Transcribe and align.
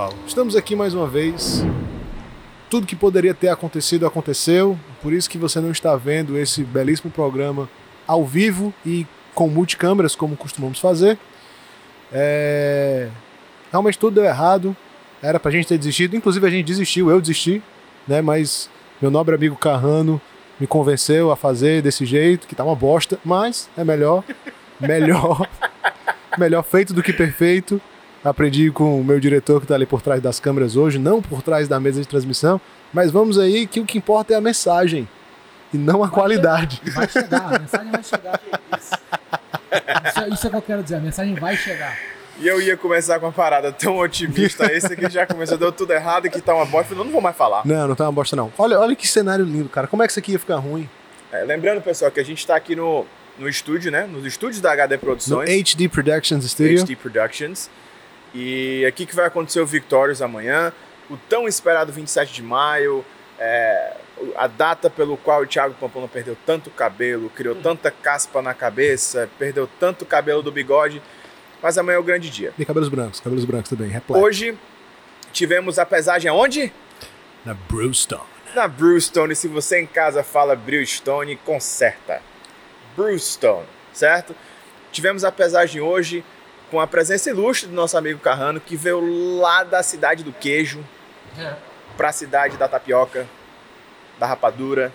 pessoal? 0.00 0.14
Estamos 0.26 0.56
aqui 0.56 0.74
mais 0.74 0.94
uma 0.94 1.06
vez. 1.06 1.62
Tudo 2.70 2.86
que 2.86 2.96
poderia 2.96 3.34
ter 3.34 3.48
acontecido 3.48 4.06
aconteceu, 4.06 4.78
por 5.02 5.12
isso 5.12 5.28
que 5.28 5.36
você 5.36 5.60
não 5.60 5.70
está 5.70 5.94
vendo 5.96 6.38
esse 6.38 6.62
belíssimo 6.62 7.10
programa 7.10 7.68
ao 8.06 8.24
vivo 8.24 8.72
e 8.86 9.06
com 9.34 9.48
multicâmeras, 9.48 10.14
como 10.14 10.36
costumamos 10.36 10.78
fazer. 10.78 11.18
É... 12.12 13.08
Realmente 13.70 13.98
tudo 13.98 14.14
deu 14.14 14.24
errado. 14.24 14.74
Era 15.22 15.38
pra 15.38 15.50
gente 15.50 15.68
ter 15.68 15.76
desistido. 15.76 16.16
Inclusive 16.16 16.46
a 16.46 16.50
gente 16.50 16.64
desistiu, 16.64 17.10
eu 17.10 17.20
desisti, 17.20 17.62
né? 18.08 18.22
Mas 18.22 18.70
meu 19.02 19.10
nobre 19.10 19.34
amigo 19.34 19.56
Carrano 19.56 20.20
me 20.58 20.66
convenceu 20.66 21.30
a 21.30 21.36
fazer 21.36 21.82
desse 21.82 22.06
jeito, 22.06 22.46
que 22.46 22.54
tá 22.54 22.64
uma 22.64 22.74
bosta, 22.74 23.18
mas 23.24 23.68
é 23.76 23.84
melhor. 23.84 24.24
Melhor. 24.80 25.46
melhor 26.38 26.62
feito 26.62 26.94
do 26.94 27.02
que 27.02 27.12
perfeito. 27.12 27.80
Aprendi 28.24 28.70
com 28.70 29.00
o 29.00 29.04
meu 29.04 29.18
diretor 29.18 29.60
que 29.60 29.66
tá 29.66 29.74
ali 29.74 29.86
por 29.86 30.02
trás 30.02 30.20
das 30.20 30.38
câmeras 30.38 30.76
hoje, 30.76 30.98
não 30.98 31.22
por 31.22 31.40
trás 31.42 31.66
da 31.68 31.80
mesa 31.80 32.00
de 32.02 32.06
transmissão. 32.08 32.60
Mas 32.92 33.10
vamos 33.10 33.38
aí 33.38 33.66
que 33.66 33.80
o 33.80 33.86
que 33.86 33.96
importa 33.98 34.34
é 34.34 34.36
a 34.36 34.40
mensagem 34.40 35.08
e 35.72 35.78
não 35.78 36.02
a 36.02 36.06
Vai 36.06 36.14
qualidade. 36.14 36.80
chegar, 36.84 36.94
Vai 36.96 37.08
chegar, 37.08 37.54
a 37.54 37.58
mensagem 37.58 37.90
vai 37.90 38.02
chegar. 38.02 38.40
Isso, 40.06 40.20
é- 40.20 40.28
isso 40.28 40.46
é 40.46 40.48
o 40.48 40.50
que 40.50 40.56
eu 40.56 40.62
quero 40.62 40.82
dizer, 40.82 40.96
a 40.96 41.00
mensagem 41.00 41.34
vai 41.34 41.56
chegar. 41.56 41.96
E 42.38 42.46
eu 42.48 42.60
ia 42.60 42.76
começar 42.76 43.18
com 43.20 43.26
uma 43.26 43.32
parada 43.32 43.70
tão 43.70 43.98
otimista, 43.98 44.70
esse 44.72 44.92
aqui 44.92 45.08
já 45.10 45.26
começou, 45.26 45.56
deu 45.58 45.70
tudo 45.70 45.92
errado 45.92 46.26
e 46.26 46.30
que 46.30 46.40
tá 46.40 46.54
uma 46.54 46.64
bosta, 46.66 46.92
eu 46.94 46.98
não 47.04 47.10
vou 47.10 47.20
mais 47.20 47.36
falar. 47.36 47.62
Não, 47.66 47.86
não 47.88 47.94
tá 47.94 48.04
uma 48.04 48.12
bosta 48.12 48.34
não. 48.34 48.52
Olha, 48.58 48.78
olha 48.80 48.96
que 48.96 49.06
cenário 49.06 49.44
lindo, 49.44 49.68
cara. 49.68 49.86
Como 49.86 50.02
é 50.02 50.06
que 50.06 50.12
isso 50.12 50.18
aqui 50.20 50.32
ia 50.32 50.38
ficar 50.38 50.56
ruim? 50.56 50.88
É, 51.32 51.42
lembrando, 51.44 51.80
pessoal, 51.82 52.10
que 52.10 52.18
a 52.18 52.24
gente 52.24 52.46
tá 52.46 52.56
aqui 52.56 52.74
no, 52.74 53.06
no 53.38 53.48
estúdio, 53.48 53.90
né? 53.92 54.06
Nos 54.10 54.24
estúdios 54.26 54.60
da 54.60 54.72
HD 54.72 54.94
No 54.96 55.00
Produções. 55.00 55.48
HD 55.50 55.88
Productions 55.88 56.44
Studio. 56.50 56.78
HD 56.82 56.96
Productions. 56.96 57.70
E 58.34 58.84
aqui 58.86 59.06
que 59.06 59.14
vai 59.14 59.26
acontecer 59.26 59.60
o 59.60 59.66
Victorious 59.66 60.22
amanhã, 60.22 60.72
o 61.08 61.16
tão 61.16 61.48
esperado 61.48 61.92
27 61.92 62.32
de 62.32 62.42
maio, 62.42 63.04
é, 63.38 63.96
a 64.36 64.46
data 64.46 64.88
pelo 64.88 65.16
qual 65.16 65.42
o 65.42 65.46
Thiago 65.46 65.74
Pamplona 65.74 66.06
perdeu 66.06 66.36
tanto 66.46 66.70
cabelo, 66.70 67.30
criou 67.30 67.54
tanta 67.54 67.90
caspa 67.90 68.40
na 68.40 68.54
cabeça, 68.54 69.28
perdeu 69.38 69.68
tanto 69.78 70.04
cabelo 70.04 70.42
do 70.42 70.52
bigode, 70.52 71.02
mas 71.62 71.76
amanhã 71.76 71.96
é 71.96 71.98
o 71.98 72.04
grande 72.04 72.30
dia. 72.30 72.52
E 72.58 72.64
cabelos 72.64 72.88
brancos, 72.88 73.20
cabelos 73.20 73.44
brancos 73.44 73.70
também, 73.70 73.88
repleto. 73.88 74.22
Hoje 74.22 74.56
tivemos 75.32 75.78
a 75.78 75.86
pesagem 75.86 76.30
aonde? 76.30 76.72
Na 77.44 77.54
Brewstone. 77.54 78.22
Na 78.54 78.66
Brewstone, 78.66 79.34
se 79.34 79.48
você 79.48 79.80
em 79.80 79.86
casa 79.86 80.22
fala 80.22 80.54
Brewstone, 80.54 81.36
conserta. 81.36 82.20
Brewstone, 82.96 83.66
certo? 83.92 84.34
Tivemos 84.92 85.24
a 85.24 85.30
pesagem 85.30 85.80
hoje 85.80 86.24
com 86.70 86.80
a 86.80 86.86
presença 86.86 87.30
ilustre 87.30 87.68
do 87.68 87.74
nosso 87.74 87.96
amigo 87.98 88.20
Carrano, 88.20 88.60
que 88.60 88.76
veio 88.76 89.38
lá 89.40 89.64
da 89.64 89.82
cidade 89.82 90.22
do 90.22 90.32
queijo 90.32 90.84
para 91.96 92.08
a 92.08 92.12
cidade 92.12 92.56
da 92.56 92.68
tapioca, 92.68 93.26
da 94.18 94.26
rapadura, 94.26 94.92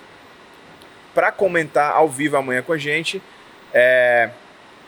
para 1.13 1.31
comentar 1.31 1.93
ao 1.93 2.09
vivo 2.09 2.37
amanhã 2.37 2.61
com 2.61 2.73
a 2.73 2.77
gente. 2.77 3.21
É, 3.73 4.29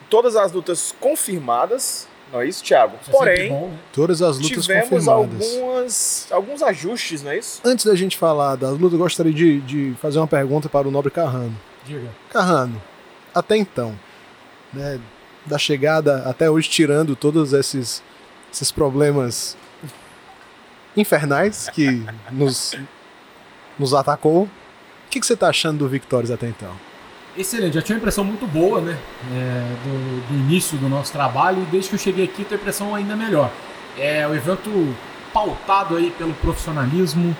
todas 0.08 0.36
as 0.36 0.52
lutas 0.52 0.94
confirmadas, 0.98 2.08
não 2.32 2.40
é 2.40 2.46
isso, 2.46 2.62
Thiago? 2.64 2.96
É 3.06 3.10
Porém, 3.10 3.48
bom, 3.50 3.68
né? 3.68 3.78
Todas 3.92 4.22
as 4.22 4.38
lutas 4.38 4.64
tivemos 4.64 4.88
confirmadas. 4.88 5.54
algumas, 5.56 6.28
alguns 6.30 6.62
ajustes, 6.62 7.22
não 7.22 7.30
é 7.30 7.38
isso? 7.38 7.60
Antes 7.64 7.84
da 7.84 7.94
gente 7.94 8.16
falar 8.16 8.56
das 8.56 8.70
lutas, 8.72 8.92
eu 8.92 8.98
gostaria 8.98 9.32
de, 9.32 9.60
de 9.60 9.94
fazer 10.00 10.18
uma 10.18 10.26
pergunta 10.26 10.68
para 10.68 10.88
o 10.88 10.90
nobre 10.90 11.10
Carrano. 11.10 11.56
Diga. 11.84 12.08
Carrano, 12.30 12.80
até 13.34 13.56
então, 13.56 13.98
né, 14.72 15.00
da 15.48 15.58
chegada 15.58 16.22
até 16.28 16.50
hoje, 16.50 16.68
tirando 16.68 17.16
todos 17.16 17.52
esses, 17.52 18.02
esses 18.52 18.70
problemas 18.70 19.56
infernais 20.96 21.68
que 21.72 22.04
nos, 22.30 22.76
nos 23.78 23.94
atacou, 23.94 24.44
o 24.44 24.50
que, 25.10 25.20
que 25.20 25.26
você 25.26 25.36
tá 25.36 25.48
achando 25.48 25.78
do 25.78 25.88
Victorious 25.88 26.30
até 26.30 26.48
então? 26.48 26.72
Excelente, 27.36 27.74
já 27.74 27.82
tinha 27.82 27.94
uma 27.94 28.00
impressão 28.00 28.24
muito 28.24 28.46
boa, 28.46 28.80
né? 28.80 28.98
é, 29.32 29.62
do, 29.84 30.26
do 30.28 30.34
início 30.34 30.76
do 30.76 30.88
nosso 30.88 31.12
trabalho 31.12 31.62
e 31.62 31.66
desde 31.66 31.90
que 31.90 31.94
eu 31.94 31.98
cheguei 32.00 32.24
aqui, 32.24 32.44
tenho 32.44 32.58
a 32.58 32.60
impressão 32.60 32.94
ainda 32.94 33.14
melhor. 33.14 33.50
É 33.96 34.26
o 34.26 34.34
evento 34.34 34.94
pautado 35.32 35.96
aí 35.96 36.10
pelo 36.18 36.34
profissionalismo, 36.34 37.36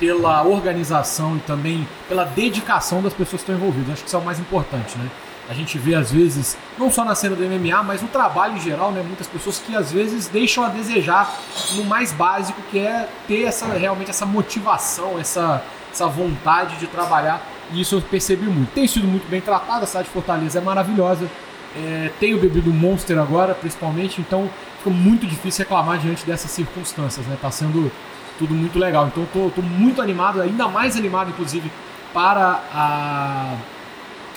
pela 0.00 0.42
organização 0.42 1.36
e 1.36 1.40
também 1.40 1.86
pela 2.08 2.24
dedicação 2.24 3.02
das 3.02 3.12
pessoas 3.12 3.42
que 3.42 3.50
estão 3.50 3.54
envolvidas. 3.54 3.92
Acho 3.92 4.02
que 4.02 4.08
isso 4.08 4.16
é 4.16 4.18
o 4.18 4.24
mais 4.24 4.40
importante, 4.40 4.96
né? 4.96 5.08
A 5.48 5.54
gente 5.54 5.76
vê 5.76 5.94
às 5.94 6.12
vezes, 6.12 6.56
não 6.78 6.90
só 6.90 7.04
na 7.04 7.14
cena 7.14 7.34
do 7.34 7.42
MMA, 7.42 7.82
mas 7.82 8.00
no 8.00 8.08
trabalho 8.08 8.56
em 8.56 8.60
geral, 8.60 8.92
né? 8.92 9.02
Muitas 9.02 9.26
pessoas 9.26 9.58
que 9.58 9.74
às 9.74 9.90
vezes 9.90 10.28
deixam 10.28 10.64
a 10.64 10.68
desejar 10.68 11.34
no 11.74 11.84
mais 11.84 12.12
básico, 12.12 12.60
que 12.70 12.78
é 12.78 13.08
ter 13.26 13.42
essa 13.42 13.66
realmente 13.66 14.10
essa 14.10 14.24
motivação, 14.24 15.18
essa, 15.18 15.62
essa 15.92 16.06
vontade 16.06 16.76
de 16.76 16.86
trabalhar. 16.86 17.42
E 17.72 17.80
isso 17.80 17.96
eu 17.96 18.02
percebi 18.02 18.46
muito. 18.46 18.72
Tem 18.72 18.86
sido 18.86 19.06
muito 19.06 19.28
bem 19.28 19.40
tratado, 19.40 19.84
a 19.84 19.86
cidade 19.86 20.06
de 20.06 20.14
Fortaleza 20.14 20.58
é 20.58 20.62
maravilhosa. 20.62 21.28
É, 21.74 22.10
tenho 22.20 22.38
bebido 22.38 22.70
Monster 22.70 23.18
agora, 23.18 23.54
principalmente, 23.54 24.20
então 24.20 24.48
fica 24.78 24.90
muito 24.90 25.26
difícil 25.26 25.64
reclamar 25.64 25.98
diante 25.98 26.24
dessas 26.24 26.50
circunstâncias, 26.50 27.26
né? 27.26 27.36
Tá 27.40 27.50
sendo 27.50 27.90
tudo 28.38 28.54
muito 28.54 28.78
legal. 28.78 29.06
Então 29.08 29.26
tô, 29.32 29.50
tô 29.50 29.62
muito 29.62 30.00
animado, 30.00 30.40
ainda 30.40 30.68
mais 30.68 30.96
animado, 30.96 31.30
inclusive, 31.30 31.70
para 32.12 32.60
a 32.72 33.56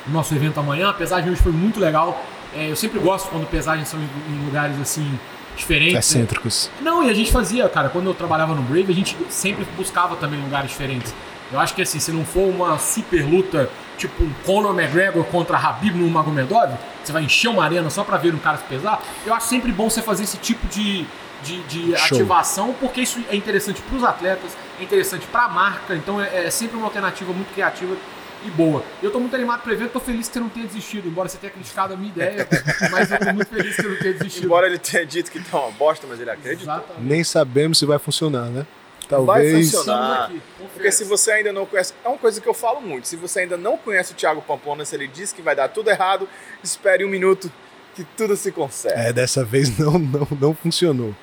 o 0.08 0.12
nosso 0.12 0.34
evento 0.34 0.60
amanhã. 0.60 0.90
A 0.90 0.94
pesagem 0.94 1.32
hoje 1.32 1.42
foi 1.42 1.52
muito 1.52 1.80
legal. 1.80 2.24
É, 2.56 2.70
eu 2.70 2.76
sempre 2.76 3.00
gosto 3.00 3.30
quando 3.30 3.46
pesagens 3.48 3.88
são 3.88 4.00
em, 4.00 4.34
em 4.34 4.46
lugares 4.46 4.80
assim 4.80 5.20
diferentes. 5.56 5.94
né? 5.94 6.00
Excêntricos. 6.00 6.70
Não, 6.82 7.04
e 7.04 7.10
a 7.10 7.14
gente 7.14 7.32
fazia, 7.32 7.68
cara, 7.70 7.90
quando 7.90 8.08
eu 8.08 8.14
trabalhava 8.14 8.54
no 8.54 8.62
Brave, 8.62 8.92
a 8.92 8.96
gente 8.96 9.18
sempre 9.30 9.66
buscava 9.76 10.16
também 10.16 10.40
lugares 10.42 10.70
diferentes. 10.72 11.14
Eu 11.52 11.60
acho 11.60 11.74
que 11.74 11.82
assim, 11.82 12.00
se 12.00 12.12
não 12.12 12.26
for 12.26 12.50
uma 12.50 12.78
super 12.80 13.24
luta, 13.24 13.70
tipo 13.98 14.24
um 14.24 14.32
Conor 14.46 14.78
McGregor 14.78 15.24
contra 15.26 15.58
Habib 15.58 15.96
no 15.96 16.10
Magomedov, 16.10 16.74
você 17.04 17.12
vai 17.12 17.24
encher 17.24 17.50
uma 17.50 17.64
arena 17.64 17.90
só 17.90 18.04
pra 18.04 18.18
ver 18.18 18.34
um 18.34 18.40
cara 18.40 18.58
se 18.58 18.64
pesar, 18.64 19.02
eu 19.26 19.34
acho 19.34 19.48
sempre 19.48 19.72
bom 19.72 19.90
você 19.90 20.02
fazer 20.02 20.24
esse 20.24 20.38
tipo 20.38 20.66
de, 20.68 21.06
de, 21.44 21.62
de 21.64 21.96
ativação, 21.96 22.74
porque 22.80 23.02
isso 23.02 23.20
é 23.30 23.36
interessante 23.36 23.82
pros 23.84 24.04
atletas, 24.04 24.58
é 24.80 24.84
interessante 24.84 25.28
pra 25.28 25.48
marca, 25.48 25.96
então 25.96 26.20
é, 26.20 26.48
é 26.48 26.50
sempre 26.50 26.76
uma 26.76 26.88
alternativa 26.88 27.32
muito 27.32 27.54
criativa 27.54 27.96
e 28.45 28.50
boa. 28.51 28.83
Eu 29.01 29.11
tô 29.11 29.19
muito 29.19 29.35
animado 29.35 29.61
pro 29.61 29.73
evento, 29.73 29.91
tô 29.91 30.00
feliz 30.00 30.28
que 30.28 30.33
você 30.33 30.39
não 30.39 30.50
tenha 30.50 30.67
desistido, 30.67 31.07
embora 31.07 31.28
você 31.28 31.38
tenha 31.38 31.51
criticado 31.51 31.94
a 31.94 31.97
minha 31.97 32.09
ideia, 32.09 32.47
mas 32.91 33.11
eu 33.11 33.19
tô 33.19 33.33
muito 33.33 33.47
feliz 33.50 33.75
que 33.75 33.81
você 33.81 33.88
não 33.88 33.97
tenha 33.97 34.13
desistido. 34.13 34.45
Embora 34.45 34.67
ele 34.67 34.78
tenha 34.78 35.06
dito 35.06 35.31
que 35.31 35.39
tá 35.39 35.59
uma 35.59 35.72
bosta, 35.72 36.06
mas 36.07 36.19
ele 36.19 36.29
acredita. 36.29 36.63
Exatamente. 36.63 37.01
Nem 37.01 37.23
sabemos 37.23 37.78
se 37.78 37.85
vai 37.85 37.97
funcionar, 38.00 38.45
né? 38.45 38.66
Vai 39.09 39.09
Talvez. 39.09 39.72
funcionar. 39.72 40.31
Estamos 40.31 40.41
aqui, 40.41 40.69
Porque 40.73 40.91
se 40.91 41.03
você 41.03 41.31
ainda 41.31 41.53
não 41.53 41.66
conhece, 41.66 41.94
é 42.03 42.07
uma 42.07 42.17
coisa 42.17 42.41
que 42.41 42.47
eu 42.47 42.53
falo 42.53 42.81
muito. 42.81 43.07
Se 43.07 43.16
você 43.16 43.41
ainda 43.41 43.56
não 43.56 43.78
conhece 43.78 44.13
o 44.13 44.16
Thiago 44.16 44.41
Pamplona, 44.41 44.83
se 44.83 44.95
ele 44.95 45.07
diz 45.07 45.31
que 45.31 45.41
vai 45.41 45.56
dar 45.56 45.69
tudo 45.69 45.89
errado, 45.89 46.27
espere 46.63 47.06
um 47.06 47.09
minuto 47.09 47.51
que 47.94 48.03
tudo 48.03 48.35
se 48.35 48.51
conserta. 48.51 49.00
É, 49.00 49.13
dessa 49.13 49.44
vez 49.44 49.75
não, 49.79 49.97
não, 50.00 50.27
não 50.39 50.53
funcionou. 50.56 51.16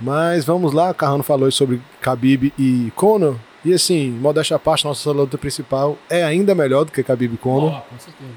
Mas 0.00 0.44
vamos 0.46 0.72
lá, 0.72 0.90
o 0.90 0.94
Carrano 0.94 1.22
falou 1.22 1.50
sobre 1.50 1.80
Khabib 2.00 2.54
e 2.58 2.90
Conor. 2.96 3.36
E 3.64 3.74
assim, 3.74 4.10
modéstia 4.10 4.56
à 4.56 4.58
parte, 4.58 4.84
nossa 4.84 5.10
luta 5.10 5.36
principal 5.36 5.98
é 6.08 6.24
ainda 6.24 6.54
melhor 6.54 6.84
do 6.84 6.92
que 6.92 7.02
Khabib 7.02 7.36
Conor. 7.36 7.72
Ó, 7.72 7.80
com 7.80 7.98
certeza. 7.98 8.30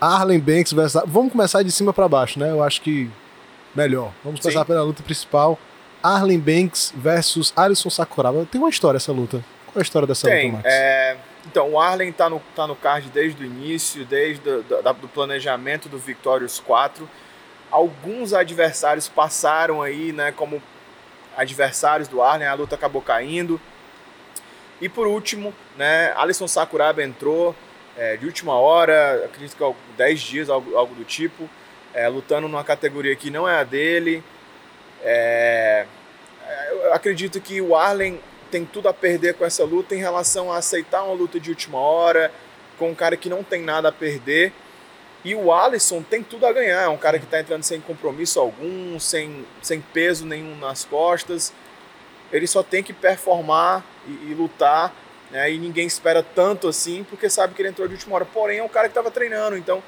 Arlen 0.00 0.38
Banks 0.38 0.72
versus... 0.72 1.02
Vamos 1.06 1.32
começar 1.32 1.62
de 1.62 1.72
cima 1.72 1.92
pra 1.92 2.08
baixo, 2.08 2.38
né? 2.38 2.50
Eu 2.50 2.62
acho 2.62 2.80
que 2.82 3.10
melhor. 3.74 4.12
Vamos 4.22 4.40
começar 4.40 4.60
Sim. 4.60 4.66
pela 4.66 4.82
luta 4.82 5.02
principal. 5.02 5.58
Arlen 6.02 6.38
Banks 6.38 6.92
versus 6.94 7.52
Alisson 7.56 7.90
Sakuraba. 7.90 8.46
Tem 8.50 8.60
uma 8.60 8.70
história 8.70 8.96
essa 8.96 9.10
luta. 9.12 9.38
Qual 9.66 9.76
é 9.76 9.78
a 9.78 9.82
história 9.82 10.06
dessa 10.06 10.28
Tem. 10.28 10.50
luta, 10.50 10.56
Max? 10.58 10.68
é, 10.72 11.16
então, 11.46 11.72
o 11.72 11.80
Arlen 11.80 12.12
tá 12.12 12.28
no, 12.28 12.40
tá 12.54 12.66
no 12.66 12.76
card 12.76 13.10
desde 13.10 13.42
o 13.42 13.46
início, 13.46 14.04
desde 14.04 14.48
o 14.48 14.62
do, 14.62 14.82
do 15.00 15.08
planejamento 15.08 15.88
do 15.88 15.98
Victorious 15.98 16.60
4. 16.60 17.08
Alguns 17.70 18.32
adversários 18.32 19.08
passaram 19.08 19.82
aí, 19.82 20.12
né, 20.12 20.32
como 20.32 20.62
adversários 21.36 22.06
do 22.06 22.22
Arlen, 22.22 22.46
a 22.46 22.54
luta 22.54 22.74
acabou 22.74 23.02
caindo. 23.02 23.60
E 24.80 24.88
por 24.88 25.06
último, 25.06 25.54
né, 25.76 26.12
Alisson 26.16 26.48
Sakuraba 26.48 27.02
entrou 27.02 27.54
é, 27.96 28.16
de 28.16 28.26
última 28.26 28.54
hora, 28.54 29.24
acredito 29.24 29.56
que 29.56 29.64
há 29.64 29.72
10 29.96 30.20
dias, 30.20 30.50
algo, 30.50 30.76
algo 30.76 30.94
do 30.94 31.04
tipo, 31.04 31.48
é, 31.92 32.08
lutando 32.08 32.48
numa 32.48 32.64
categoria 32.64 33.14
que 33.14 33.30
não 33.30 33.48
é 33.48 33.60
a 33.60 33.64
dele. 33.64 34.22
É, 35.02 35.86
eu 36.70 36.92
acredito 36.92 37.40
que 37.40 37.60
o 37.60 37.76
Arlen 37.76 38.20
tem 38.50 38.64
tudo 38.64 38.88
a 38.88 38.94
perder 38.94 39.34
com 39.34 39.44
essa 39.44 39.64
luta 39.64 39.94
em 39.94 39.98
relação 39.98 40.52
a 40.52 40.58
aceitar 40.58 41.02
uma 41.04 41.14
luta 41.14 41.38
de 41.38 41.50
última 41.50 41.78
hora, 41.78 42.32
com 42.78 42.90
um 42.90 42.94
cara 42.94 43.16
que 43.16 43.28
não 43.28 43.42
tem 43.42 43.62
nada 43.62 43.88
a 43.88 43.92
perder. 43.92 44.52
E 45.24 45.34
o 45.34 45.52
Alisson 45.52 46.02
tem 46.02 46.22
tudo 46.22 46.46
a 46.46 46.52
ganhar, 46.52 46.82
é 46.82 46.88
um 46.88 46.98
cara 46.98 47.18
que 47.18 47.24
está 47.24 47.40
entrando 47.40 47.62
sem 47.62 47.80
compromisso 47.80 48.38
algum, 48.38 48.98
sem, 49.00 49.46
sem 49.62 49.80
peso 49.80 50.26
nenhum 50.26 50.56
nas 50.56 50.84
costas. 50.84 51.52
Ele 52.30 52.46
só 52.46 52.62
tem 52.62 52.82
que 52.82 52.92
performar 52.92 53.84
e, 54.06 54.30
e 54.30 54.34
lutar, 54.34 54.94
né? 55.30 55.52
e 55.52 55.58
ninguém 55.58 55.86
espera 55.86 56.22
tanto 56.22 56.68
assim, 56.68 57.04
porque 57.04 57.28
sabe 57.28 57.54
que 57.54 57.62
ele 57.62 57.68
entrou 57.68 57.86
de 57.88 57.94
última 57.94 58.16
hora. 58.16 58.24
Porém, 58.24 58.58
é 58.58 58.62
um 58.62 58.68
cara 58.68 58.88
que 58.88 58.92
estava 58.92 59.10
treinando, 59.10 59.56
então 59.56 59.82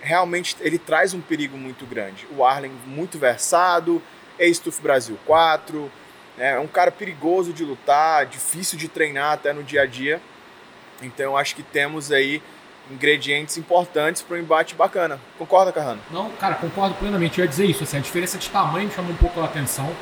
realmente 0.00 0.56
ele 0.60 0.78
traz 0.78 1.14
um 1.14 1.20
perigo 1.20 1.56
muito 1.56 1.84
grande. 1.86 2.26
O 2.36 2.44
Arlen 2.44 2.72
muito 2.86 3.18
versado, 3.18 4.02
ex-Tuf 4.38 4.80
Brasil 4.80 5.18
4, 5.26 5.90
É 6.38 6.56
um 6.58 6.68
cara 6.68 6.92
perigoso 6.92 7.52
de 7.52 7.64
lutar, 7.64 8.24
difícil 8.26 8.78
de 8.78 8.86
treinar 8.86 9.32
até 9.32 9.52
no 9.52 9.64
dia 9.64 9.82
a 9.82 9.86
dia. 9.86 10.20
Então 11.02 11.36
acho 11.36 11.56
que 11.56 11.64
temos 11.64 12.12
aí 12.12 12.40
ingredientes 12.90 13.56
importantes 13.58 14.22
para 14.22 14.36
um 14.36 14.40
embate 14.40 14.74
bacana. 14.74 15.20
Concorda, 15.36 15.72
Carrano? 15.72 16.00
Não, 16.10 16.30
cara, 16.30 16.54
concordo 16.54 16.94
plenamente. 16.94 17.38
Eu 17.38 17.44
ia 17.44 17.48
dizer 17.48 17.66
isso. 17.66 17.84
Assim, 17.84 17.98
a 17.98 18.00
diferença 18.00 18.38
de 18.38 18.48
tamanho 18.48 18.88
me 18.88 18.94
chamou 18.94 19.12
um 19.12 19.16
pouco 19.16 19.40
a 19.40 19.44
atenção 19.44 19.94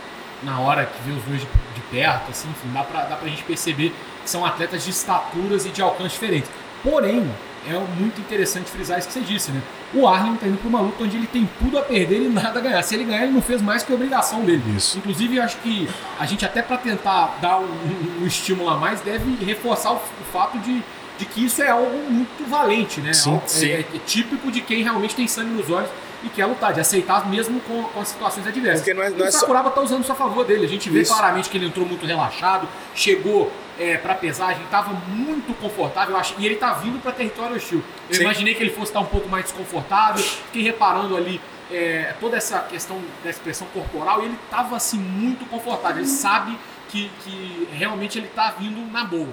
na 0.43 0.61
hora 0.61 0.87
que 0.87 1.03
vê 1.09 1.17
os 1.17 1.23
dois 1.25 1.41
de, 1.41 1.47
de 1.47 1.81
perto. 1.91 2.31
Assim, 2.31 2.49
enfim, 2.49 2.69
dá 2.73 2.83
para 2.83 3.05
dá 3.05 3.17
pra 3.17 3.29
gente 3.29 3.43
perceber 3.43 3.95
que 4.23 4.31
são 4.31 4.45
atletas 4.45 4.85
de 4.85 4.91
estaturas 4.91 5.67
e 5.67 5.71
de 5.71 5.83
alcance 5.83 6.15
diferentes. 6.15 6.51
Porém, 6.83 7.29
é 7.69 7.79
muito 7.99 8.21
interessante 8.21 8.71
frisar 8.71 8.99
isso 8.99 9.09
que 9.09 9.15
você 9.15 9.21
disse, 9.21 9.51
né? 9.51 9.61
O 9.93 10.07
Arlen 10.07 10.35
está 10.35 10.47
indo 10.47 10.59
para 10.59 10.69
uma 10.69 10.81
luta 10.81 11.03
onde 11.03 11.17
ele 11.17 11.27
tem 11.27 11.49
tudo 11.59 11.79
a 11.79 11.83
perder 11.83 12.23
e 12.23 12.29
nada 12.29 12.59
a 12.59 12.63
ganhar. 12.63 12.83
Se 12.83 12.95
ele 12.95 13.05
ganhar, 13.05 13.25
ele 13.25 13.33
não 13.33 13.43
fez 13.43 13.61
mais 13.61 13.83
que 13.83 13.91
a 13.91 13.95
obrigação 13.95 14.45
dele. 14.45 14.63
Isso. 14.77 14.99
Inclusive, 14.99 15.41
acho 15.41 15.57
que 15.59 15.89
a 16.19 16.27
gente, 16.27 16.45
até 16.45 16.63
para 16.63 16.77
tentar 16.77 17.39
dar 17.41 17.59
um, 17.59 17.65
um, 17.65 18.23
um, 18.23 18.27
estímulo 18.27 18.71
a 18.71 18.77
mais, 18.77 19.01
deve 19.01 19.45
reforçar 19.45 19.93
o, 19.93 19.97
o 19.97 20.25
fato 20.33 20.59
de, 20.59 20.81
de, 21.19 21.25
que 21.25 21.45
isso 21.45 21.61
é 21.61 21.71
algo 21.71 21.99
muito 22.09 22.49
valente, 22.49 23.01
né? 23.01 23.13
Sim, 23.13 23.31
algo, 23.31 23.43
sim. 23.47 23.69
É, 23.69 23.81
é, 23.81 23.99
típico 24.07 24.51
de 24.51 24.61
quem 24.61 24.83
realmente 24.83 25.17
tem 25.17 25.27
sangue 25.27 25.51
nos 25.51 25.69
olhos 25.69 25.91
e 26.27 26.29
quer 26.29 26.47
lutar, 26.47 26.73
de 26.73 26.81
aceitar 26.81 27.29
mesmo 27.29 27.61
com, 27.61 27.83
com 27.85 28.01
as 28.01 28.09
situações 28.09 28.47
adversas. 28.47 28.81
Porque 28.81 28.95
não 28.95 29.03
é, 29.03 29.11
não 29.11 29.19
e 29.19 29.23
é 29.23 29.29
o 29.29 29.33
Sakuraba 29.33 29.69
está 29.69 29.81
usando 29.81 30.03
isso 30.03 30.13
a 30.13 30.15
favor 30.15 30.45
dele. 30.45 30.67
A 30.67 30.69
gente 30.69 30.91
vê 30.91 31.01
Isso. 31.01 31.13
claramente 31.13 31.49
que 31.49 31.57
ele 31.57 31.67
entrou 31.67 31.87
muito 31.87 32.05
relaxado, 32.05 32.69
chegou 32.95 33.51
é, 33.79 33.97
para 33.97 34.15
pesagem, 34.15 34.63
estava 34.65 34.93
muito 35.09 35.55
confortável, 35.61 36.15
eu 36.15 36.21
acho, 36.21 36.35
e 36.39 36.45
ele 36.47 36.55
está 36.55 36.73
vindo 36.75 37.01
para 37.01 37.13
território 37.13 37.57
hostil. 37.57 37.83
Eu 38.09 38.17
Sim. 38.17 38.23
imaginei 38.23 38.55
que 38.55 38.63
ele 38.63 38.71
fosse 38.73 38.91
estar 38.91 39.01
um 39.01 39.07
pouco 39.07 39.29
mais 39.29 39.45
desconfortável, 39.45 40.23
fiquei 40.23 40.63
reparando 40.63 41.17
ali 41.17 41.41
é, 41.71 42.15
toda 42.21 42.37
essa 42.37 42.61
questão 42.61 43.01
da 43.23 43.31
expressão 43.31 43.67
corporal 43.73 44.23
e 44.23 44.27
ele 44.27 44.39
estava 44.45 44.77
assim 44.77 44.99
muito 44.99 45.49
confortável. 45.49 45.99
Ele 45.99 46.07
sabe 46.07 46.59
que, 46.89 47.11
que 47.23 47.69
realmente 47.73 48.19
ele 48.19 48.27
está 48.27 48.51
vindo 48.51 48.81
na 48.93 49.05
boa. 49.05 49.29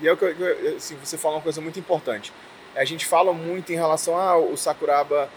E 0.00 0.08
é 0.08 0.12
o 0.12 0.16
que 0.16 0.24
eu- 0.24 0.76
assim, 0.76 0.96
você 1.02 1.16
falou 1.16 1.38
uma 1.38 1.42
coisa 1.42 1.60
muito 1.60 1.78
importante. 1.78 2.32
A 2.74 2.84
gente 2.84 3.06
fala 3.06 3.32
muito 3.32 3.72
em 3.72 3.76
relação 3.76 4.18
a 4.18 4.36
o 4.36 4.56
Sakuraba 4.56 5.28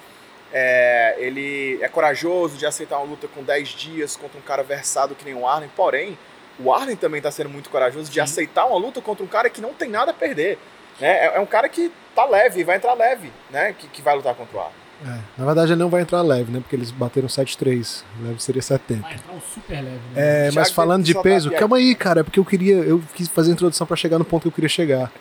é, 0.54 1.16
ele 1.20 1.80
é 1.82 1.88
corajoso 1.88 2.58
de 2.58 2.66
aceitar 2.66 2.98
uma 2.98 3.06
luta 3.06 3.28
com 3.28 3.44
10 3.44 3.70
dias 3.70 4.16
contra 4.16 4.38
um 4.38 4.42
cara 4.42 4.64
versado 4.64 5.16
que 5.16 5.26
nem 5.26 5.34
o 5.34 5.48
Arlen, 5.48 5.70
porém, 5.76 6.18
o 6.60 6.74
Arlen 6.74 6.96
também 6.96 7.20
está 7.20 7.32
sendo 7.32 7.50
muito 7.50 7.70
corajoso 7.70 8.10
de 8.10 8.16
Sim. 8.16 8.22
aceitar 8.22 8.66
uma 8.66 8.78
luta 8.78 9.02
contra 9.02 9.24
um 9.24 9.28
cara 9.28 9.50
que 9.50 9.62
não 9.62 9.74
tem 9.74 9.90
nada 9.90 10.12
a 10.12 10.14
perder. 10.14 10.58
Né? 11.00 11.26
É, 11.26 11.36
é 11.36 11.40
um 11.40 11.46
cara 11.46 11.70
que 11.70 11.92
tá 12.16 12.26
leve, 12.26 12.64
vai 12.64 12.78
entrar 12.78 12.94
leve, 12.94 13.32
né? 13.50 13.76
Que, 13.78 13.88
que 13.88 14.02
vai 14.02 14.16
lutar 14.16 14.34
contra 14.34 14.58
o 14.58 14.60
Arlen. 14.60 14.88
É, 15.06 15.20
na 15.38 15.46
verdade, 15.46 15.74
ele 15.74 15.80
não 15.80 15.90
vai 15.90 16.02
entrar 16.02 16.22
leve, 16.24 16.52
né? 16.52 16.60
Porque 16.60 16.76
eles 16.76 16.90
bateram 16.90 17.28
7-3. 17.28 18.04
Leve 18.20 18.42
seria 18.42 18.62
70. 18.62 19.02
Vai 19.02 19.14
entrar 19.14 19.34
um 19.34 19.42
super 19.42 19.76
leve. 19.76 20.00
Né? 20.14 20.48
É, 20.48 20.52
mas 20.52 20.72
falando 20.72 21.04
de 21.04 21.14
tá 21.14 21.22
peso, 21.22 21.52
calma 21.52 21.78
aí, 21.78 21.94
cara, 21.94 22.22
é 22.22 22.24
porque 22.24 22.40
eu 22.40 22.46
queria. 22.46 22.78
Eu 22.78 23.04
quis 23.14 23.28
fazer 23.28 23.52
a 23.52 23.54
introdução 23.54 23.86
pra 23.86 23.96
chegar 23.96 24.18
no 24.18 24.26
ponto 24.26 24.44
que 24.44 24.48
eu 24.48 24.52
queria 24.52 24.70
chegar. 24.70 25.12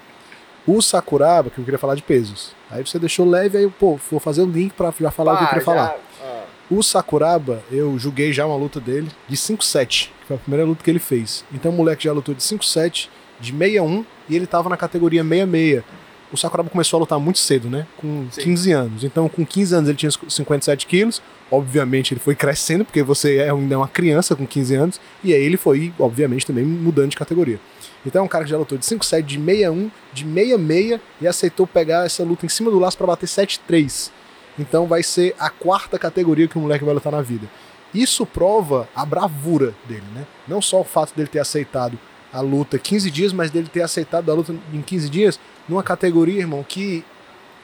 O 0.67 0.81
Sakuraba, 0.83 1.49
que 1.51 1.59
eu 1.59 1.65
queria 1.65 1.79
falar 1.79 1.95
de 1.95 2.03
pesos. 2.03 2.51
Aí 2.71 2.85
você 2.85 2.99
deixou 2.99 3.29
leve, 3.29 3.57
aí 3.59 3.65
eu, 3.65 3.71
pô, 3.71 3.99
vou 4.11 4.19
fazer 4.19 4.43
o 4.43 4.47
link 4.47 4.73
pra 4.73 4.93
já 4.99 5.11
falar 5.11 5.35
o 5.35 5.37
que 5.37 5.43
eu 5.43 5.47
Ah, 5.47 5.49
queria 5.51 5.65
já- 5.65 5.65
falar. 5.65 5.97
ah, 6.23 6.43
O 6.69 6.83
Sakuraba, 6.83 7.63
eu 7.71 7.97
julguei 7.97 8.33
já 8.33 8.45
uma 8.45 8.57
luta 8.57 8.81
dele 8.81 9.09
de 9.29 9.37
5-7, 9.37 10.11
que 10.21 10.27
foi 10.27 10.35
a 10.37 10.39
primeira 10.41 10.67
luta 10.67 10.83
que 10.83 10.91
ele 10.91 10.99
fez. 10.99 11.45
Então 11.53 11.71
o 11.71 11.75
moleque 11.75 12.03
já 12.05 12.13
lutou 12.13 12.35
de 12.35 12.43
5-7, 12.43 13.09
de 13.39 13.53
61, 13.53 14.05
e 14.29 14.35
ele 14.35 14.47
tava 14.49 14.69
na 14.69 14.77
categoria 14.77 15.23
66. 15.23 15.85
O 16.33 16.37
Sakuraba 16.37 16.69
começou 16.69 16.97
a 16.97 17.01
lutar 17.03 17.21
muito 17.21 17.39
cedo, 17.39 17.71
né? 17.71 17.87
Com 17.97 18.27
Sim. 18.33 18.41
15 18.43 18.73
anos. 18.73 19.05
Então, 19.05 19.29
com 19.29 19.47
15 19.47 19.73
anos, 19.77 19.89
ele 19.89 19.97
tinha 19.97 20.11
57 20.29 20.85
quilos. 20.85 21.23
Obviamente, 21.53 22.13
ele 22.13 22.19
foi 22.21 22.35
crescendo, 22.35 22.85
porque 22.85 23.01
você 23.01 23.37
é 23.37 23.49
ainda 23.51 23.79
uma 23.79 23.87
criança 23.87 24.35
com 24.35 24.45
15 24.45 24.75
anos. 24.75 25.01
E 25.23 25.33
aí 25.33 25.41
ele 25.41 25.57
foi, 25.57 25.93
obviamente, 26.01 26.45
também 26.45 26.65
mudando 26.65 27.11
de 27.11 27.17
categoria. 27.17 27.61
Então, 28.07 28.23
é 28.23 28.25
um 28.25 28.29
cara 28.29 28.45
que 28.45 28.51
já 28.51 28.57
lutou 28.57 28.79
de 28.79 28.85
5-7, 28.87 29.23
de 29.23 29.35
61, 29.35 29.91
de 30.13 30.23
66 30.25 31.01
e 31.21 31.27
aceitou 31.27 31.67
pegar 31.67 32.07
essa 32.07 32.23
luta 32.23 32.47
em 32.47 32.49
cima 32.49 32.71
do 32.71 32.79
laço 32.79 32.97
para 32.97 33.09
bater 33.09 33.27
7-3. 33.27 34.13
Então, 34.57 34.87
vai 34.87 35.03
ser 35.03 35.35
a 35.39 35.51
quarta 35.51 35.99
categoria 35.99 36.47
que 36.47 36.57
o 36.57 36.61
moleque 36.61 36.85
vai 36.85 36.95
lutar 36.95 37.13
na 37.13 37.21
vida. 37.21 37.49
Isso 37.93 38.25
prova 38.25 38.89
a 38.95 39.05
bravura 39.05 39.75
dele, 39.89 40.05
né? 40.15 40.25
Não 40.47 40.63
só 40.63 40.81
o 40.81 40.85
fato 40.85 41.15
dele 41.17 41.29
ter 41.29 41.41
aceitado 41.41 41.99
a 42.33 42.41
luta 42.41 42.79
15 42.79 43.11
dias, 43.11 43.33
mas 43.33 43.51
dele 43.51 43.69
ter 43.73 43.83
aceitado 43.83 44.31
a 44.31 44.35
luta 44.35 44.55
em 44.73 44.83
15 44.83 45.09
dias 45.09 45.41
numa 45.69 45.83
categoria, 45.83 46.41
irmão, 46.41 46.63
que 46.63 47.05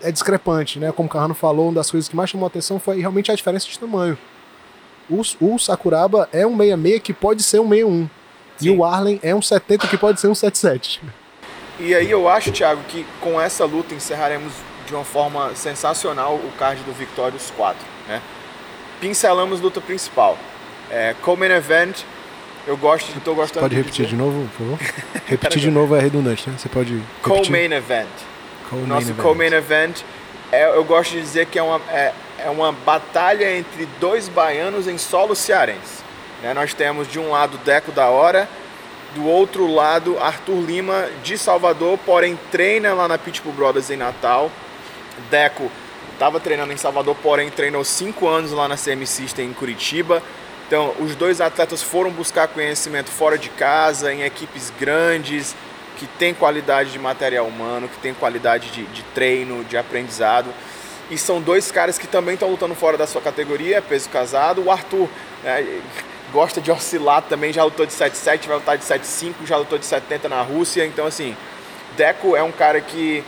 é 0.00 0.10
discrepante, 0.10 0.78
né? 0.78 0.90
Como 0.90 1.08
o 1.08 1.10
Carrano 1.10 1.34
falou, 1.34 1.66
uma 1.66 1.74
das 1.74 1.90
coisas 1.90 2.08
que 2.08 2.16
mais 2.16 2.30
chamou 2.30 2.46
a 2.46 2.48
atenção 2.48 2.80
foi 2.80 2.98
realmente 2.98 3.30
a 3.30 3.34
diferença 3.34 3.68
de 3.68 3.78
tamanho. 3.78 4.18
O, 5.08 5.20
o 5.40 5.58
Sakuraba 5.58 6.28
é 6.32 6.46
um 6.46 6.56
66 6.56 7.02
que 7.02 7.12
pode 7.12 7.42
ser 7.42 7.60
um 7.60 7.68
61. 7.68 8.08
E 8.62 8.70
Sim. 8.70 8.76
o 8.76 8.84
Arlen 8.84 9.18
é 9.22 9.34
um 9.34 9.42
70 9.42 9.86
que 9.88 9.96
pode 9.96 10.20
ser 10.20 10.28
um 10.28 10.34
77. 10.34 11.00
E 11.80 11.94
aí 11.94 12.10
eu 12.10 12.28
acho, 12.28 12.52
Thiago, 12.52 12.82
que 12.88 13.04
com 13.20 13.40
essa 13.40 13.64
luta 13.64 13.94
encerraremos 13.94 14.52
de 14.86 14.94
uma 14.94 15.04
forma 15.04 15.54
sensacional 15.54 16.34
o 16.34 16.52
card 16.58 16.82
do 16.84 16.92
Victorious 16.92 17.52
4. 17.56 17.78
Né? 18.08 18.20
Pincelamos 19.00 19.60
luta 19.60 19.80
principal. 19.80 20.38
É, 20.90 21.14
Coleman 21.22 21.56
Event, 21.56 22.02
eu 22.66 22.76
gosto, 22.76 23.08
tô 23.20 23.34
gostando 23.34 23.60
Pode 23.60 23.74
de 23.74 23.80
repetir 23.80 24.06
de 24.06 24.12
dizer. 24.12 24.22
novo, 24.22 24.48
por 24.56 24.66
favor? 24.66 24.78
Repetir 25.26 25.60
de 25.60 25.70
novo 25.70 25.96
é 25.96 26.00
redundante, 26.00 26.48
né? 26.48 26.56
Você 26.58 26.68
pode. 26.68 27.02
Co-main 27.22 27.72
Event. 27.72 28.08
Co-main 28.68 28.86
Nosso 28.86 29.14
co-main 29.14 29.52
event, 29.52 30.00
é, 30.50 30.66
eu 30.66 30.84
gosto 30.84 31.12
de 31.12 31.20
dizer 31.20 31.46
que 31.46 31.58
é 31.58 31.62
uma, 31.62 31.80
é, 31.90 32.12
é 32.38 32.48
uma 32.48 32.72
batalha 32.72 33.56
entre 33.56 33.86
dois 34.00 34.28
baianos 34.28 34.86
em 34.86 34.96
solo 34.96 35.34
cearense. 35.34 36.01
Né? 36.42 36.52
Nós 36.52 36.74
temos 36.74 37.08
de 37.08 37.18
um 37.18 37.30
lado 37.30 37.56
Deco 37.58 37.92
da 37.92 38.08
Hora, 38.08 38.48
do 39.14 39.26
outro 39.26 39.66
lado 39.66 40.18
Arthur 40.18 40.60
Lima 40.60 41.08
de 41.22 41.38
Salvador, 41.38 41.98
porém 42.04 42.38
treina 42.50 42.92
lá 42.92 43.06
na 43.06 43.16
Pitbull 43.16 43.52
Brothers 43.52 43.90
em 43.90 43.96
Natal. 43.96 44.50
Deco 45.30 45.70
estava 46.12 46.40
treinando 46.40 46.72
em 46.72 46.76
Salvador, 46.76 47.16
porém 47.22 47.50
treinou 47.50 47.84
cinco 47.84 48.28
anos 48.28 48.52
lá 48.52 48.66
na 48.68 48.76
CM 48.76 49.06
System 49.06 49.50
em 49.50 49.52
Curitiba. 49.52 50.22
Então, 50.66 50.94
os 51.00 51.14
dois 51.14 51.40
atletas 51.40 51.82
foram 51.82 52.10
buscar 52.10 52.48
conhecimento 52.48 53.10
fora 53.10 53.36
de 53.36 53.50
casa, 53.50 54.12
em 54.12 54.22
equipes 54.22 54.72
grandes, 54.80 55.54
que 55.98 56.06
tem 56.06 56.32
qualidade 56.32 56.90
de 56.90 56.98
material 56.98 57.46
humano, 57.46 57.88
que 57.88 57.98
tem 57.98 58.14
qualidade 58.14 58.70
de, 58.70 58.84
de 58.84 59.02
treino, 59.14 59.64
de 59.64 59.76
aprendizado. 59.76 60.48
E 61.10 61.18
são 61.18 61.42
dois 61.42 61.70
caras 61.70 61.98
que 61.98 62.06
também 62.06 62.34
estão 62.34 62.48
lutando 62.48 62.74
fora 62.74 62.96
da 62.96 63.06
sua 63.06 63.20
categoria, 63.20 63.82
peso 63.82 64.08
casado. 64.08 64.64
O 64.64 64.70
Arthur 64.70 65.08
né, 65.44 65.80
gosta 66.32 66.60
de 66.60 66.70
oscilar 66.70 67.22
também, 67.22 67.52
já 67.52 67.62
lutou 67.62 67.84
de 67.86 67.92
7,7, 67.92 68.46
vai 68.46 68.56
lutar 68.56 68.78
de 68.78 68.84
7,5, 68.84 69.34
já 69.44 69.56
lutou 69.56 69.78
de 69.78 69.84
70 69.84 70.28
na 70.28 70.40
Rússia. 70.42 70.84
Então, 70.86 71.06
assim, 71.06 71.36
Deco 71.96 72.34
é 72.34 72.42
um 72.42 72.52
cara 72.52 72.80
que. 72.80 73.22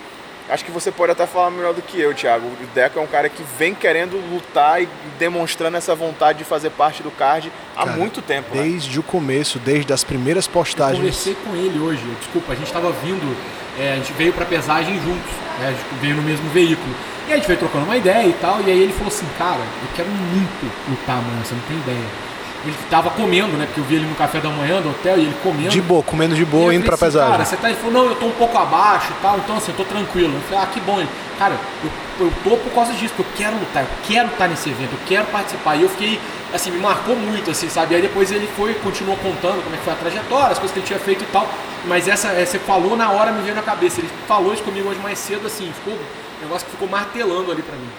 Acho 0.47 0.63
que 0.63 0.71
você 0.71 0.93
pode 0.93 1.11
até 1.11 1.27
falar 1.27 1.51
melhor 1.51 1.73
do 1.73 1.81
que 1.81 1.99
eu, 1.99 2.13
Thiago. 2.13 2.47
O 2.47 2.67
Deco 2.75 2.99
é 2.99 3.03
um 3.03 3.07
cara 3.07 3.31
que 3.31 3.43
vem 3.59 3.75
querendo 3.75 4.17
lutar 4.31 4.83
e 4.83 4.89
demonstrando 5.19 5.77
essa 5.79 5.95
vontade 5.95 6.39
de 6.39 6.45
fazer 6.45 6.69
parte 6.69 7.03
do 7.03 7.11
card 7.11 7.51
há 7.75 7.85
Cara, 7.87 7.97
muito 7.97 8.21
tempo. 8.21 8.55
né? 8.55 8.63
Desde 8.63 9.01
o 9.01 9.03
começo, 9.03 9.59
desde 9.59 9.91
as 9.91 10.05
primeiras 10.05 10.47
postagens. 10.47 10.99
Conversei 10.99 11.35
com 11.35 11.57
ele 11.57 11.79
hoje. 11.79 12.03
Desculpa, 12.21 12.53
a 12.53 12.57
gente 12.57 12.67
estava 12.67 12.93
vindo, 12.93 13.35
é, 13.79 13.93
a 13.93 13.97
gente 13.97 14.13
veio 14.13 14.35
pra 14.35 14.45
pesagem 14.45 14.97
juntos, 15.01 15.33
né? 15.61 15.69
a 15.69 15.71
gente 15.71 16.01
veio 16.03 16.15
no 16.17 16.23
mesmo 16.23 16.47
veículo. 16.51 16.95
E 17.27 17.33
a 17.33 17.37
gente 17.37 17.47
veio 17.47 17.59
trocando 17.59 17.87
uma 17.87 17.97
ideia 17.97 18.27
e 18.27 18.35
tal, 18.35 18.61
e 18.61 18.71
aí 18.71 18.83
ele 18.83 18.93
falou 18.93 19.09
assim, 19.09 19.27
cara, 19.39 19.61
eu 19.61 19.89
quero 19.97 20.11
muito 20.11 20.91
lutar 20.91 21.17
amanhã, 21.21 21.43
você 21.43 21.55
não 21.55 21.63
tem 21.63 21.79
ideia. 21.79 22.34
Ele 22.67 22.77
tava 22.89 23.11
comendo, 23.11 23.57
né? 23.59 23.67
Porque 23.67 23.81
eu 23.81 23.85
vi 23.85 23.97
ele 23.97 24.07
no 24.07 24.15
café 24.15 24.41
da 24.41 24.49
manhã 24.49 24.81
do 24.81 24.89
hotel 24.89 25.19
e 25.19 25.23
ele 25.23 25.37
comendo. 25.43 25.69
De 25.69 25.83
boa, 25.83 26.03
comendo 26.03 26.35
de 26.35 26.45
boa, 26.45 26.75
indo 26.75 26.85
pra 26.85 26.95
assim, 26.95 27.05
pesagem. 27.05 27.31
Cara, 27.31 27.45
você 27.45 27.57
tá. 27.57 27.69
Ele 27.69 27.79
falou, 27.79 27.93
não, 27.93 28.11
eu 28.11 28.17
tô 28.17 28.27
um 28.27 28.33
pouco 28.33 28.57
abaixo 28.57 29.13
e 29.13 29.23
tal, 29.23 29.37
então 29.39 29.57
assim, 29.57 29.73
eu 29.73 29.77
tô 29.77 29.85
tranquilo. 29.85 30.33
Eu 30.35 30.41
falei, 30.43 30.65
ah, 30.65 30.67
que 30.67 30.81
bom. 30.81 30.99
Ele, 30.99 31.09
cara, 31.39 31.55
eu, 31.85 32.27
eu 32.27 32.33
tô 32.43 32.57
por 32.57 32.73
causa 32.73 32.95
disso, 32.95 33.13
porque 33.17 33.43
eu 33.43 33.47
quero 33.47 33.59
lutar, 33.59 33.83
eu 33.83 33.89
quero 34.07 34.29
estar 34.29 34.49
nesse 34.49 34.71
evento, 34.71 34.93
eu 34.93 34.99
quero 35.07 35.27
participar. 35.27 35.77
E 35.77 35.83
eu 35.83 35.89
fiquei, 35.91 36.19
assim, 36.55 36.71
me 36.71 36.79
marcou 36.79 37.15
muito, 37.15 37.51
assim, 37.51 37.69
sabe? 37.69 37.93
E 37.93 37.97
aí 37.97 38.03
depois 38.03 38.33
ele 38.33 38.49
foi, 38.57 38.73
continuou 38.75 39.17
contando 39.19 39.63
como 39.63 39.75
é 39.75 39.79
que 39.79 39.85
foi 39.85 39.93
a 39.93 39.97
trajetória, 39.97 40.53
as 40.53 40.59
coisas 40.59 40.73
que 40.73 40.79
ele 40.79 40.87
tinha 40.87 40.99
feito 40.99 41.23
e 41.23 41.27
tal. 41.27 41.47
Mas 41.85 42.09
essa, 42.09 42.29
é, 42.29 42.47
você 42.47 42.59
falou 42.59 42.97
na 42.97 43.11
hora, 43.11 43.31
me 43.31 43.43
veio 43.43 43.55
na 43.55 43.63
cabeça. 43.63 44.01
Ele 44.01 44.09
falou 44.27 44.55
isso 44.55 44.63
comigo 44.63 44.89
hoje 44.89 45.01
mais 45.01 45.19
cedo, 45.19 45.47
assim, 45.47 45.71
ficou 45.75 45.93
um 45.93 46.43
negócio 46.43 46.65
que 46.65 46.73
ficou 46.73 46.89
martelando 46.89 47.53
ali 47.53 47.63
pra 47.63 47.77
mim. 47.77 47.91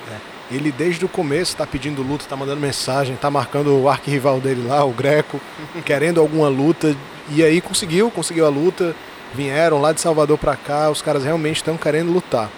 Ele 0.52 0.72
desde 0.72 1.04
o 1.04 1.10
começo 1.10 1.56
tá 1.56 1.66
pedindo 1.66 2.04
luta, 2.04 2.26
tá 2.28 2.36
mandando 2.36 2.62
mensagem, 2.62 3.16
tá 3.16 3.32
marcando 3.32 3.82
o 3.82 3.90
arquirrival 3.90 4.40
dele 4.40 4.68
lá, 4.68 4.84
o 4.84 4.92
Greco, 4.92 5.42
querendo 5.84 6.20
alguma 6.20 6.48
luta. 6.48 6.96
E 7.30 7.44
aí 7.44 7.62
conseguiu, 7.62 8.12
conseguiu 8.12 8.46
a 8.46 8.50
luta. 8.50 8.96
Vieram 9.34 9.82
lá 9.82 9.92
de 9.92 10.00
Salvador 10.00 10.38
pra 10.38 10.56
cá, 10.56 10.90
os 10.90 11.02
caras 11.02 11.24
realmente 11.24 11.58
estão 11.58 11.76
querendo 11.76 12.12
lutar. 12.12 12.50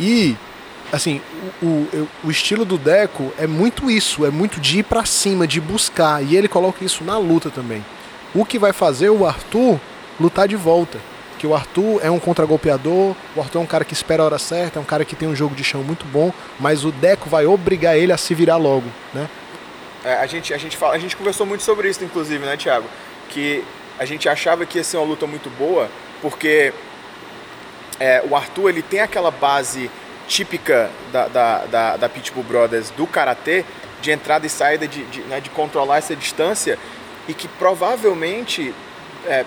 E, 0.00 0.36
assim, 0.90 1.20
o, 1.60 1.66
o, 1.66 2.08
o 2.24 2.30
estilo 2.30 2.64
do 2.64 2.78
Deco 2.78 3.32
é 3.36 3.46
muito 3.46 3.90
isso, 3.90 4.24
é 4.24 4.30
muito 4.30 4.58
de 4.58 4.78
ir 4.78 4.84
pra 4.84 5.04
cima, 5.04 5.46
de 5.46 5.60
buscar. 5.60 6.24
E 6.24 6.36
ele 6.36 6.48
coloca 6.48 6.84
isso 6.84 7.04
na 7.04 7.18
luta 7.18 7.50
também. 7.50 7.84
O 8.34 8.44
que 8.44 8.58
vai 8.58 8.72
fazer 8.72 9.10
o 9.10 9.26
Arthur 9.26 9.78
lutar 10.18 10.48
de 10.48 10.56
volta. 10.56 10.98
Que 11.42 11.46
o 11.48 11.56
Arthur 11.56 11.98
é 12.04 12.08
um 12.08 12.20
contragolpeador, 12.20 13.16
o 13.34 13.40
Arthur 13.40 13.58
é 13.58 13.62
um 13.62 13.66
cara 13.66 13.84
que 13.84 13.92
espera 13.92 14.22
a 14.22 14.26
hora 14.26 14.38
certa, 14.38 14.78
é 14.78 14.80
um 14.80 14.84
cara 14.84 15.04
que 15.04 15.16
tem 15.16 15.28
um 15.28 15.34
jogo 15.34 15.56
de 15.56 15.64
chão 15.64 15.82
muito 15.82 16.04
bom, 16.04 16.32
mas 16.60 16.84
o 16.84 16.92
Deco 16.92 17.28
vai 17.28 17.46
obrigar 17.46 17.96
ele 17.98 18.12
a 18.12 18.16
se 18.16 18.32
virar 18.32 18.58
logo, 18.58 18.86
né? 19.12 19.28
É, 20.04 20.14
a, 20.14 20.26
gente, 20.28 20.54
a, 20.54 20.56
gente 20.56 20.76
fala, 20.76 20.94
a 20.94 20.98
gente 20.98 21.16
conversou 21.16 21.44
muito 21.44 21.64
sobre 21.64 21.88
isso, 21.88 22.04
inclusive, 22.04 22.46
né, 22.46 22.56
Thiago? 22.56 22.86
que 23.28 23.64
a 23.98 24.04
gente 24.04 24.28
achava 24.28 24.64
que 24.64 24.78
ia 24.78 24.84
ser 24.84 24.98
uma 24.98 25.06
luta 25.06 25.26
muito 25.26 25.50
boa, 25.50 25.88
porque 26.20 26.72
é, 27.98 28.22
o 28.30 28.36
Arthur 28.36 28.68
ele 28.68 28.82
tem 28.82 29.00
aquela 29.00 29.32
base 29.32 29.90
típica 30.28 30.90
da, 31.12 31.26
da, 31.26 31.64
da, 31.66 31.96
da 31.96 32.08
Pitbull 32.08 32.44
Brothers 32.44 32.90
do 32.90 33.04
Karatê, 33.04 33.64
de 34.00 34.12
entrada 34.12 34.46
e 34.46 34.48
saída, 34.48 34.86
de, 34.86 35.04
de, 35.06 35.22
né, 35.22 35.40
de 35.40 35.50
controlar 35.50 35.98
essa 35.98 36.14
distância, 36.14 36.78
e 37.26 37.34
que 37.34 37.48
provavelmente, 37.48 38.72
é, 39.26 39.44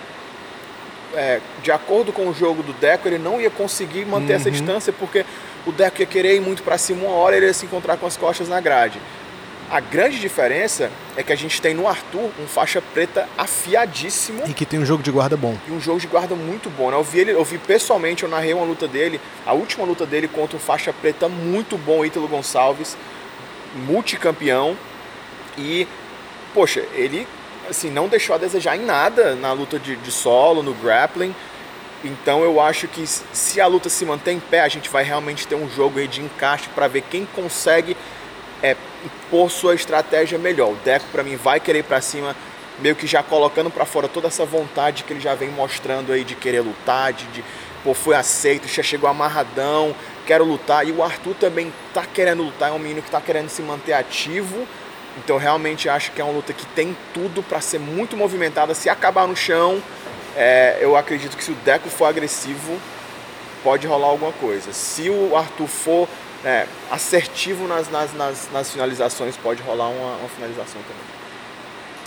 é, 1.16 1.40
de 1.64 1.72
acordo 1.72 2.12
com 2.12 2.28
o 2.28 2.34
jogo 2.34 2.62
do 2.62 2.74
Deco, 2.74 3.08
ele 3.08 3.18
não 3.18 3.40
ia 3.40 3.50
conseguir 3.50 4.06
manter 4.06 4.34
uhum. 4.34 4.40
essa 4.40 4.52
distância, 4.52 4.94
porque 4.94 5.26
o 5.66 5.72
Deco 5.72 6.02
ia 6.02 6.06
querer 6.06 6.36
ir 6.36 6.42
muito 6.42 6.64
para 6.64 6.78
cima 6.78 7.06
uma 7.06 7.16
hora 7.16 7.36
ele 7.36 7.46
ia 7.46 7.54
se 7.54 7.66
encontrar 7.66 7.98
com 7.98 8.06
as 8.06 8.18
costas 8.18 8.48
na 8.48 8.60
grade. 8.60 9.00
A 9.70 9.80
grande 9.80 10.20
diferença 10.20 10.92
é 11.18 11.24
que 11.24 11.34
a 11.34 11.36
gente 11.36 11.60
tem 11.60 11.74
no 11.74 11.88
Arthur 11.88 12.30
um 12.40 12.46
faixa 12.46 12.82
preta 12.94 13.28
afiadíssimo. 13.36 14.44
E 14.46 14.54
que 14.54 14.64
tem 14.64 14.80
um 14.80 14.86
jogo 14.86 15.02
de 15.02 15.10
guarda 15.10 15.36
bom. 15.36 15.58
E 15.68 15.72
um 15.72 15.82
jogo 15.82 16.00
de 16.00 16.06
guarda 16.06 16.36
muito 16.36 16.70
bom. 16.70 16.92
Né? 16.92 16.98
Eu, 16.98 17.04
vi 17.04 17.22
ele, 17.22 17.32
eu 17.32 17.44
vi 17.44 17.58
pessoalmente, 17.58 18.22
eu 18.22 18.30
narrei 18.30 18.54
uma 18.54 18.64
luta 18.64 18.88
dele, 18.88 19.20
a 19.44 19.54
última 19.54 19.84
luta 19.84 20.06
dele 20.06 20.28
contra 20.28 20.56
um 20.56 20.60
faixa 20.60 20.94
preta 20.94 21.28
muito 21.28 21.80
bom, 21.80 22.06
Ítalo 22.06 22.28
Gonçalves, 22.28 22.96
multicampeão. 23.88 24.78
E, 25.58 25.88
poxa, 26.54 26.86
ele 26.94 27.28
assim, 27.70 27.90
não 27.90 28.08
deixou 28.08 28.36
a 28.36 28.38
desejar 28.38 28.76
em 28.76 28.86
nada 28.86 29.36
na 29.36 29.52
luta 29.52 29.80
de, 29.80 29.96
de 29.96 30.12
solo, 30.12 30.62
no 30.62 30.74
grappling. 30.74 31.34
Então 32.04 32.44
eu 32.44 32.62
acho 32.62 32.88
que 32.88 33.06
se 33.08 33.60
a 33.60 33.68
luta 33.68 33.90
se 33.90 34.06
manter 34.06 34.32
em 34.32 34.40
pé, 34.40 34.62
a 34.62 34.68
gente 34.68 34.90
vai 34.90 35.04
realmente 35.04 35.48
ter 35.48 35.56
um 35.56 35.70
jogo 35.70 36.00
aí 36.00 36.08
de 36.08 36.22
encaixe 36.22 36.70
para 36.70 36.88
ver 36.88 37.02
quem 37.02 37.26
consegue 37.26 37.98
é, 38.62 38.76
impor 39.04 39.50
sua 39.50 39.74
estratégia 39.74 40.38
melhor. 40.38 40.72
O 40.72 40.76
Deco, 40.76 41.06
para 41.12 41.24
mim, 41.24 41.36
vai 41.36 41.60
querer 41.60 41.80
ir 41.80 41.84
para 41.84 42.02
cima, 42.02 42.36
meio 42.80 42.96
que 42.96 43.08
já 43.08 43.24
colocando 43.24 43.72
para 43.72 43.86
fora 43.86 44.08
toda 44.08 44.28
essa 44.28 44.46
vontade 44.46 45.04
que 45.04 45.14
ele 45.14 45.20
já 45.20 45.34
vem 45.34 45.50
mostrando 45.50 46.12
aí 46.12 46.24
de 46.24 46.36
querer 46.36 46.62
lutar, 46.62 47.14
de, 47.14 47.26
de 47.28 47.44
pô, 47.84 47.94
foi 47.94 48.16
aceito, 48.16 48.68
já 48.68 48.84
chegou 48.84 49.10
amarradão, 49.10 49.96
quero 50.26 50.44
lutar. 50.44 50.88
E 50.88 50.92
o 50.92 51.04
Arthur 51.04 51.36
também 51.36 51.74
tá 51.94 52.06
querendo 52.06 52.44
lutar, 52.44 52.70
é 52.70 52.72
um 52.72 52.80
menino 52.80 53.02
que 53.02 53.10
tá 53.10 53.22
querendo 53.22 53.50
se 53.50 53.62
manter 53.62 53.94
ativo. 53.94 54.68
Então 55.18 55.38
realmente 55.38 55.88
acho 55.88 56.12
que 56.12 56.22
é 56.22 56.24
uma 56.24 56.34
luta 56.34 56.54
que 56.54 56.66
tem 56.68 56.96
tudo 57.14 57.42
para 57.42 57.62
ser 57.62 57.80
muito 57.80 58.18
movimentada. 58.18 58.74
Se 58.74 58.90
acabar 58.90 59.28
no 59.28 59.36
chão, 59.36 59.82
é, 60.36 60.78
eu 60.82 60.98
acredito 60.98 61.38
que 61.38 61.44
se 61.44 61.52
o 61.52 61.56
Deco 61.56 61.90
for 61.90 62.06
agressivo, 62.06 62.80
pode 63.64 63.88
rolar 63.88 64.08
alguma 64.08 64.34
coisa. 64.34 64.74
Se 64.74 65.10
o 65.10 65.36
Arthur 65.36 65.68
for 65.68 66.08
é, 66.44 66.68
assertivo 66.92 67.68
nas, 67.68 67.90
nas, 67.90 68.14
nas, 68.14 68.50
nas, 68.52 68.72
finalizações, 68.72 69.36
pode 69.38 69.64
rolar 69.64 69.88
uma, 69.88 70.18
uma, 70.18 70.30
finalização 70.30 70.82
também. 70.82 71.16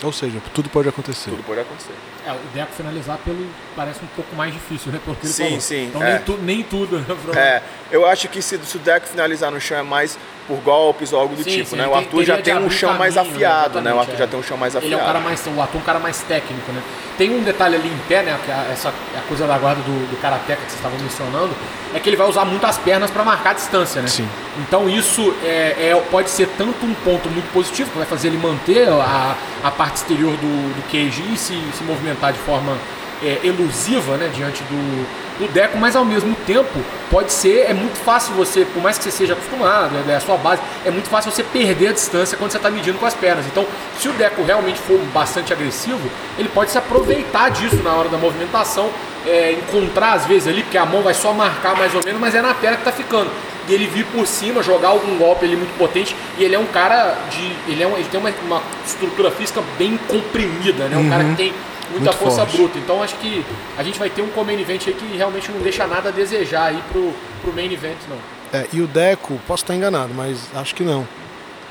Ou 0.04 0.12
seja, 0.12 0.40
tudo 0.54 0.70
pode 0.70 0.88
acontecer. 0.88 1.30
Tudo 1.30 1.42
pode 1.42 1.60
acontecer. 1.60 1.92
É, 2.24 2.30
o 2.30 2.38
Deco 2.54 2.72
finalizar 2.72 3.18
pelo 3.18 3.44
parece 3.74 3.98
um 4.04 4.06
pouco 4.14 4.36
mais 4.36 4.52
difícil, 4.52 4.92
né? 4.92 5.00
Porque 5.04 5.26
sim, 5.26 5.44
falou. 5.44 5.60
sim. 5.60 5.86
Então 5.86 6.02
é. 6.02 6.12
nem, 6.12 6.22
tu, 6.22 6.38
nem, 6.40 6.62
tudo, 6.62 7.00
né? 7.00 7.06
É, 7.34 7.62
eu 7.90 8.06
acho 8.06 8.28
que 8.28 8.40
se, 8.40 8.56
se 8.58 8.76
o 8.76 8.80
Deco 8.80 9.08
finalizar 9.08 9.50
no 9.50 9.60
chão 9.60 9.76
é 9.76 9.82
mais 9.82 10.16
por 10.48 10.56
golpes 10.60 11.12
ou 11.12 11.20
algo 11.20 11.36
do 11.36 11.44
sim, 11.44 11.50
tipo, 11.50 11.70
sim, 11.70 11.76
né? 11.76 11.86
O 11.86 11.94
Arthur 11.94 12.24
já 12.24 12.38
tem 12.38 12.56
um 12.56 12.70
chão 12.70 12.94
mais 12.94 13.18
afiado, 13.18 13.82
né? 13.82 13.92
O 13.92 14.00
Arthur 14.00 14.14
é. 14.14 14.16
já 14.16 14.26
tem 14.26 14.40
um 14.40 14.42
chão 14.42 14.56
mais 14.56 14.74
afiado. 14.74 14.94
Ele 14.94 14.98
é 14.98 15.04
um 15.04 15.06
cara 15.06 15.20
mais, 15.20 15.46
o 15.46 15.60
Arthur 15.60 15.76
é 15.76 15.80
um 15.80 15.84
cara 15.84 15.98
mais 15.98 16.22
técnico, 16.22 16.72
né? 16.72 16.82
Tem 17.18 17.30
um 17.30 17.42
detalhe 17.42 17.76
ali 17.76 17.88
em 17.88 17.98
pé, 18.08 18.22
né? 18.22 18.38
É 18.48 18.72
essa 18.72 18.88
a 18.88 19.20
coisa 19.28 19.46
da 19.46 19.58
guarda 19.58 19.82
do, 19.82 20.10
do 20.10 20.20
Karateka 20.20 20.62
que 20.62 20.70
vocês 20.70 20.76
estavam 20.76 20.98
mencionando, 20.98 21.50
é 21.94 22.00
que 22.00 22.08
ele 22.08 22.16
vai 22.16 22.26
usar 22.26 22.46
muito 22.46 22.64
as 22.64 22.78
pernas 22.78 23.10
para 23.10 23.22
marcar 23.22 23.50
a 23.50 23.54
distância, 23.54 24.00
né? 24.00 24.08
Sim. 24.08 24.26
Então 24.56 24.88
isso 24.88 25.34
é, 25.44 25.90
é, 25.90 26.02
pode 26.10 26.30
ser 26.30 26.48
tanto 26.56 26.86
um 26.86 26.94
ponto 26.94 27.28
muito 27.28 27.52
positivo, 27.52 27.90
que 27.90 27.98
vai 27.98 28.06
fazer 28.06 28.28
ele 28.28 28.38
manter 28.38 28.88
a, 28.88 29.36
a 29.62 29.70
parte 29.70 29.96
exterior 29.96 30.32
do, 30.32 30.74
do 30.74 30.82
QG 30.88 31.34
e 31.34 31.36
se, 31.36 31.54
se 31.76 31.84
movimentar 31.84 32.32
de 32.32 32.38
forma 32.38 32.74
é, 33.22 33.40
elusiva, 33.44 34.16
né? 34.16 34.30
Diante 34.34 34.62
do 34.64 35.27
do 35.38 35.48
Deco, 35.48 35.78
mas 35.78 35.94
ao 35.94 36.04
mesmo 36.04 36.34
tempo 36.46 36.78
pode 37.10 37.32
ser, 37.32 37.66
é 37.68 37.72
muito 37.72 37.96
fácil 37.96 38.34
você, 38.34 38.64
por 38.64 38.82
mais 38.82 38.98
que 38.98 39.04
você 39.04 39.10
seja 39.10 39.32
acostumado, 39.32 39.94
é 40.08 40.16
a 40.16 40.20
sua 40.20 40.36
base, 40.36 40.60
é 40.84 40.90
muito 40.90 41.08
fácil 41.08 41.30
você 41.30 41.42
perder 41.42 41.88
a 41.88 41.92
distância 41.92 42.36
quando 42.36 42.50
você 42.50 42.56
está 42.56 42.70
medindo 42.70 42.98
com 42.98 43.06
as 43.06 43.14
pernas. 43.14 43.46
Então, 43.46 43.64
se 43.98 44.08
o 44.08 44.12
Deco 44.12 44.42
realmente 44.42 44.78
for 44.80 44.98
bastante 45.14 45.52
agressivo, 45.52 46.10
ele 46.38 46.48
pode 46.48 46.70
se 46.70 46.78
aproveitar 46.78 47.50
disso 47.50 47.76
na 47.82 47.92
hora 47.92 48.08
da 48.08 48.18
movimentação, 48.18 48.90
é, 49.26 49.52
encontrar 49.52 50.14
às 50.14 50.26
vezes 50.26 50.48
ali, 50.48 50.62
porque 50.62 50.78
a 50.78 50.86
mão 50.86 51.02
vai 51.02 51.14
só 51.14 51.32
marcar 51.32 51.76
mais 51.76 51.94
ou 51.94 52.02
menos, 52.04 52.20
mas 52.20 52.34
é 52.34 52.42
na 52.42 52.54
perna 52.54 52.76
que 52.76 52.88
está 52.88 52.92
ficando. 52.92 53.30
E 53.68 53.74
ele 53.74 53.86
vir 53.86 54.06
por 54.06 54.26
cima, 54.26 54.62
jogar 54.62 54.88
algum 54.88 55.18
golpe 55.18 55.44
ali 55.44 55.54
muito 55.54 55.76
potente, 55.76 56.16
e 56.38 56.44
ele 56.44 56.54
é 56.54 56.58
um 56.58 56.66
cara 56.66 57.16
de. 57.30 57.70
Ele, 57.70 57.82
é 57.82 57.86
um, 57.86 57.96
ele 57.96 58.08
tem 58.10 58.18
uma, 58.18 58.32
uma 58.46 58.62
estrutura 58.86 59.30
física 59.30 59.62
bem 59.76 59.98
comprimida, 60.08 60.84
né? 60.84 60.96
Um 60.96 61.02
uhum. 61.02 61.10
cara 61.10 61.24
que 61.24 61.34
tem 61.34 61.52
muita 61.90 62.10
Muito 62.10 62.18
força 62.18 62.40
forte. 62.42 62.56
bruta. 62.56 62.78
Então 62.78 63.02
acho 63.02 63.16
que 63.16 63.44
a 63.76 63.82
gente 63.82 63.98
vai 63.98 64.10
ter 64.10 64.22
um 64.22 64.44
main 64.44 64.60
event 64.60 64.86
aí 64.86 64.94
que 64.94 65.16
realmente 65.16 65.50
não 65.50 65.60
deixa 65.60 65.86
nada 65.86 66.08
a 66.08 66.12
desejar 66.12 66.66
aí 66.66 66.82
pro, 66.92 67.12
pro 67.42 67.52
main 67.52 67.72
event, 67.72 67.98
não. 68.08 68.18
É, 68.52 68.66
e 68.72 68.80
o 68.80 68.86
Deco, 68.86 69.38
posso 69.46 69.64
estar 69.64 69.74
enganado, 69.74 70.12
mas 70.14 70.48
acho 70.54 70.74
que 70.74 70.82
não. 70.82 71.06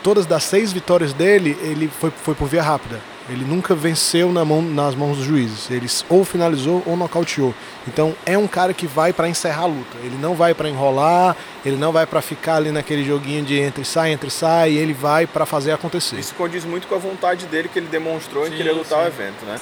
Todas 0.03 0.25
das 0.25 0.43
seis 0.43 0.71
vitórias 0.71 1.11
dele, 1.11 1.57
ele 1.61 1.87
foi, 1.87 2.11
foi 2.11 2.35
por 2.35 2.47
via 2.47 2.61
rápida. 2.61 3.01
Ele 3.29 3.43
nunca 3.43 3.75
venceu 3.75 4.31
na 4.31 4.45
mão, 4.45 4.61
nas 4.61 4.95
mãos 4.95 5.17
dos 5.17 5.25
juízes. 5.25 5.69
Ele 5.69 5.85
ou 6.07 6.23
finalizou 6.23 6.81
ou 6.85 6.95
nocauteou. 6.95 7.53
Então 7.85 8.15
é 8.25 8.37
um 8.37 8.47
cara 8.47 8.73
que 8.73 8.87
vai 8.87 9.11
para 9.11 9.27
encerrar 9.27 9.63
a 9.63 9.65
luta. 9.65 9.97
Ele 10.01 10.17
não 10.21 10.33
vai 10.33 10.53
para 10.53 10.69
enrolar, 10.69 11.35
ele 11.65 11.75
não 11.75 11.91
vai 11.91 12.05
para 12.05 12.21
ficar 12.21 12.55
ali 12.55 12.71
naquele 12.71 13.03
joguinho 13.03 13.43
de 13.43 13.59
entre 13.59 13.83
sai, 13.83 14.13
entre 14.13 14.29
sai. 14.29 14.71
Ele 14.71 14.93
vai 14.93 15.27
para 15.27 15.45
fazer 15.45 15.73
acontecer. 15.73 16.17
Isso 16.17 16.35
condiz 16.35 16.63
muito 16.63 16.87
com 16.87 16.95
a 16.95 16.99
vontade 16.99 17.45
dele 17.47 17.67
que 17.67 17.77
ele 17.77 17.87
demonstrou 17.87 18.45
sim, 18.45 18.53
em 18.53 18.57
querer 18.57 18.71
lutar 18.71 18.99
sim. 18.99 19.05
o 19.05 19.07
evento, 19.07 19.45
né? 19.45 19.59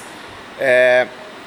É, 0.58 1.06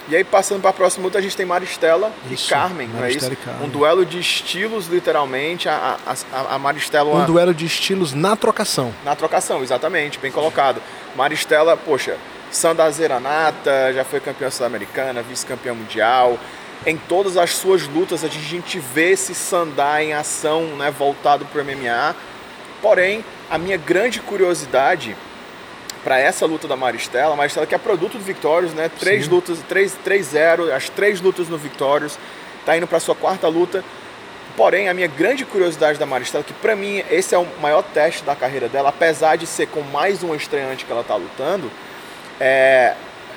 e 0.09 0.15
aí, 0.15 0.23
passando 0.23 0.59
para 0.59 0.71
a 0.71 0.73
próxima 0.73 1.05
luta, 1.05 1.19
a 1.19 1.21
gente 1.21 1.37
tem 1.37 1.45
Maristela 1.45 2.11
isso, 2.31 2.47
e 2.47 2.49
Carmen, 2.49 2.87
Maristela 2.87 2.99
não 2.99 3.05
é 3.05 3.11
isso? 3.11 3.45
Carmen. 3.45 3.67
Um 3.67 3.69
duelo 3.69 4.03
de 4.03 4.19
estilos, 4.19 4.87
literalmente. 4.87 5.69
A, 5.69 5.97
a, 6.33 6.55
a 6.55 6.59
Maristela. 6.59 7.13
Um 7.13 7.25
duelo 7.25 7.53
de 7.53 7.65
estilos 7.67 8.13
na 8.13 8.35
trocação. 8.35 8.91
Na 9.05 9.15
trocação, 9.15 9.61
exatamente, 9.61 10.17
bem 10.17 10.31
colocado. 10.31 10.81
Maristela, 11.15 11.77
poxa, 11.77 12.17
sandazeira 12.51 13.19
nata, 13.19 13.93
já 13.93 14.03
foi 14.03 14.19
campeã 14.19 14.49
sul-americana, 14.49 15.21
vice-campeã 15.21 15.75
mundial. 15.75 16.39
Em 16.87 16.97
todas 16.97 17.37
as 17.37 17.51
suas 17.51 17.87
lutas, 17.87 18.23
a 18.23 18.27
gente 18.27 18.79
vê 18.79 19.11
esse 19.11 19.35
Sandá 19.35 20.01
em 20.01 20.13
ação, 20.13 20.63
né, 20.77 20.89
voltado 20.89 21.45
para 21.45 21.61
o 21.61 21.65
MMA. 21.65 22.15
Porém, 22.81 23.23
a 23.49 23.59
minha 23.59 23.77
grande 23.77 24.21
curiosidade 24.21 25.15
para 26.03 26.19
essa 26.19 26.45
luta 26.45 26.67
da 26.67 26.75
Maristela. 26.75 27.33
A 27.33 27.37
Maristela 27.37 27.65
que 27.65 27.75
é 27.75 27.77
produto 27.77 28.17
do 28.17 28.23
Victorious, 28.23 28.73
né? 28.73 28.89
Três 28.99 29.25
Sim. 29.25 29.31
lutas, 29.31 29.59
3-0, 29.69 30.71
as 30.71 30.89
três 30.89 31.21
lutas 31.21 31.47
no 31.47 31.57
Victorious. 31.57 32.17
Tá 32.65 32.77
indo 32.77 32.87
para 32.87 32.99
sua 32.99 33.15
quarta 33.15 33.47
luta. 33.47 33.83
Porém, 34.55 34.89
a 34.89 34.93
minha 34.93 35.07
grande 35.07 35.45
curiosidade 35.45 35.97
da 35.97 36.05
Maristela, 36.05 36.43
que 36.43 36.53
para 36.53 36.75
mim 36.75 37.03
esse 37.09 37.33
é 37.33 37.37
o 37.37 37.47
maior 37.61 37.81
teste 37.81 38.23
da 38.23 38.35
carreira 38.35 38.67
dela, 38.67 38.89
apesar 38.89 39.37
de 39.37 39.47
ser 39.47 39.67
com 39.67 39.81
mais 39.81 40.21
um 40.23 40.35
estreante 40.35 40.85
que 40.85 40.91
ela 40.91 41.03
tá 41.03 41.15
lutando, 41.15 41.71
é 42.39 42.95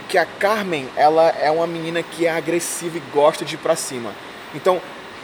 que 0.09 0.19
a 0.19 0.27
Carmen, 0.27 0.89
ela 0.97 1.29
é 1.41 1.51
uma 1.51 1.67
menina 1.67 2.03
que 2.03 2.27
é 2.27 2.31
agressiva 2.31 2.99
e 2.99 3.03
gosta 3.13 3.45
de 3.45 3.55
ir 3.55 3.59
para 3.59 3.77
cima. 3.77 4.13
Então, 4.55 4.81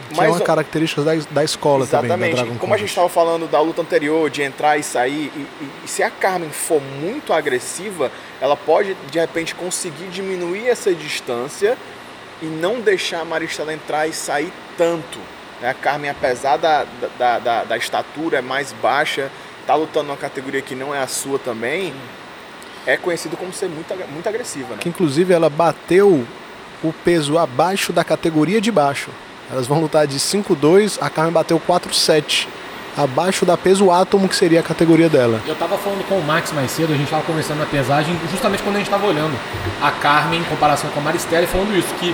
que 0.08 0.16
Mas, 0.16 0.28
é 0.28 0.30
uma 0.30 0.40
característica 0.40 1.02
da, 1.02 1.12
da 1.30 1.44
escola 1.44 1.84
exatamente. 1.84 2.10
também. 2.10 2.30
Exatamente. 2.32 2.58
Como 2.58 2.74
a 2.74 2.76
gente 2.76 2.88
estava 2.88 3.08
falando 3.08 3.48
da 3.48 3.60
luta 3.60 3.82
anterior, 3.82 4.30
de 4.30 4.42
entrar 4.42 4.78
e 4.78 4.82
sair, 4.82 5.30
e, 5.34 5.40
e, 5.40 5.70
e, 5.84 5.88
se 5.88 6.02
a 6.02 6.10
Carmen 6.10 6.50
for 6.50 6.80
muito 6.80 7.32
agressiva, 7.32 8.10
ela 8.40 8.56
pode 8.56 8.96
de 9.10 9.18
repente 9.18 9.54
conseguir 9.54 10.08
diminuir 10.08 10.68
essa 10.68 10.94
distância 10.94 11.76
e 12.40 12.46
não 12.46 12.80
deixar 12.80 13.20
a 13.20 13.24
Maristela 13.24 13.72
entrar 13.72 14.06
e 14.06 14.12
sair 14.12 14.52
tanto. 14.76 15.18
Né? 15.60 15.70
A 15.70 15.74
Carmen, 15.74 16.10
apesar 16.10 16.56
da, 16.56 16.86
da, 17.18 17.38
da, 17.38 17.64
da 17.64 17.76
estatura, 17.76 18.38
é 18.38 18.42
mais 18.42 18.72
baixa, 18.72 19.30
está 19.60 19.74
lutando 19.74 20.06
numa 20.06 20.16
categoria 20.16 20.62
que 20.62 20.74
não 20.74 20.94
é 20.94 21.00
a 21.00 21.06
sua 21.06 21.38
também, 21.38 21.92
é 22.86 22.96
conhecido 22.96 23.36
como 23.36 23.52
ser 23.52 23.68
muito, 23.68 23.94
muito 24.10 24.28
agressiva. 24.28 24.70
Né? 24.70 24.78
Que 24.80 24.88
inclusive 24.88 25.34
ela 25.34 25.50
bateu 25.50 26.26
o 26.82 26.92
peso 27.04 27.36
abaixo 27.36 27.92
da 27.92 28.04
categoria 28.04 28.60
de 28.60 28.70
baixo. 28.70 29.10
Elas 29.50 29.66
vão 29.66 29.80
lutar 29.80 30.06
de 30.06 30.18
5-2, 30.18 30.98
a 31.00 31.08
Carmen 31.08 31.32
bateu 31.32 31.60
4-7. 31.60 32.46
Abaixo 32.96 33.46
da 33.46 33.56
peso 33.56 33.92
átomo, 33.92 34.28
que 34.28 34.34
seria 34.34 34.58
a 34.58 34.62
categoria 34.62 35.08
dela. 35.08 35.40
Eu 35.46 35.54
tava 35.54 35.78
falando 35.78 36.04
com 36.08 36.16
o 36.16 36.22
Max 36.22 36.52
mais 36.52 36.72
cedo, 36.72 36.92
a 36.92 36.96
gente 36.96 37.08
tava 37.08 37.22
conversando 37.22 37.60
na 37.60 37.66
pesagem, 37.66 38.18
justamente 38.28 38.60
quando 38.60 38.74
a 38.74 38.78
gente 38.80 38.90
tava 38.90 39.06
olhando 39.06 39.38
a 39.80 39.90
Carmen 39.92 40.40
em 40.40 40.44
comparação 40.44 40.90
com 40.90 40.98
a 40.98 41.02
Maristela 41.04 41.46
falando 41.46 41.78
isso, 41.78 41.94
que 42.00 42.12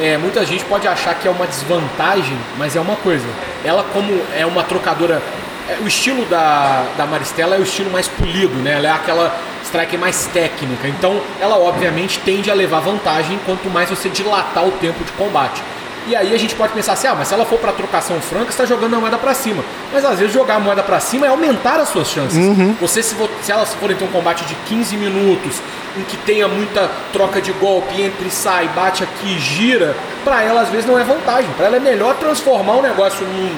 é, 0.00 0.18
muita 0.18 0.44
gente 0.44 0.64
pode 0.64 0.88
achar 0.88 1.14
que 1.14 1.28
é 1.28 1.30
uma 1.30 1.46
desvantagem, 1.46 2.36
mas 2.58 2.74
é 2.74 2.80
uma 2.80 2.96
coisa. 2.96 3.26
Ela, 3.64 3.84
como 3.92 4.12
é 4.34 4.44
uma 4.44 4.64
trocadora. 4.64 5.22
É, 5.68 5.78
o 5.82 5.86
estilo 5.86 6.24
da, 6.26 6.84
da 6.96 7.06
Maristela 7.06 7.54
é 7.54 7.58
o 7.58 7.62
estilo 7.62 7.90
mais 7.90 8.08
polido, 8.08 8.56
né? 8.56 8.72
Ela 8.72 8.88
é 8.88 8.90
aquela 8.90 9.34
strike 9.62 9.96
mais 9.96 10.26
técnica. 10.26 10.88
Então, 10.88 11.20
ela 11.40 11.56
obviamente 11.58 12.18
tende 12.24 12.50
a 12.50 12.54
levar 12.54 12.80
vantagem 12.80 13.38
quanto 13.46 13.70
mais 13.70 13.88
você 13.88 14.08
dilatar 14.08 14.66
o 14.66 14.72
tempo 14.72 15.02
de 15.04 15.12
combate. 15.12 15.62
E 16.06 16.14
aí 16.14 16.34
a 16.34 16.38
gente 16.38 16.54
pode 16.54 16.72
pensar 16.72 16.92
assim, 16.92 17.06
ah, 17.06 17.14
mas 17.14 17.28
se 17.28 17.34
ela 17.34 17.46
for 17.46 17.58
para 17.58 17.72
trocação 17.72 18.20
franca, 18.20 18.50
está 18.50 18.66
jogando 18.66 18.94
a 18.94 19.00
moeda 19.00 19.16
para 19.16 19.32
cima. 19.32 19.64
Mas 19.92 20.04
às 20.04 20.18
vezes 20.18 20.34
jogar 20.34 20.56
a 20.56 20.60
moeda 20.60 20.82
para 20.82 21.00
cima 21.00 21.26
é 21.26 21.30
aumentar 21.30 21.80
as 21.80 21.88
suas 21.88 22.08
chances. 22.08 22.36
Uhum. 22.36 22.76
Você 22.80 23.02
se, 23.02 23.16
se 23.42 23.52
elas 23.52 23.72
forem 23.74 23.96
ter 23.96 24.04
um 24.04 24.08
combate 24.08 24.44
de 24.44 24.54
15 24.54 24.96
minutos, 24.98 25.62
em 25.96 26.02
que 26.02 26.16
tenha 26.18 26.46
muita 26.46 26.90
troca 27.12 27.40
de 27.40 27.52
golpe, 27.52 28.02
entra 28.02 28.26
e 28.26 28.30
sai, 28.30 28.68
bate 28.68 29.02
aqui, 29.02 29.38
gira, 29.38 29.96
para 30.24 30.42
ela 30.42 30.60
às 30.60 30.68
vezes 30.68 30.86
não 30.86 30.98
é 30.98 31.04
vantagem. 31.04 31.50
Para 31.56 31.66
ela 31.66 31.76
é 31.76 31.80
melhor 31.80 32.14
transformar 32.16 32.74
o 32.74 32.82
negócio 32.82 33.26
num, 33.26 33.56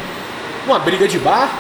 numa 0.67 0.79
briga 0.79 1.09
de 1.09 1.19
bar. 1.19 1.51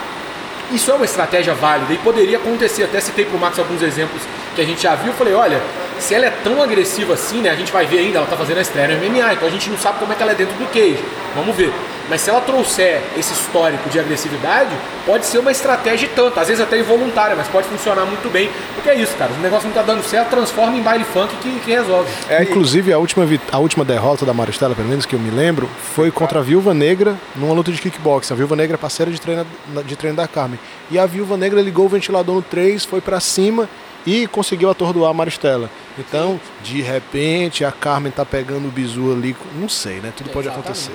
Isso 0.70 0.90
é 0.90 0.94
uma 0.94 1.04
estratégia 1.04 1.54
válida 1.54 1.92
e 1.92 1.98
poderia 1.98 2.38
acontecer. 2.38 2.84
Até 2.84 3.00
citei 3.00 3.24
pro 3.24 3.38
Max 3.38 3.58
alguns 3.58 3.82
exemplos 3.82 4.22
que 4.54 4.60
a 4.60 4.64
gente 4.64 4.82
já 4.82 4.94
viu. 4.94 5.12
Falei, 5.12 5.34
olha, 5.34 5.60
se 5.98 6.14
ela 6.14 6.26
é 6.26 6.30
tão 6.30 6.62
agressiva 6.62 7.14
assim, 7.14 7.40
né? 7.40 7.50
A 7.50 7.56
gente 7.56 7.72
vai 7.72 7.86
ver 7.86 7.98
ainda, 7.98 8.18
ela 8.18 8.26
tá 8.26 8.36
fazendo 8.36 8.58
a 8.58 8.62
estreia 8.62 8.88
no 8.88 9.04
MMA, 9.04 9.34
então 9.34 9.48
a 9.48 9.50
gente 9.50 9.70
não 9.70 9.78
sabe 9.78 9.98
como 9.98 10.12
é 10.12 10.16
que 10.16 10.22
ela 10.22 10.32
é 10.32 10.34
dentro 10.34 10.54
do 10.54 10.66
cage. 10.66 11.02
Vamos 11.34 11.54
ver. 11.54 11.72
Mas 12.08 12.20
se 12.20 12.30
ela 12.30 12.40
trouxer 12.40 13.02
esse 13.18 13.32
histórico 13.32 13.88
de 13.90 13.98
agressividade, 13.98 14.70
pode 15.04 15.26
ser 15.26 15.38
uma 15.38 15.50
estratégia 15.50 16.08
tanto, 16.14 16.38
às 16.38 16.46
vezes 16.46 16.62
até 16.62 16.78
involuntária, 16.78 17.34
mas 17.34 17.48
pode 17.48 17.66
funcionar 17.66 18.04
muito 18.04 18.30
bem. 18.30 18.48
Porque 18.74 18.88
é 18.88 18.94
isso, 18.94 19.16
cara. 19.16 19.32
O 19.32 19.42
negócio 19.42 19.66
não 19.66 19.74
tá 19.74 19.82
dando 19.82 20.04
certo, 20.04 20.30
transforma 20.30 20.76
em 20.76 20.82
baile 20.82 21.04
funk 21.04 21.34
que, 21.36 21.60
que 21.60 21.70
resolve. 21.72 22.08
É, 22.28 22.42
Inclusive, 22.42 22.92
a 22.92 22.98
última, 22.98 23.26
a 23.50 23.58
última 23.58 23.84
derrota 23.84 24.24
da 24.24 24.32
Maristela, 24.32 24.74
pelo 24.74 24.88
menos 24.88 25.04
que 25.04 25.14
eu 25.14 25.18
me 25.18 25.30
lembro, 25.30 25.68
foi 25.94 26.12
contra 26.12 26.38
a 26.38 26.42
Viúva 26.42 26.72
Negra 26.72 27.16
numa 27.34 27.52
luta 27.52 27.72
de 27.72 27.80
kickboxing. 27.80 28.32
A 28.32 28.36
Viúva 28.36 28.54
Negra 28.54 28.76
é 28.76 28.78
parceira 28.78 29.10
de 29.10 29.20
treino, 29.20 29.46
de 29.84 29.96
treino 29.96 30.16
da 30.16 30.28
Carmen. 30.28 30.60
E 30.90 30.98
a 30.98 31.06
Viúva 31.06 31.36
Negra 31.36 31.60
ligou 31.60 31.86
o 31.86 31.88
ventilador 31.88 32.36
no 32.36 32.42
3, 32.42 32.84
foi 32.84 33.00
pra 33.00 33.18
cima 33.18 33.68
e 34.06 34.26
conseguiu 34.28 34.70
atordoar 34.70 35.10
a 35.10 35.14
Maristela. 35.14 35.68
Então, 35.98 36.40
de 36.62 36.80
repente, 36.80 37.64
a 37.64 37.72
Carmen 37.72 38.12
tá 38.12 38.24
pegando 38.24 38.68
o 38.68 38.70
bizu 38.70 39.12
ali. 39.12 39.36
Não 39.54 39.68
sei, 39.68 39.96
né? 40.00 40.12
Tudo 40.16 40.30
pode 40.30 40.46
Exatamente. 40.48 40.90
acontecer. 40.90 40.94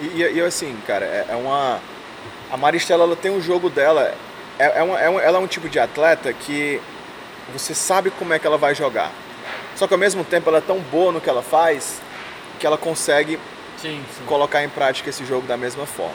E, 0.00 0.22
e- 0.22 0.34
e, 0.36 0.40
assim, 0.40 0.76
cara, 0.86 1.04
é, 1.04 1.26
é 1.30 1.34
uma. 1.36 1.80
A 2.50 2.56
Maristela 2.56 3.04
ela 3.04 3.16
tem 3.16 3.30
um 3.30 3.40
jogo 3.40 3.68
dela. 3.68 4.14
É, 4.58 4.78
é 4.78 4.82
uma- 4.82 5.00
é 5.00 5.10
um- 5.10 5.18
ela 5.20 5.38
é 5.38 5.40
um 5.40 5.46
tipo 5.46 5.68
de 5.68 5.78
atleta 5.78 6.32
que 6.32 6.80
você 7.52 7.74
sabe 7.74 8.10
como 8.10 8.32
é 8.32 8.38
que 8.38 8.46
ela 8.46 8.58
vai 8.58 8.74
jogar. 8.74 9.10
Só 9.74 9.86
que 9.86 9.94
ao 9.94 9.98
mesmo 9.98 10.22
tempo 10.22 10.48
ela 10.48 10.58
é 10.58 10.62
tão 10.62 10.78
boa 10.78 11.10
no 11.12 11.20
que 11.20 11.28
ela 11.28 11.42
faz 11.42 12.00
que 12.60 12.66
ela 12.66 12.78
consegue 12.78 13.38
Sim, 13.78 14.00
sim. 14.16 14.24
colocar 14.26 14.62
em 14.62 14.68
prática 14.68 15.10
esse 15.10 15.24
jogo 15.24 15.46
da 15.46 15.56
mesma 15.56 15.86
forma. 15.86 16.14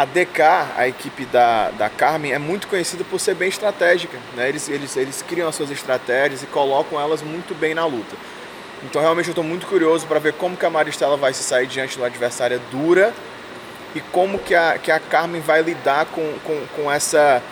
A 0.00 0.06
DK, 0.06 0.40
a 0.78 0.88
equipe 0.88 1.26
da, 1.26 1.70
da 1.72 1.90
Carmen, 1.90 2.32
é 2.32 2.38
muito 2.38 2.68
conhecida 2.68 3.04
por 3.04 3.20
ser 3.20 3.34
bem 3.34 3.50
estratégica. 3.50 4.16
Né? 4.34 4.48
Eles, 4.48 4.66
eles, 4.66 4.96
eles 4.96 5.20
criam 5.20 5.46
as 5.46 5.54
suas 5.54 5.70
estratégias 5.70 6.42
e 6.42 6.46
colocam 6.46 6.98
elas 6.98 7.20
muito 7.20 7.54
bem 7.54 7.74
na 7.74 7.84
luta. 7.84 8.16
Então 8.82 9.02
realmente 9.02 9.26
eu 9.26 9.32
estou 9.32 9.44
muito 9.44 9.66
curioso 9.66 10.06
para 10.06 10.18
ver 10.18 10.32
como 10.32 10.56
que 10.56 10.64
a 10.64 10.70
Maristela 10.70 11.18
vai 11.18 11.34
se 11.34 11.42
sair 11.42 11.66
diante 11.66 11.96
de 11.96 11.98
uma 11.98 12.06
adversária 12.06 12.58
dura 12.70 13.12
e 13.94 14.00
como 14.00 14.38
que 14.38 14.54
a, 14.54 14.78
que 14.78 14.90
a 14.90 14.98
Carmen 14.98 15.42
vai 15.42 15.60
lidar 15.60 16.06
com, 16.06 16.32
com, 16.46 16.66
com 16.74 16.90
essa 16.90 17.42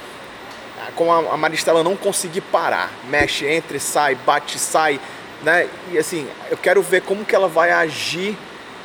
com 0.97 1.13
a, 1.13 1.35
a 1.35 1.37
Maristela 1.37 1.85
não 1.85 1.97
conseguir 1.97 2.41
parar. 2.41 2.91
Mexe, 3.11 3.45
entra 3.45 3.79
sai, 3.79 4.15
bate 4.15 4.59
sai. 4.59 4.99
Né? 5.43 5.69
E 5.93 5.99
assim, 5.99 6.27
eu 6.51 6.57
quero 6.57 6.81
ver 6.81 7.03
como 7.03 7.27
que 7.27 7.35
ela 7.35 7.47
vai 7.47 7.73
agir, 7.73 8.39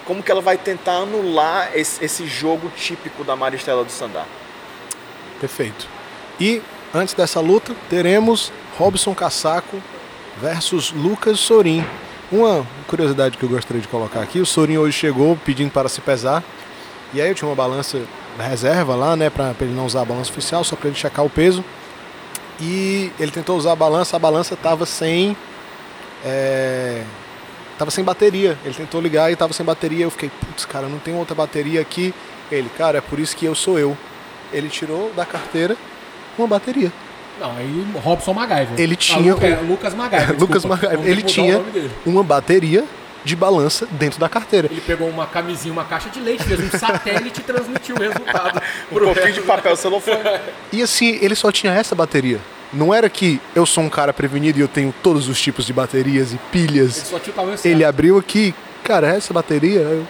como 0.06 0.22
que 0.22 0.32
ela 0.32 0.42
vai 0.42 0.58
tentar 0.58 0.98
anular 0.98 1.72
esse, 1.74 2.04
esse 2.04 2.26
jogo 2.28 2.72
típico 2.76 3.24
da 3.24 3.36
Maristela 3.36 3.84
do 3.84 3.92
Sandá. 3.92 4.26
Perfeito. 5.40 5.88
E 6.40 6.62
antes 6.94 7.14
dessa 7.14 7.40
luta, 7.40 7.76
teremos 7.90 8.52
Robson 8.78 9.14
Cassaco 9.14 9.82
versus 10.42 10.92
Lucas 10.92 11.40
Sorin. 11.40 11.86
Uma 12.32 12.66
curiosidade 12.88 13.38
que 13.38 13.44
eu 13.44 13.50
gostaria 13.50 13.82
de 13.82 13.88
colocar 13.88 14.22
aqui: 14.22 14.40
o 14.40 14.46
Sorin 14.46 14.78
hoje 14.78 14.98
chegou 14.98 15.38
pedindo 15.46 15.72
para 15.72 15.90
se 15.90 16.02
pesar. 16.02 16.44
E 17.14 17.22
aí 17.22 17.30
eu 17.30 17.36
tinha 17.36 17.48
uma 17.48 17.56
balança 17.56 18.02
reserva 18.40 18.96
lá, 18.96 19.16
né, 19.16 19.30
para 19.30 19.54
ele 19.62 19.74
não 19.74 19.86
usar 19.86 20.02
a 20.02 20.06
balança 20.06 20.32
oficial, 20.32 20.64
só 20.64 20.76
para 20.76 20.88
ele 20.88 20.98
checar 20.98 21.24
o 21.24 21.30
peso. 21.30 21.64
E 22.60 23.12
ele 23.20 23.32
tentou 23.32 23.58
usar 23.58 23.74
a 23.74 23.76
balança, 23.76 24.16
a 24.16 24.20
balança 24.20 24.54
estava 24.54 24.86
sem. 24.86 25.38
É, 26.26 27.04
tava 27.78 27.92
sem 27.92 28.04
bateria. 28.04 28.58
Ele 28.64 28.74
tentou 28.74 29.02
ligar 29.02 29.32
e 29.32 29.36
tava 29.36 29.54
sem 29.54 29.66
bateria. 29.66 30.06
Eu 30.06 30.12
fiquei, 30.12 30.30
putz, 30.30 30.66
cara, 30.66 30.88
não 30.88 31.00
tem 31.00 31.16
outra 31.16 31.36
bateria 31.36 31.82
aqui. 31.82 32.14
Ele, 32.52 32.70
cara, 32.78 32.98
é 32.98 33.02
por 33.02 33.20
isso 33.20 33.36
que 33.36 33.46
eu 33.46 33.56
sou 33.56 33.80
eu. 33.80 33.98
Ele 34.52 34.70
tirou 34.70 35.12
da 35.16 35.26
carteira 35.26 35.76
uma 36.38 36.48
bateria. 36.48 36.92
Não, 37.40 37.52
aí 37.58 37.88
Robson 38.04 38.34
MacGyver. 38.34 38.80
Ele 38.80 38.94
Ah, 38.94 38.98
tinha 38.98 39.34
Luca- 39.34 39.60
o- 39.62 39.66
Lucas 39.68 39.94
MacGyver. 39.96 40.38
Lucas. 40.40 40.66
MacGyver. 40.66 41.08
Ele 41.08 41.22
tinha 41.24 41.64
uma 42.06 42.24
bateria 42.24 42.86
de 43.26 43.36
balança 43.36 43.88
dentro 43.90 44.20
da 44.20 44.28
carteira. 44.30 44.68
Ele 44.70 44.82
pegou 44.82 45.08
uma 45.10 45.26
camisinha, 45.26 45.72
uma 45.74 45.86
caixa 45.86 46.10
de 46.10 46.20
leite, 46.20 46.44
fez 46.44 46.60
um 46.60 46.78
satélite 46.78 47.40
e 47.40 47.44
transmitiu 47.44 47.96
o 47.96 48.00
resultado. 48.00 48.62
Um 48.92 49.00
pouquinho 49.00 49.34
de 49.34 49.42
papel 49.42 49.76
celofane. 49.76 50.20
E 50.72 50.82
assim, 50.84 51.18
ele 51.22 51.34
só 51.34 51.52
tinha 51.52 51.74
essa 51.74 51.96
bateria. 51.96 52.40
Não 52.74 52.94
era 52.94 53.10
que 53.10 53.40
eu 53.56 53.66
sou 53.66 53.84
um 53.84 53.90
cara 53.90 54.12
prevenido 54.12 54.58
e 54.58 54.62
eu 54.62 54.68
tenho 54.68 54.94
todos 55.04 55.28
os 55.30 55.40
tipos 55.42 55.66
de 55.66 55.74
baterias 55.74 56.32
e 56.32 56.36
Ele 56.36 56.42
pilhas. 56.52 56.96
certo. 57.58 57.66
Ele 57.66 57.84
abriu 57.86 58.18
aqui, 58.18 58.54
cara, 58.84 59.14
é 59.14 59.18
essa 59.18 59.34
bateria? 59.34 59.80
Eu, 59.82 60.08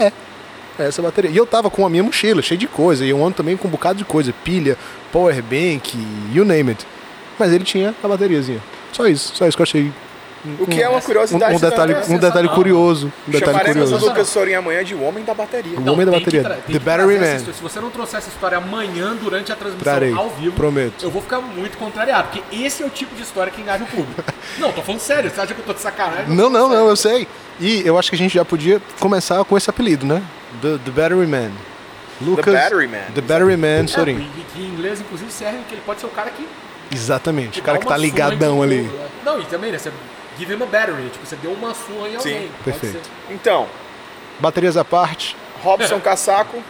é, 0.00 0.12
é 0.78 0.86
essa 0.88 1.00
bateria. 1.00 1.30
E 1.30 1.36
eu 1.36 1.46
tava 1.46 1.70
com 1.70 1.86
a 1.86 1.90
minha 1.90 2.02
mochila, 2.02 2.42
cheia 2.42 2.58
de 2.58 2.66
coisa. 2.66 3.04
E 3.04 3.10
eu 3.10 3.24
ando 3.24 3.36
também 3.36 3.56
com 3.56 3.68
um 3.68 3.70
bocado 3.70 3.98
de 3.98 4.04
coisa. 4.04 4.32
Pilha, 4.44 4.76
power 5.12 5.40
bank, 5.42 5.96
you 6.32 6.44
name 6.44 6.70
it. 6.70 6.84
Mas 7.38 7.52
ele 7.52 7.64
tinha 7.64 7.94
a 8.02 8.08
bateriazinha. 8.08 8.60
Só 8.92 9.06
isso, 9.06 9.32
só 9.36 9.46
isso 9.46 9.56
que 9.56 9.60
eu 9.62 9.64
achei. 9.64 9.92
O 10.60 10.66
que 10.66 10.80
é 10.80 10.88
uma 10.88 10.98
Um, 10.98 11.00
curiosidade. 11.00 11.54
um 11.54 11.58
detalhe, 11.58 11.94
também. 11.94 12.16
um 12.16 12.18
detalhe 12.18 12.48
curioso. 12.48 13.12
Um 13.26 13.30
detalhe 13.32 13.52
Chamaremos 13.52 13.76
o 13.88 13.92
curioso. 13.94 14.06
Lucas 14.08 14.28
Sorin 14.28 14.54
amanhã 14.54 14.84
de 14.84 14.94
o 14.94 15.02
homem 15.02 15.24
da 15.24 15.34
bateria. 15.34 15.78
O 15.78 15.90
homem 15.92 16.06
da 16.06 16.12
bateria. 16.12 16.42
The 16.70 16.78
Battery 16.78 17.18
Man. 17.18 17.38
Se 17.40 17.60
você 17.62 17.80
não 17.80 17.90
trouxer 17.90 18.18
essa 18.18 18.28
história 18.28 18.56
amanhã 18.58 19.16
durante 19.20 19.50
a 19.52 19.56
transmissão 19.56 19.82
Trarei, 19.92 20.12
ao 20.12 20.30
vivo, 20.30 20.54
prometo. 20.54 21.04
eu 21.04 21.10
vou 21.10 21.20
ficar 21.22 21.40
muito 21.40 21.76
contrariado, 21.76 22.28
porque 22.28 22.56
esse 22.56 22.82
é 22.82 22.86
o 22.86 22.90
tipo 22.90 23.14
de 23.16 23.22
história 23.22 23.52
que 23.52 23.60
engaja 23.60 23.82
o 23.84 23.86
público. 23.88 24.22
não, 24.58 24.72
tô 24.72 24.80
falando 24.82 25.00
sério, 25.00 25.28
você 25.30 25.40
acha 25.40 25.52
que 25.54 25.60
eu 25.60 25.66
tô 25.66 25.74
de 25.74 25.80
sacanagem? 25.80 26.28
Não, 26.34 26.48
não, 26.48 26.68
não, 26.68 26.88
eu 26.88 26.96
sei. 26.96 27.26
E 27.60 27.82
eu 27.84 27.98
acho 27.98 28.08
que 28.08 28.14
a 28.14 28.18
gente 28.18 28.34
já 28.34 28.44
podia 28.44 28.80
começar 29.00 29.44
com 29.44 29.56
esse 29.56 29.68
apelido, 29.68 30.06
né? 30.06 30.22
The, 30.62 30.78
the 30.84 30.90
Battery 30.92 31.26
Man. 31.26 31.50
Lucas, 32.20 32.54
Battery 32.54 32.86
Man. 32.88 32.98
The 33.14 33.20
Battery 33.20 33.56
Man 33.56 33.84
É, 33.84 33.86
Sorin. 33.88 34.26
que 34.54 34.60
em 34.62 34.66
inglês, 34.66 35.00
inclusive, 35.00 35.30
serve 35.32 35.58
que 35.68 35.74
ele 35.74 35.82
pode 35.84 36.00
ser 36.00 36.06
o 36.06 36.10
cara 36.10 36.30
que. 36.30 36.46
Exatamente. 36.92 37.60
O 37.60 37.62
cara 37.62 37.78
que 37.78 37.86
tá 37.86 37.96
ligadão 37.96 38.62
ali. 38.62 38.82
né? 38.82 39.08
Não, 39.24 39.40
e 39.40 39.44
também, 39.44 39.70
né? 39.70 39.78
Você 39.78 39.90
give 40.38 40.52
him 40.54 40.62
a 40.62 40.66
battery, 40.66 41.08
tipo, 41.10 41.26
você 41.26 41.36
deu 41.36 41.52
uma 41.52 41.74
surra 41.74 42.08
em 42.08 42.16
alguém. 42.16 42.42
Sim, 42.42 42.50
perfeito. 42.64 43.10
Então, 43.30 43.66
Baterias 44.40 44.76
à 44.76 44.84
parte. 44.84 45.36
Robson 45.62 45.98
Cassaco 46.00 46.62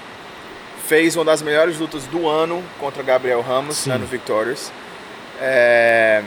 fez 0.86 1.14
uma 1.16 1.24
das 1.24 1.42
melhores 1.42 1.78
lutas 1.78 2.04
do 2.04 2.26
ano 2.26 2.64
contra 2.80 3.02
Gabriel 3.02 3.42
Ramos 3.42 3.86
né, 3.86 3.98
no 3.98 4.06
Victorious. 4.06 4.72
É, 5.40 6.22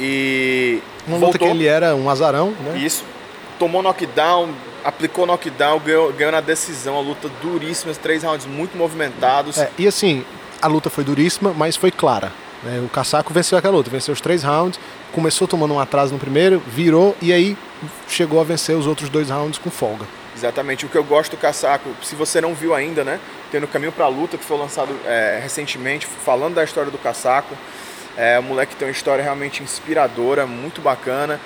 E 0.00 0.82
Uma 1.06 1.18
luta 1.18 1.38
que 1.38 1.44
voltou. 1.44 1.56
ele 1.60 1.66
era 1.66 1.94
um 1.94 2.08
azarão, 2.10 2.50
né? 2.62 2.78
Isso. 2.78 3.04
Tomou 3.58 3.82
knockdown, 3.82 4.54
aplicou 4.84 5.26
knockdown, 5.26 5.78
ganhou, 5.80 6.12
ganhou 6.12 6.32
na 6.32 6.40
decisão. 6.40 6.96
A 6.96 7.00
luta 7.00 7.28
duríssima, 7.42 7.94
três 7.94 8.22
rounds 8.22 8.46
muito 8.46 8.76
movimentados. 8.76 9.58
É, 9.58 9.70
e 9.78 9.86
assim, 9.86 10.24
a 10.60 10.66
luta 10.66 10.90
foi 10.90 11.04
duríssima, 11.04 11.52
mas 11.54 11.76
foi 11.76 11.90
clara. 11.90 12.32
Né? 12.66 12.80
O 12.84 12.88
Cassaco 12.88 13.32
venceu 13.32 13.56
aquela 13.56 13.76
luta, 13.76 13.88
venceu 13.88 14.12
os 14.12 14.20
três 14.20 14.42
rounds, 14.42 14.78
começou 15.12 15.46
tomando 15.46 15.72
um 15.72 15.80
atraso 15.80 16.12
no 16.12 16.18
primeiro, 16.18 16.60
virou 16.66 17.16
e 17.22 17.32
aí 17.32 17.56
chegou 18.08 18.40
a 18.40 18.44
vencer 18.44 18.76
os 18.76 18.86
outros 18.86 19.08
dois 19.08 19.30
rounds 19.30 19.58
com 19.58 19.70
folga. 19.70 20.04
Exatamente. 20.36 20.84
O 20.84 20.88
que 20.88 20.96
eu 20.96 21.04
gosto 21.04 21.30
do 21.30 21.36
Cassaco, 21.38 21.88
se 22.02 22.14
você 22.14 22.40
não 22.40 22.54
viu 22.54 22.74
ainda, 22.74 23.02
né? 23.02 23.18
Tem 23.50 23.60
no 23.60 23.66
Caminho 23.66 23.92
pra 23.92 24.06
Luta, 24.08 24.36
que 24.36 24.44
foi 24.44 24.58
lançado 24.58 24.94
é, 25.06 25.40
recentemente, 25.42 26.06
falando 26.06 26.54
da 26.54 26.64
história 26.64 26.90
do 26.90 26.98
Cassaco. 26.98 27.56
É 28.16 28.38
um 28.38 28.42
moleque 28.42 28.72
que 28.72 28.78
tem 28.78 28.88
uma 28.88 28.92
história 28.92 29.22
realmente 29.22 29.62
inspiradora, 29.62 30.46
muito 30.46 30.82
bacana. 30.82 31.40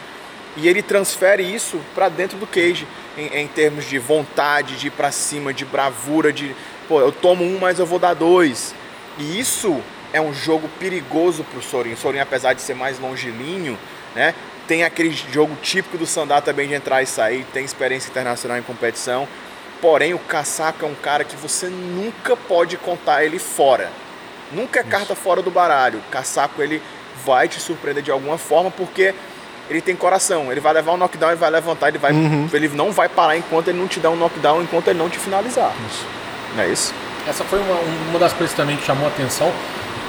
E 0.56 0.66
ele 0.66 0.83
transfere 0.83 1.42
isso 1.42 1.80
pra 1.94 2.09
dentro 2.09 2.37
do 2.37 2.46
cage, 2.46 2.87
em, 3.16 3.26
em 3.42 3.46
termos 3.46 3.88
de 3.88 3.98
vontade, 3.98 4.76
de 4.76 4.88
ir 4.88 4.90
pra 4.90 5.12
cima, 5.12 5.54
de 5.54 5.64
bravura, 5.64 6.33
de 6.33 6.54
pô, 6.88 7.00
eu 7.00 7.12
tomo 7.12 7.44
um, 7.44 7.59
mas 7.61 7.78
eu 7.78 7.87
vou 7.87 8.00
dar 8.00 8.14
dois. 8.14 8.74
E 9.16 9.38
isso 9.38 9.80
é 10.12 10.20
um 10.20 10.32
jogo 10.32 10.68
perigoso 10.78 11.44
pro 11.44 11.62
Sorin. 11.62 11.92
O 11.92 11.96
Sorin, 11.96 12.18
apesar 12.18 12.52
de 12.52 12.62
ser 12.62 12.74
mais 12.74 12.98
longilíneo, 12.98 13.78
né? 14.14 14.34
Tem 14.66 14.84
aquele 14.84 15.10
jogo 15.10 15.56
típico 15.60 15.98
do 15.98 16.06
Sandá 16.06 16.40
também 16.40 16.68
de 16.68 16.74
entrar 16.74 17.02
e 17.02 17.06
sair, 17.06 17.44
tem 17.52 17.64
experiência 17.64 18.08
internacional 18.08 18.56
em 18.56 18.62
competição. 18.62 19.26
Porém, 19.80 20.14
o 20.14 20.18
Casaco 20.18 20.84
é 20.84 20.88
um 20.88 20.94
cara 20.94 21.24
que 21.24 21.34
você 21.34 21.66
nunca 21.66 22.36
pode 22.36 22.76
contar 22.76 23.24
ele 23.24 23.38
fora. 23.38 23.90
Nunca 24.52 24.80
é 24.80 24.82
carta 24.82 25.14
fora 25.14 25.42
do 25.42 25.50
baralho. 25.50 25.98
O 25.98 26.10
Casaco 26.10 26.62
ele 26.62 26.82
vai 27.24 27.48
te 27.48 27.58
surpreender 27.60 28.02
de 28.02 28.10
alguma 28.10 28.38
forma 28.38 28.70
porque 28.70 29.14
ele 29.68 29.80
tem 29.80 29.96
coração. 29.96 30.50
Ele 30.52 30.60
vai 30.60 30.72
levar 30.72 30.92
um 30.92 30.96
knockdown, 30.96 31.30
ele 31.30 31.40
vai 31.40 31.50
levantar, 31.50 31.88
ele, 31.88 31.98
vai, 31.98 32.12
ele 32.52 32.68
não 32.68 32.92
vai 32.92 33.08
parar 33.08 33.36
enquanto 33.36 33.68
ele 33.68 33.78
não 33.78 33.88
te 33.88 34.00
dá 34.00 34.10
um 34.10 34.16
knockdown, 34.16 34.62
enquanto 34.62 34.88
ele 34.88 34.98
não 34.98 35.08
te 35.08 35.18
finalizar. 35.18 35.72
Isso. 35.88 36.06
Não 36.54 36.62
é 36.62 36.68
isso? 36.68 36.94
Essa 37.28 37.44
foi 37.44 37.60
uma, 37.60 37.74
uma 38.10 38.18
das 38.18 38.32
coisas 38.32 38.54
também 38.54 38.76
que 38.76 38.84
chamou 38.84 39.06
a 39.06 39.08
atenção. 39.08 39.52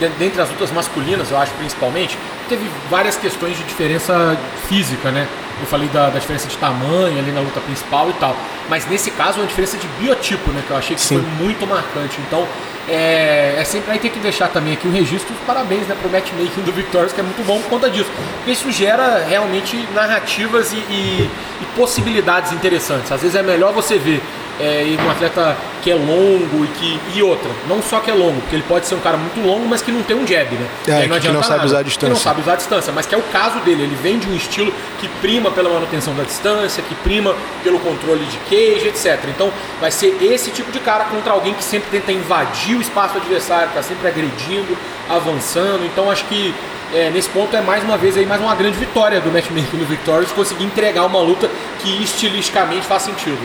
De- 0.01 0.09
Dentre 0.17 0.41
as 0.41 0.49
lutas 0.49 0.71
masculinas, 0.71 1.29
eu 1.29 1.37
acho 1.37 1.53
principalmente, 1.53 2.17
teve 2.49 2.67
várias 2.89 3.15
questões 3.15 3.55
de 3.55 3.63
diferença 3.63 4.35
física, 4.67 5.11
né? 5.11 5.27
Eu 5.59 5.67
falei 5.67 5.87
da, 5.89 6.09
da, 6.09 6.17
diferença 6.17 6.47
de 6.47 6.57
tamanho 6.57 7.19
ali 7.19 7.31
na 7.31 7.39
luta 7.39 7.59
principal 7.59 8.09
e 8.09 8.13
tal. 8.13 8.35
Mas 8.67 8.87
nesse 8.87 9.11
caso, 9.11 9.39
uma 9.39 9.45
diferença 9.45 9.77
de 9.77 9.87
biotipo, 9.99 10.49
né? 10.51 10.63
Que 10.65 10.71
eu 10.71 10.77
achei 10.77 10.95
que 10.95 11.01
Sim. 11.01 11.19
foi 11.19 11.45
muito 11.45 11.67
marcante. 11.67 12.19
Então, 12.27 12.47
é, 12.89 13.57
é, 13.59 13.63
sempre 13.63 13.91
aí 13.91 13.99
tem 13.99 14.09
que 14.09 14.19
deixar 14.19 14.47
também 14.47 14.73
aqui 14.73 14.87
o 14.87 14.91
registro 14.91 15.31
dos 15.33 15.43
parabéns 15.45 15.85
né, 15.87 15.95
pro 16.01 16.09
matchmaking 16.09 16.61
do 16.63 16.71
Victorious, 16.71 17.13
que 17.13 17.19
é 17.19 17.23
muito 17.23 17.45
bom 17.45 17.61
por 17.61 17.69
conta 17.69 17.91
disso. 17.91 18.09
Porque 18.37 18.51
isso 18.51 18.71
gera 18.71 19.23
realmente 19.29 19.77
narrativas 19.93 20.73
e, 20.73 20.77
e, 20.77 21.29
e 21.61 21.65
possibilidades 21.75 22.51
interessantes. 22.51 23.11
Às 23.11 23.21
vezes 23.21 23.35
é 23.35 23.43
melhor 23.43 23.71
você 23.71 23.99
ver 23.99 24.19
é, 24.61 24.85
e 24.85 24.97
um 24.97 25.09
atleta 25.09 25.57
que 25.81 25.89
é 25.89 25.95
longo 25.95 26.63
e 26.63 26.67
que 26.67 26.99
e 27.15 27.23
outra, 27.23 27.49
não 27.67 27.81
só 27.81 27.99
que 27.99 28.11
é 28.11 28.13
longo, 28.13 28.39
porque 28.41 28.55
ele 28.55 28.65
pode 28.67 28.85
ser 28.85 28.93
um 28.93 28.99
cara 28.99 29.17
muito 29.17 29.41
longo, 29.45 29.67
mas 29.67 29.81
que 29.81 29.91
não 29.91 30.03
tem 30.03 30.15
um 30.15 30.25
jab, 30.25 30.53
né? 30.53 30.67
É, 30.87 31.07
não 31.07 31.19
que 31.19 31.27
não 31.29 31.41
sabe 31.41 31.55
nada, 31.55 31.65
usar 31.65 31.79
a 31.79 31.83
distância. 31.83 32.07
Que 32.07 32.13
não 32.13 32.19
sabe 32.19 32.41
usar 32.41 32.53
a 32.53 32.55
distância, 32.55 32.93
mas 32.93 33.05
que 33.07 33.15
é 33.15 33.17
o 33.17 33.23
caso 33.23 33.59
dele. 33.61 33.83
Ele 33.83 33.95
vem 33.95 34.19
de 34.19 34.29
um 34.29 34.35
estilo 34.35 34.71
que 34.99 35.07
prima 35.19 35.49
pela 35.49 35.69
manutenção 35.69 36.13
da 36.13 36.23
distância, 36.23 36.83
que 36.83 36.93
prima 36.95 37.35
pelo 37.63 37.79
controle 37.79 38.23
de 38.25 38.37
cage, 38.49 38.87
etc. 38.87 39.27
Então, 39.29 39.51
vai 39.79 39.89
ser 39.89 40.15
esse 40.21 40.51
tipo 40.51 40.71
de 40.71 40.79
cara 40.79 41.05
contra 41.05 41.33
alguém 41.33 41.53
que 41.55 41.63
sempre 41.63 41.89
tenta 41.89 42.11
invadir 42.11 42.75
o 42.75 42.81
espaço 42.81 43.17
adversário, 43.17 43.69
está 43.69 43.81
sempre 43.81 44.07
agredindo, 44.07 44.77
avançando. 45.09 45.83
Então, 45.85 46.11
acho 46.11 46.25
que 46.25 46.53
é, 46.93 47.09
nesse 47.09 47.29
ponto 47.29 47.55
é 47.55 47.61
mais 47.61 47.83
uma 47.83 47.97
vez 47.97 48.17
aí 48.17 48.25
mais 48.25 48.41
uma 48.41 48.53
grande 48.53 48.77
vitória 48.77 49.19
do 49.21 49.31
matchmaking 49.31 49.77
do 49.77 49.85
Victorious 49.85 50.31
conseguir 50.33 50.65
entregar 50.65 51.05
uma 51.05 51.21
luta 51.21 51.49
que 51.79 52.03
estilisticamente 52.03 52.85
faz 52.85 53.03
sentido. 53.03 53.39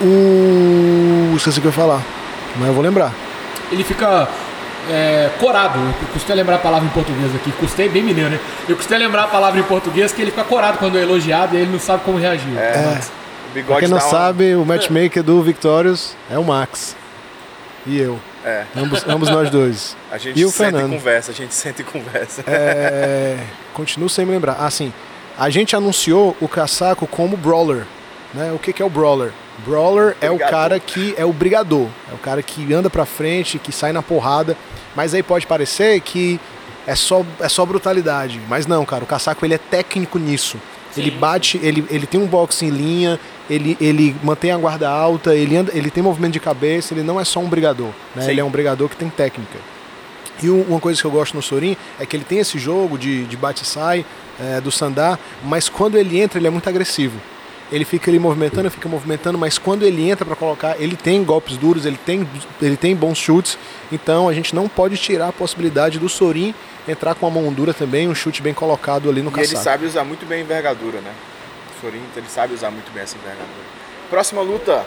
O. 0.00 1.34
Esqueci 1.36 1.58
o 1.58 1.62
que 1.62 1.68
eu 1.68 1.70
ia 1.70 1.76
falar, 1.76 2.02
mas 2.56 2.68
eu 2.68 2.74
vou 2.74 2.82
lembrar. 2.82 3.12
Ele 3.70 3.84
fica 3.84 4.28
é, 4.88 5.30
corado. 5.38 5.78
Eu 5.78 6.08
custei 6.12 6.34
lembrar 6.34 6.56
a 6.56 6.58
palavra 6.58 6.86
em 6.86 6.90
português 6.90 7.34
aqui. 7.34 7.52
Custei 7.52 7.88
bem 7.88 8.02
mineiro, 8.02 8.30
né? 8.30 8.40
Eu 8.68 8.76
custei 8.76 8.98
lembrar 8.98 9.24
a 9.24 9.28
palavra 9.28 9.60
em 9.60 9.62
português 9.62 10.12
que 10.12 10.22
ele 10.22 10.30
fica 10.30 10.44
corado 10.44 10.78
quando 10.78 10.98
é 10.98 11.02
elogiado 11.02 11.56
e 11.56 11.60
ele 11.60 11.70
não 11.70 11.78
sabe 11.78 12.02
como 12.04 12.18
reagir. 12.18 12.56
É. 12.56 12.60
é. 12.60 13.00
O 13.50 13.52
bigode 13.52 13.66
pra 13.66 13.80
quem 13.80 13.88
não 13.88 13.98
tá 13.98 14.04
sabe, 14.04 14.54
um... 14.54 14.62
o 14.62 14.66
matchmaker 14.66 15.22
do 15.22 15.42
Victorious 15.42 16.16
é 16.30 16.38
o 16.38 16.44
Max. 16.44 16.96
E 17.86 17.98
eu. 17.98 18.18
É. 18.44 18.64
Ambos, 18.76 19.04
ambos 19.06 19.28
nós 19.28 19.50
dois. 19.50 19.96
A 20.10 20.16
gente 20.16 20.38
e 20.38 20.44
o 20.44 20.50
senta 20.50 20.64
Fernando. 20.64 20.92
e 20.92 20.96
conversa, 20.96 21.30
a 21.30 21.34
gente 21.34 21.54
senta 21.54 21.82
e 21.82 21.84
conversa. 21.84 22.42
É, 22.46 23.38
continuo 23.74 24.08
sem 24.08 24.24
me 24.24 24.32
lembrar. 24.32 24.54
Assim, 24.54 24.92
a 25.38 25.50
gente 25.50 25.76
anunciou 25.76 26.36
o 26.40 26.48
Casaco 26.48 27.06
como 27.06 27.36
Brawler. 27.36 27.84
Né? 28.32 28.52
O 28.52 28.58
que, 28.58 28.72
que 28.72 28.82
é 28.82 28.84
o 28.84 28.90
Brawler? 28.90 29.32
Brawler 29.66 30.16
é 30.20 30.30
o 30.30 30.38
cara 30.38 30.78
que 30.78 31.14
é 31.16 31.24
o 31.24 31.32
brigador, 31.32 31.88
é 32.10 32.14
o 32.14 32.18
cara 32.18 32.42
que 32.42 32.72
anda 32.72 32.88
pra 32.88 33.04
frente, 33.04 33.58
que 33.58 33.72
sai 33.72 33.92
na 33.92 34.02
porrada. 34.02 34.56
Mas 34.94 35.14
aí 35.14 35.22
pode 35.22 35.46
parecer 35.46 36.00
que 36.00 36.40
é 36.86 36.94
só, 36.94 37.24
é 37.40 37.48
só 37.48 37.64
brutalidade. 37.66 38.40
Mas 38.48 38.66
não, 38.66 38.84
cara, 38.84 39.04
o 39.04 39.06
Casaco 39.06 39.44
ele 39.44 39.54
é 39.54 39.58
técnico 39.58 40.18
nisso. 40.18 40.58
Sim. 40.92 41.02
Ele 41.02 41.10
bate, 41.12 41.60
ele, 41.62 41.84
ele 41.88 42.06
tem 42.06 42.20
um 42.20 42.26
boxe 42.26 42.64
em 42.64 42.70
linha, 42.70 43.20
ele, 43.48 43.76
ele 43.80 44.16
mantém 44.24 44.50
a 44.50 44.56
guarda 44.56 44.88
alta, 44.88 45.36
ele, 45.36 45.56
anda, 45.56 45.70
ele 45.72 45.88
tem 45.88 46.02
movimento 46.02 46.32
de 46.32 46.40
cabeça, 46.40 46.94
ele 46.94 47.04
não 47.04 47.20
é 47.20 47.24
só 47.24 47.38
um 47.38 47.48
brigador, 47.48 47.90
né? 48.14 48.28
Ele 48.28 48.40
é 48.40 48.44
um 48.44 48.50
brigador 48.50 48.88
que 48.88 48.96
tem 48.96 49.08
técnica. 49.08 49.58
E 50.42 50.48
uma 50.50 50.80
coisa 50.80 51.00
que 51.00 51.06
eu 51.06 51.10
gosto 51.10 51.34
no 51.34 51.42
Sorin 51.42 51.76
é 51.98 52.06
que 52.06 52.16
ele 52.16 52.24
tem 52.24 52.38
esse 52.38 52.58
jogo 52.58 52.98
de, 52.98 53.24
de 53.24 53.36
bate 53.36 53.64
sai, 53.64 54.04
é, 54.40 54.60
do 54.60 54.72
Sandar, 54.72 55.18
mas 55.44 55.68
quando 55.68 55.96
ele 55.96 56.18
entra 56.18 56.38
ele 56.38 56.46
é 56.48 56.50
muito 56.50 56.68
agressivo 56.68 57.20
ele 57.72 57.84
fica 57.84 58.10
ali 58.10 58.18
movimentando, 58.18 58.70
fica 58.70 58.88
movimentando, 58.88 59.38
mas 59.38 59.58
quando 59.58 59.84
ele 59.84 60.08
entra 60.08 60.24
para 60.24 60.34
colocar, 60.34 60.80
ele 60.80 60.96
tem 60.96 61.22
golpes 61.22 61.56
duros, 61.56 61.86
ele 61.86 61.98
tem, 62.04 62.28
ele 62.60 62.76
tem 62.76 62.94
bons 62.96 63.16
chutes, 63.16 63.58
então 63.92 64.28
a 64.28 64.32
gente 64.32 64.54
não 64.54 64.68
pode 64.68 64.96
tirar 64.96 65.28
a 65.28 65.32
possibilidade 65.32 65.98
do 65.98 66.08
Sorin 66.08 66.54
entrar 66.88 67.14
com 67.14 67.26
a 67.26 67.30
mão 67.30 67.52
dura 67.52 67.72
também, 67.72 68.08
um 68.08 68.14
chute 68.14 68.42
bem 68.42 68.54
colocado 68.54 69.08
ali 69.08 69.22
no 69.22 69.30
e 69.36 69.40
ele 69.40 69.56
sabe 69.56 69.86
usar 69.86 70.04
muito 70.04 70.26
bem 70.26 70.38
a 70.38 70.42
envergadura, 70.42 71.00
né? 71.00 71.12
O 71.76 71.80
Sorin, 71.80 72.02
ele 72.16 72.26
sabe 72.28 72.54
usar 72.54 72.70
muito 72.70 72.90
bem 72.92 73.02
essa 73.02 73.16
envergadura. 73.16 73.80
Próxima 74.08 74.42
luta. 74.42 74.84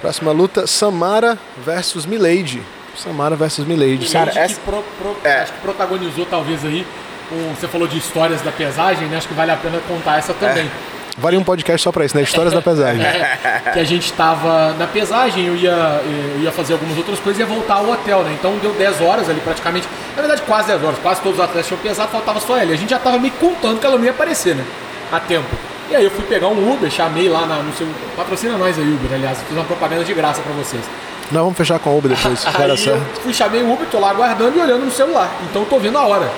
Próxima 0.00 0.32
luta, 0.32 0.66
Samara 0.66 1.38
versus 1.64 2.04
Milady. 2.06 2.62
Samara 2.96 3.36
versus 3.36 3.64
Milady. 3.64 4.10
Cara, 4.10 4.32
essa... 4.36 4.54
que, 4.54 4.60
pro, 4.60 4.82
pro, 4.98 5.16
é. 5.22 5.42
acho 5.42 5.52
que 5.52 5.60
protagonizou 5.60 6.26
talvez 6.26 6.64
aí, 6.64 6.84
um, 7.30 7.54
você 7.54 7.68
falou 7.68 7.86
de 7.86 7.98
histórias 7.98 8.42
da 8.42 8.50
pesagem, 8.50 9.06
né? 9.08 9.18
Acho 9.18 9.28
que 9.28 9.34
vale 9.34 9.52
a 9.52 9.56
pena 9.56 9.78
contar 9.86 10.18
essa 10.18 10.34
também. 10.34 10.66
É 10.66 11.01
Vale 11.18 11.36
um 11.36 11.44
podcast 11.44 11.82
só 11.82 11.92
pra 11.92 12.04
isso, 12.04 12.16
né? 12.16 12.22
Histórias 12.22 12.54
da 12.54 12.62
pesagem. 12.62 13.04
que 13.72 13.78
a 13.78 13.84
gente 13.84 14.12
tava 14.12 14.72
na 14.78 14.86
pesagem, 14.86 15.46
eu 15.46 15.56
ia, 15.56 16.00
eu 16.04 16.42
ia 16.42 16.52
fazer 16.52 16.72
algumas 16.72 16.96
outras 16.96 17.18
coisas 17.20 17.38
e 17.38 17.42
ia 17.42 17.46
voltar 17.46 17.74
ao 17.74 17.90
hotel, 17.90 18.22
né? 18.22 18.34
Então 18.38 18.56
deu 18.58 18.72
10 18.72 19.00
horas 19.02 19.28
ali 19.28 19.40
praticamente. 19.40 19.86
Na 20.16 20.22
verdade, 20.22 20.42
quase 20.42 20.68
10 20.68 20.82
horas. 20.82 20.98
Quase 21.00 21.20
todos 21.20 21.38
os 21.38 21.44
atletas 21.44 21.66
tinham 21.66 21.80
pesado, 21.80 22.10
faltava 22.10 22.40
só 22.40 22.56
ela. 22.56 22.70
E 22.70 22.74
a 22.74 22.76
gente 22.76 22.90
já 22.90 22.98
tava 22.98 23.18
me 23.18 23.30
contando 23.30 23.78
que 23.78 23.86
ela 23.86 23.98
não 23.98 24.04
ia 24.04 24.10
aparecer, 24.10 24.54
né? 24.54 24.64
A 25.10 25.20
tempo. 25.20 25.48
E 25.90 25.96
aí 25.96 26.04
eu 26.04 26.10
fui 26.10 26.24
pegar 26.24 26.48
um 26.48 26.72
Uber, 26.72 26.90
chamei 26.90 27.28
lá 27.28 27.46
na, 27.46 27.56
no 27.56 27.72
seu. 27.74 27.86
Patrocina 28.16 28.56
nós 28.56 28.78
aí, 28.78 28.84
Uber, 28.84 29.12
aliás. 29.12 29.38
Fiz 29.42 29.56
uma 29.56 29.64
propaganda 29.64 30.04
de 30.04 30.14
graça 30.14 30.40
pra 30.40 30.52
vocês. 30.54 30.82
Não, 31.30 31.42
vamos 31.42 31.56
fechar 31.56 31.78
com 31.78 31.90
o 31.90 31.98
Uber 31.98 32.14
depois. 32.14 32.46
aí 32.48 32.86
eu 32.86 33.00
fui, 33.22 33.34
chamei 33.34 33.62
o 33.62 33.72
Uber, 33.72 33.86
tô 33.90 33.98
lá 33.98 34.10
aguardando 34.10 34.58
e 34.58 34.60
olhando 34.60 34.86
no 34.86 34.90
celular. 34.90 35.30
Então 35.50 35.64
tô 35.66 35.78
vendo 35.78 35.98
a 35.98 36.06
hora. 36.06 36.30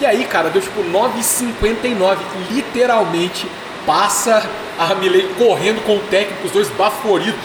E 0.00 0.06
aí, 0.06 0.24
cara, 0.24 0.50
deu 0.50 0.62
tipo 0.62 0.82
9h59, 0.82 2.16
literalmente 2.50 3.46
passa 3.86 4.42
a 4.78 4.94
Milei 4.94 5.28
correndo 5.38 5.84
com 5.84 5.96
o 5.96 6.00
técnico, 6.00 6.46
os 6.46 6.52
dois 6.52 6.68
baforidos 6.70 7.38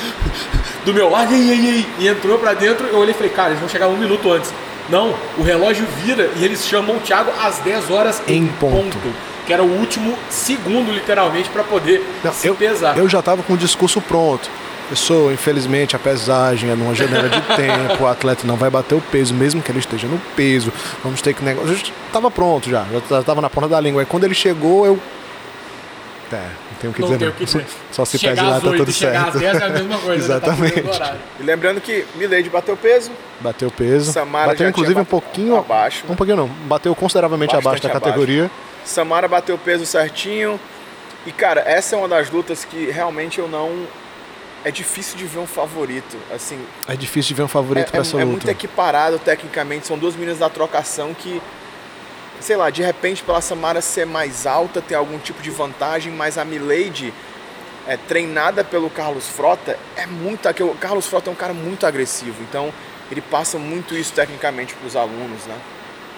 do 0.86 0.94
meu 0.94 1.10
lado, 1.10 1.34
ei, 1.34 1.50
ei, 1.50 1.66
ei, 1.68 1.86
e 2.00 2.08
entrou 2.08 2.40
pra 2.40 2.54
dentro. 2.54 2.88
Eu 2.88 3.00
olhei 3.00 3.12
e 3.12 3.14
falei, 3.14 3.32
cara, 3.32 3.50
eles 3.50 3.60
vão 3.60 3.70
chegar 3.70 3.88
um 3.88 3.98
minuto 3.98 4.32
antes. 4.32 4.54
Não, 4.90 5.14
o 5.38 5.44
relógio 5.44 5.86
vira 6.02 6.30
e 6.38 6.46
eles 6.46 6.66
chamam 6.66 6.96
o 6.96 7.00
Thiago 7.00 7.32
às 7.42 7.60
10 7.60 7.92
horas 7.92 8.22
em, 8.28 8.44
em 8.44 8.48
ponto. 8.48 8.98
ponto. 8.98 9.16
Que 9.46 9.54
era 9.54 9.64
o 9.64 9.80
último 9.80 10.18
segundo, 10.30 10.92
literalmente, 10.92 11.50
para 11.50 11.64
poder 11.64 12.06
Não, 12.24 12.34
se 12.34 12.48
eu, 12.48 12.56
pesar. 12.56 12.98
Eu 12.98 13.08
já 13.10 13.22
tava 13.22 13.44
com 13.44 13.54
o 13.54 13.58
discurso 13.58 14.02
pronto. 14.02 14.50
Pessoa, 14.90 15.34
infelizmente, 15.34 15.98
a 15.98 16.00
pesagem 16.00 16.70
é 16.70 16.76
numa 16.76 16.96
janela 16.96 17.28
de 17.28 17.42
tempo, 17.56 18.04
o 18.04 18.08
atleta 18.08 18.48
não 18.48 18.56
vai 18.56 18.70
bater 18.70 18.96
o 18.96 19.02
peso, 19.02 19.34
mesmo 19.34 19.62
que 19.62 19.70
ele 19.70 19.80
esteja 19.80 20.08
no 20.08 20.18
peso. 20.38 20.72
Vamos 21.04 21.22
ter 21.22 21.34
que 21.34 21.44
negócio. 21.44 21.78
Tava 22.14 22.32
pronto 22.32 22.70
já, 22.70 22.86
já 23.10 23.22
tava 23.22 23.42
na 23.42 23.50
ponta 23.50 23.68
da 23.68 23.82
língua. 23.82 24.02
Aí 24.02 24.06
quando 24.06 24.24
ele 24.24 24.34
chegou, 24.34 24.86
eu 24.86 24.98
é, 26.32 26.38
não 26.38 26.78
tenho 26.80 26.92
o 26.92 26.94
que 26.94 27.02
não 27.02 27.10
dizer. 27.10 27.30
O 27.30 27.34
que 27.34 27.46
dizer. 27.46 27.66
Só 27.92 28.06
se 28.06 28.20
pede 28.20 28.42
lá, 28.42 28.60
tá 28.60 28.72
tudo 28.72 28.92
certo. 28.92 29.28
Às 29.30 29.40
10 29.40 29.62
é 29.62 29.66
a 29.66 29.70
mesma 29.70 29.98
coisa. 29.98 30.40
Tá 30.40 30.48
Exatamente. 30.48 31.00
Tá 31.00 31.16
e 31.40 31.44
lembrando 31.44 31.82
que 31.82 32.06
Milady 32.16 32.50
bateu 32.50 32.76
peso. 32.76 33.12
Bateu 33.40 33.72
peso. 33.72 34.12
Samara 34.12 34.48
bateu 34.48 34.70
inclusive 34.70 35.00
um 35.00 35.06
pouquinho 35.06 35.58
abaixo. 35.58 36.04
Um 36.10 36.16
pouquinho 36.16 36.38
não. 36.38 36.48
Bateu 36.48 36.94
consideravelmente 36.96 37.56
abaixo 37.56 37.82
da 37.82 37.90
categoria. 37.90 38.46
Abaixo. 38.46 38.62
Samara 38.86 39.28
bateu 39.28 39.58
peso 39.58 39.86
certinho. 39.86 40.60
E 41.26 41.32
cara, 41.32 41.62
essa 41.62 41.96
é 41.96 42.00
uma 42.00 42.08
das 42.08 42.30
lutas 42.30 42.64
que 42.64 42.90
realmente 42.90 43.40
eu 43.40 43.48
não 43.48 43.86
é 44.64 44.72
difícil 44.72 45.18
de 45.18 45.26
ver 45.26 45.40
um 45.40 45.48
favorito, 45.48 46.18
assim. 46.34 46.60
É 46.88 46.96
difícil 46.96 47.30
de 47.30 47.36
ver 47.36 47.44
um 47.44 47.48
favorito 47.48 47.88
é, 47.88 47.92
para 47.92 48.02
essa 48.02 48.18
é, 48.18 48.20
luta. 48.20 48.24
É 48.24 48.26
muito 48.26 48.50
equiparado 48.50 49.20
tecnicamente, 49.20 49.88
são 49.88 49.98
duas 49.98 50.16
meninas 50.16 50.40
da 50.40 50.50
trocação 50.50 51.14
que 51.14 51.42
sei 52.40 52.56
lá, 52.56 52.70
de 52.70 52.82
repente 52.82 53.24
pela 53.24 53.42
Samara 53.42 53.82
ser 53.82 54.06
mais 54.06 54.46
alta, 54.46 54.82
ter 54.82 54.96
algum 54.96 55.18
tipo 55.18 55.42
de 55.42 55.50
vantagem, 55.50 56.12
mas 56.12 56.38
a 56.38 56.46
Milady 56.46 57.14
é, 57.88 57.98
treinada 57.98 58.64
pelo 58.64 58.90
Carlos 58.90 59.28
Frota 59.28 59.78
é 59.96 60.06
muito. 60.06 60.48
O 60.64 60.76
Carlos 60.76 61.08
Frota 61.08 61.30
é 61.30 61.34
um 61.34 61.36
cara 61.36 61.54
muito 61.54 61.86
agressivo, 61.86 62.36
então 62.50 62.72
ele 63.10 63.22
passa 63.22 63.58
muito 63.58 63.96
isso 63.96 64.14
tecnicamente 64.14 64.74
para 64.74 64.88
os 64.88 64.96
alunos, 64.96 65.46
né? 65.46 65.56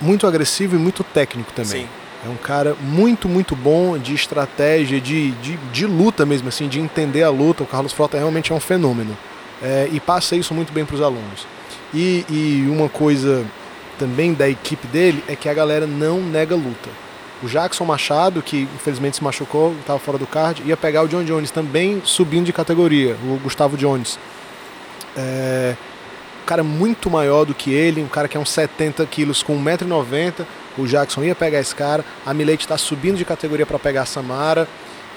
Muito 0.01 0.25
agressivo 0.25 0.75
e 0.75 0.79
muito 0.79 1.03
técnico 1.03 1.51
também. 1.53 1.83
Sim. 1.83 1.89
É 2.25 2.29
um 2.29 2.35
cara 2.35 2.75
muito, 2.81 3.29
muito 3.29 3.55
bom 3.55 3.97
de 3.97 4.13
estratégia, 4.13 4.99
de, 4.99 5.31
de, 5.31 5.55
de 5.55 5.85
luta 5.85 6.25
mesmo, 6.25 6.49
assim, 6.49 6.67
de 6.67 6.79
entender 6.79 7.23
a 7.23 7.29
luta. 7.29 7.63
O 7.63 7.67
Carlos 7.67 7.93
Frota 7.93 8.17
realmente 8.17 8.51
é 8.51 8.55
um 8.55 8.59
fenômeno. 8.59 9.17
É, 9.61 9.87
e 9.91 9.99
passa 9.99 10.35
isso 10.35 10.53
muito 10.53 10.73
bem 10.73 10.85
para 10.85 10.95
os 10.95 11.01
alunos. 11.01 11.47
E, 11.93 12.25
e 12.29 12.67
uma 12.69 12.89
coisa 12.89 13.45
também 13.99 14.33
da 14.33 14.49
equipe 14.49 14.87
dele 14.87 15.21
é 15.27 15.35
que 15.35 15.49
a 15.49 15.53
galera 15.53 15.85
não 15.85 16.21
nega 16.21 16.55
luta. 16.55 16.89
O 17.43 17.47
Jackson 17.47 17.85
Machado, 17.85 18.41
que 18.41 18.67
infelizmente 18.75 19.17
se 19.17 19.23
machucou, 19.23 19.73
estava 19.79 19.99
fora 19.99 20.17
do 20.17 20.25
card, 20.25 20.63
ia 20.65 20.75
pegar 20.75 21.03
o 21.03 21.07
John 21.07 21.23
Jones, 21.23 21.51
também 21.51 22.01
subindo 22.03 22.45
de 22.45 22.53
categoria, 22.53 23.15
o 23.23 23.37
Gustavo 23.37 23.77
Jones. 23.77 24.17
É, 25.15 25.75
um 26.41 26.45
cara 26.45 26.63
muito 26.63 27.09
maior 27.09 27.45
do 27.45 27.53
que 27.53 27.71
ele, 27.71 28.01
um 28.01 28.07
cara 28.07 28.27
que 28.27 28.35
é 28.35 28.39
uns 28.39 28.49
70 28.49 29.05
quilos 29.05 29.43
com 29.43 29.61
1,90m. 29.61 30.45
O 30.77 30.87
Jackson 30.87 31.23
ia 31.23 31.35
pegar 31.35 31.59
esse 31.59 31.75
cara. 31.75 32.03
A 32.25 32.33
Milete 32.33 32.65
está 32.65 32.77
subindo 32.77 33.17
de 33.17 33.25
categoria 33.25 33.65
para 33.65 33.77
pegar 33.77 34.03
a 34.03 34.05
Samara. 34.05 34.67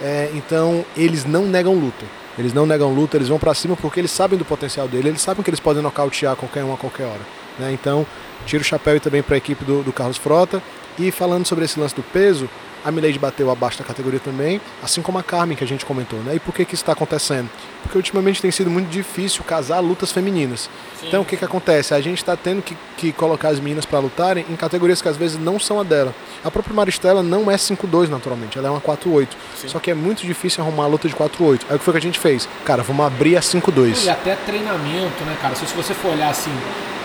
É, 0.01 0.31
então 0.35 0.85
eles 0.97 1.25
não 1.25 1.47
negam 1.47 1.75
luta. 1.75 2.05
Eles 2.39 2.53
não 2.53 2.67
negam 2.67 2.93
luta, 2.93 3.17
eles 3.17 3.29
vão 3.29 3.39
para 3.39 3.55
cima 3.55 3.77
porque 3.77 4.01
eles 4.01 4.11
sabem 4.11 4.39
do 4.39 4.45
potencial 4.45 4.89
dele, 4.89 5.11
eles 5.11 5.21
sabem 5.21 5.43
que 5.43 5.51
eles 5.51 5.61
podem 5.61 5.83
nocautear 5.83 6.35
qualquer 6.35 6.65
um 6.65 6.73
a 6.73 6.79
qualquer 6.79 7.05
hora. 7.05 7.42
Né? 7.59 7.73
Então, 7.73 8.07
tiro 8.47 8.63
o 8.63 8.65
chapéu 8.65 8.99
também 9.01 9.23
para 9.23 9.35
a 9.35 9.39
equipe 9.39 9.65
do, 9.65 9.83
do, 9.83 9.93
Carlos 9.93 10.17
Frota. 10.17 10.63
E 10.99 11.11
falando 11.11 11.47
sobre 11.47 11.65
esse 11.65 11.81
lance 11.81 11.95
do 11.95 12.03
peso, 12.03 12.49
A 12.85 12.91
Milady 12.91 13.19
bateu 13.19 13.51
abaixo 13.51 13.79
da 13.79 13.85
categoria 13.85 14.21
também, 14.21 14.61
assim 14.83 15.03
como 15.03 15.19
a 15.19 15.23
Carmen, 15.23 15.57
que 15.57 15.65
a 15.65 15.67
gente 15.67 15.85
comentou, 15.85 16.19
né? 16.21 16.35
E 16.37 16.41
por 16.41 16.55
que, 16.55 16.65
que 16.65 16.75
isso 16.75 16.83
está 16.83 16.93
acontecendo? 16.93 17.49
Porque 17.83 17.97
ultimamente 17.97 18.41
tem 18.41 18.51
sido 18.51 18.71
muito 18.71 18.89
difícil 18.89 19.43
casar 19.45 19.81
lutas 19.81 20.13
femininas. 20.13 20.71
Sim. 21.01 21.09
Então 21.09 21.23
o 21.23 21.25
que, 21.25 21.37
que 21.37 21.45
acontece? 21.45 21.95
A 21.95 22.01
gente 22.01 22.19
está 22.19 22.37
tendo 22.37 22.63
que, 22.63 22.77
que 22.97 23.13
colocar 23.13 23.49
as 23.49 23.59
meninas 23.61 23.85
para 23.85 23.99
lutarem 23.99 24.45
em 24.49 24.57
categorias 24.57 25.03
que 25.03 25.09
às 25.09 25.17
vezes 25.17 25.39
não 25.39 25.59
são 25.59 25.81
a 25.81 25.83
dela. 25.83 26.15
A 26.45 26.51
própria 26.51 26.75
Maristela 26.75 27.23
não 27.23 27.51
é 27.51 27.57
5-2 27.57 28.09
naturalmente, 28.09 28.59
ela 28.59 28.69
é 28.69 28.71
uma 28.71 28.81
4-8. 28.81 29.29
Sim. 29.57 29.69
Só 29.69 29.79
que 29.79 29.91
é 29.91 29.95
muito 29.95 30.25
difícil 30.27 30.63
arrumar 30.63 30.85
a 30.85 30.89
luta 30.89 31.09
de 31.09 31.15
4-8. 31.15 31.61
Aí 31.69 31.77
o 31.77 31.79
que 31.79 31.85
foi 31.85 31.93
que 31.95 31.99
a 31.99 32.03
gente 32.03 32.19
fez? 32.19 32.49
Cara, 32.65 32.83
vamos 32.83 33.05
abrir 33.05 33.37
a 33.37 33.41
E 33.41 33.43
5-2. 33.43 34.09
até 34.09 34.35
treinamento, 34.37 35.25
né, 35.25 35.37
cara? 35.41 35.55
Se 35.55 35.67
se 35.67 35.75
você 35.75 35.95
for 35.95 36.13
olhar 36.13 36.29
assim, 36.31 36.53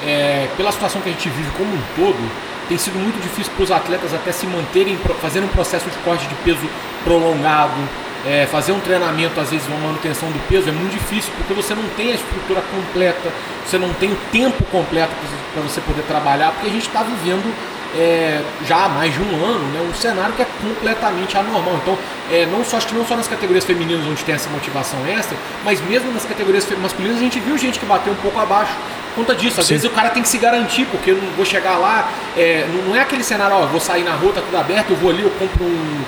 é, 0.05 0.47
pela 0.57 0.71
situação 0.71 1.01
que 1.01 1.09
a 1.09 1.11
gente 1.11 1.29
vive 1.29 1.49
como 1.51 1.73
um 1.73 1.81
todo, 1.95 2.17
tem 2.67 2.77
sido 2.77 2.97
muito 2.99 3.21
difícil 3.21 3.51
para 3.55 3.63
os 3.63 3.71
atletas 3.71 4.13
até 4.13 4.31
se 4.31 4.45
manterem, 4.45 4.97
fazendo 5.21 5.45
um 5.45 5.49
processo 5.49 5.89
de 5.89 5.97
corte 5.99 6.27
de 6.27 6.35
peso 6.35 6.67
prolongado, 7.03 7.77
é, 8.25 8.45
fazer 8.45 8.71
um 8.71 8.79
treinamento, 8.79 9.39
às 9.39 9.49
vezes 9.49 9.67
uma 9.67 9.77
manutenção 9.77 10.29
do 10.29 10.39
peso, 10.47 10.67
é 10.67 10.71
muito 10.71 10.91
difícil, 10.91 11.31
porque 11.37 11.53
você 11.53 11.73
não 11.73 11.87
tem 11.95 12.11
a 12.11 12.15
estrutura 12.15 12.61
completa, 12.61 13.31
você 13.65 13.77
não 13.77 13.93
tem 13.93 14.11
o 14.11 14.17
tempo 14.31 14.63
completo 14.65 15.13
para 15.53 15.61
você 15.61 15.79
poder 15.81 16.01
trabalhar, 16.03 16.51
porque 16.51 16.67
a 16.67 16.71
gente 16.71 16.87
está 16.87 17.03
vivendo 17.03 17.53
é, 17.95 18.41
já 18.65 18.85
há 18.85 18.89
mais 18.89 19.13
de 19.13 19.21
um 19.21 19.45
ano, 19.45 19.65
né, 19.71 19.79
um 19.81 19.93
cenário 19.93 20.33
que 20.33 20.41
é 20.41 20.47
completamente 20.61 21.37
anormal. 21.37 21.79
Então, 21.81 21.97
é, 22.31 22.45
não 22.45 22.63
só, 22.63 22.77
acho 22.77 22.87
que 22.87 22.95
não 22.95 23.05
só 23.05 23.15
nas 23.15 23.27
categorias 23.27 23.63
femininas 23.65 24.05
onde 24.05 24.23
tem 24.23 24.35
essa 24.35 24.49
motivação 24.49 24.99
extra, 25.07 25.37
mas 25.63 25.81
mesmo 25.81 26.11
nas 26.11 26.25
categorias 26.25 26.67
masculinas 26.81 27.17
a 27.17 27.21
gente 27.21 27.39
viu 27.39 27.57
gente 27.57 27.79
que 27.79 27.85
bateu 27.85 28.13
um 28.13 28.17
pouco 28.17 28.39
abaixo 28.39 28.73
por 29.15 29.25
conta 29.25 29.35
disso. 29.35 29.59
Às 29.59 29.67
Sim. 29.67 29.75
vezes 29.75 29.89
o 29.89 29.93
cara 29.93 30.09
tem 30.09 30.21
que 30.21 30.29
se 30.29 30.37
garantir, 30.37 30.85
porque 30.85 31.11
eu 31.11 31.15
não 31.15 31.29
vou 31.31 31.45
chegar 31.45 31.77
lá, 31.77 32.09
é, 32.35 32.67
não, 32.85 32.95
é 32.95 33.01
aquele 33.01 33.23
cenário, 33.23 33.55
ó, 33.55 33.65
vou 33.65 33.79
sair 33.79 34.03
na 34.03 34.13
rua, 34.13 34.33
tá 34.33 34.41
tudo 34.41 34.57
aberto, 34.57 34.91
eu 34.91 34.97
vou 34.97 35.09
ali, 35.09 35.23
eu 35.23 35.31
compro 35.31 35.63
um, 35.63 36.03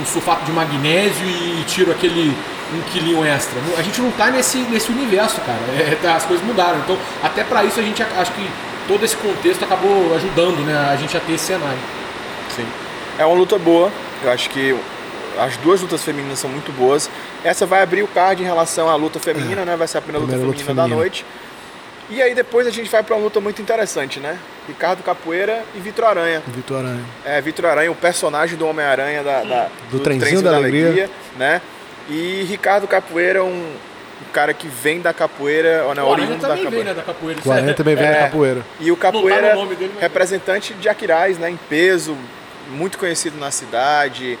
um 0.00 0.04
sulfato 0.06 0.44
de 0.44 0.52
magnésio 0.52 1.26
e 1.26 1.64
tiro 1.66 1.90
aquele 1.90 2.34
um 2.74 2.82
quilinho 2.92 3.24
extra. 3.24 3.58
A 3.76 3.82
gente 3.82 4.00
não 4.00 4.10
tá 4.10 4.30
nesse, 4.30 4.58
nesse 4.58 4.90
universo, 4.90 5.40
cara. 5.40 5.58
É, 5.78 5.96
tá, 6.02 6.16
as 6.16 6.24
coisas 6.24 6.44
mudaram. 6.44 6.78
Então, 6.78 6.98
até 7.22 7.42
para 7.44 7.64
isso 7.64 7.80
a 7.80 7.82
gente 7.82 8.02
acho 8.02 8.32
que 8.32 8.50
todo 8.88 9.04
esse 9.04 9.16
contexto 9.16 9.62
acabou 9.64 10.14
ajudando, 10.16 10.64
né, 10.66 10.76
a 10.90 10.96
gente 10.96 11.16
a 11.16 11.20
ter 11.20 11.32
esse 11.34 11.44
cenário. 11.44 11.78
Sim. 12.56 12.66
É 13.18 13.24
uma 13.24 13.36
luta 13.36 13.58
boa. 13.58 13.92
Eu 14.24 14.32
acho 14.32 14.50
que 14.50 14.74
as 15.38 15.56
duas 15.58 15.80
lutas 15.80 16.02
femininas 16.02 16.38
são 16.40 16.50
muito 16.50 16.72
boas. 16.72 17.08
Essa 17.44 17.64
vai 17.66 17.82
abrir 17.82 18.02
o 18.02 18.08
card 18.08 18.42
em 18.42 18.46
relação 18.46 18.88
à 18.88 18.96
luta 18.96 19.20
feminina, 19.20 19.64
né? 19.64 19.76
Vai 19.76 19.86
ser 19.86 19.98
a 19.98 20.00
primeira, 20.00 20.26
Primeira 20.26 20.44
luta 20.46 20.56
luta 20.58 20.64
feminina 20.64 20.82
da 20.82 20.88
feminina. 20.88 21.00
noite. 21.00 21.24
E 22.10 22.22
aí 22.22 22.34
depois 22.34 22.66
a 22.66 22.70
gente 22.70 22.88
vai 22.90 23.02
para 23.02 23.14
uma 23.14 23.22
luta 23.22 23.38
muito 23.40 23.60
interessante, 23.60 24.18
né? 24.18 24.38
Ricardo 24.66 25.02
Capoeira 25.02 25.62
e 25.74 25.78
Vitor 25.78 26.06
Aranha. 26.06 26.42
Vitor 26.46 26.78
Aranha. 26.78 27.04
É, 27.24 27.40
Vitor 27.40 27.66
Aranha, 27.66 27.92
o 27.92 27.94
personagem 27.94 28.56
do 28.56 28.66
Homem-Aranha 28.66 29.22
da, 29.22 29.42
da- 29.44 29.68
Do 29.90 30.00
Trenzinho 30.00 30.40
da 30.42 30.56
Alegria. 30.56 31.10
né? 31.36 31.60
E 32.08 32.44
Ricardo 32.48 32.88
Capoeira, 32.88 33.44
um, 33.44 33.72
um 34.20 34.32
cara 34.32 34.52
que 34.52 34.66
vem 34.68 35.00
da 35.00 35.12
capoeira, 35.12 35.84
ou 35.86 35.94
não, 35.94 36.08
o 36.08 36.12
Aranha 36.12 36.26
oriundo 36.28 36.42
da 36.42 36.48
também 36.48 36.64
capoeira. 36.64 36.84
vem, 36.84 36.84
né, 36.84 36.94
da 36.94 37.02
capoeira. 37.02 37.40
O 37.44 37.52
Aranha 37.52 37.74
também 37.74 37.94
vem 37.96 38.06
É. 38.06 38.12
da 38.12 38.18
capoeira. 38.20 38.66
E 38.80 38.90
o 38.90 38.96
Capoeira, 38.96 39.50
tá 39.50 39.54
no 39.56 39.66
dele, 39.66 39.90
mas- 39.94 40.02
representante 40.02 40.74
de 40.74 40.88
Aquiraz, 40.88 41.38
né? 41.38 41.48
Em 41.50 41.56
peso, 41.68 42.16
muito 42.70 42.98
conhecido 42.98 43.38
na 43.38 43.50
cidade. 43.50 44.38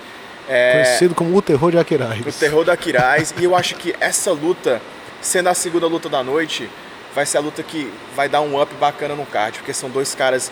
É, 0.48 0.72
Conhecido 0.72 1.14
como 1.14 1.36
o 1.36 1.42
terror 1.42 1.70
de 1.70 1.78
Aquiraz. 1.78 2.20
o 2.26 2.32
terror 2.38 2.64
da 2.64 2.72
Aquiraz. 2.72 3.34
e 3.38 3.44
eu 3.44 3.54
acho 3.54 3.74
que 3.76 3.94
essa 4.00 4.32
luta, 4.32 4.80
sendo 5.20 5.48
a 5.48 5.54
segunda 5.54 5.86
luta 5.86 6.08
da 6.08 6.22
noite, 6.22 6.68
vai 7.14 7.24
ser 7.26 7.36
a 7.38 7.40
luta 7.40 7.62
que 7.62 7.92
vai 8.16 8.28
dar 8.28 8.40
um 8.40 8.60
up 8.60 8.72
bacana 8.76 9.14
no 9.14 9.26
card, 9.26 9.58
porque 9.58 9.72
são 9.74 9.90
dois 9.90 10.14
caras 10.14 10.50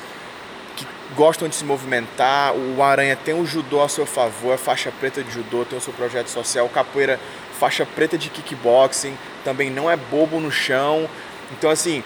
que 0.77 0.87
gostam 1.15 1.49
de 1.49 1.55
se 1.55 1.65
movimentar. 1.65 2.53
O 2.55 2.83
Aranha 2.83 3.17
tem 3.17 3.35
o 3.35 3.47
judô 3.47 3.83
a 3.83 3.89
seu 3.89 4.05
favor, 4.05 4.53
é 4.55 4.59
faixa 4.59 4.93
preta 5.01 5.23
de 5.23 5.33
judô, 5.33 5.65
tem 5.65 5.79
o 5.79 5.81
seu 5.81 5.93
projeto 5.95 6.29
social. 6.29 6.67
O 6.67 6.69
Capoeira, 6.69 7.19
faixa 7.59 7.87
preta 7.87 8.17
de 8.19 8.29
kickboxing, 8.31 9.17
também 9.45 9.71
não 9.71 9.91
é 9.91 9.97
bobo 9.97 10.41
no 10.41 10.51
chão. 10.51 11.09
Então, 11.53 11.71
assim, 11.71 12.03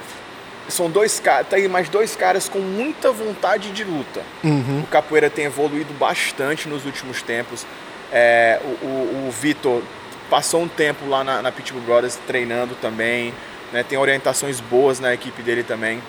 são 0.69 0.91
dois 0.91 1.19
caras, 1.21 1.47
tem 1.49 1.67
mais 1.69 1.89
dois 1.89 2.15
caras 2.15 2.49
com 2.49 2.59
muita 2.59 3.11
vontade 3.13 3.71
de 3.71 3.85
luta. 3.85 4.23
Uhum. 4.45 4.81
O 4.85 4.87
Capoeira 4.87 5.29
tem 5.29 5.47
evoluído 5.47 5.93
bastante 5.95 6.69
nos 6.69 6.85
últimos 6.87 7.23
tempos. 7.23 7.67
É, 8.13 8.61
o 8.63 8.87
o, 8.87 9.29
o 9.29 9.31
Vitor 9.31 9.83
passou 10.29 10.63
um 10.63 10.69
tempo 10.69 11.09
lá 11.09 11.25
na, 11.25 11.43
na 11.43 11.51
Pitbull 11.51 11.83
Brothers 11.83 12.19
treinando 12.27 12.75
também. 12.77 13.35
né? 13.73 13.83
Tem 13.83 13.99
orientações 13.99 14.61
boas 14.61 15.01
na 15.01 15.13
equipe 15.13 15.43
dele 15.43 15.63
também. 15.63 16.01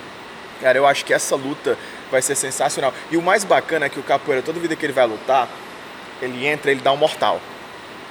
Cara, 0.62 0.78
eu 0.78 0.86
acho 0.86 1.04
que 1.04 1.14
essa 1.14 1.36
luta 1.36 1.76
vai 2.12 2.22
ser 2.22 2.36
sensacional. 2.36 2.94
E 3.10 3.18
o 3.18 3.22
mais 3.22 3.44
bacana 3.44 3.88
é 3.88 3.90
que 3.90 4.00
o 4.00 4.04
Capoeira, 4.04 4.44
toda 4.44 4.60
vida 4.60 4.76
que 4.76 4.86
ele 4.86 4.94
vai 4.94 5.08
lutar, 5.08 5.48
ele 6.22 6.46
entra, 6.46 6.70
ele 6.70 6.82
dá 6.82 6.92
um 6.92 6.98
mortal. 6.98 7.42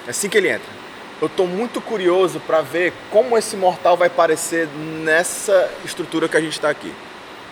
Assim 0.08 0.28
que 0.28 0.36
ele 0.36 0.48
entra. 0.48 0.79
Eu 1.20 1.28
tô 1.28 1.44
muito 1.46 1.80
curioso 1.80 2.40
para 2.40 2.62
ver 2.62 2.92
como 3.10 3.36
esse 3.36 3.56
mortal 3.56 3.96
vai 3.96 4.08
parecer 4.08 4.66
nessa 5.04 5.70
estrutura 5.84 6.28
que 6.28 6.36
a 6.36 6.40
gente 6.40 6.58
tá 6.58 6.70
aqui. 6.70 6.92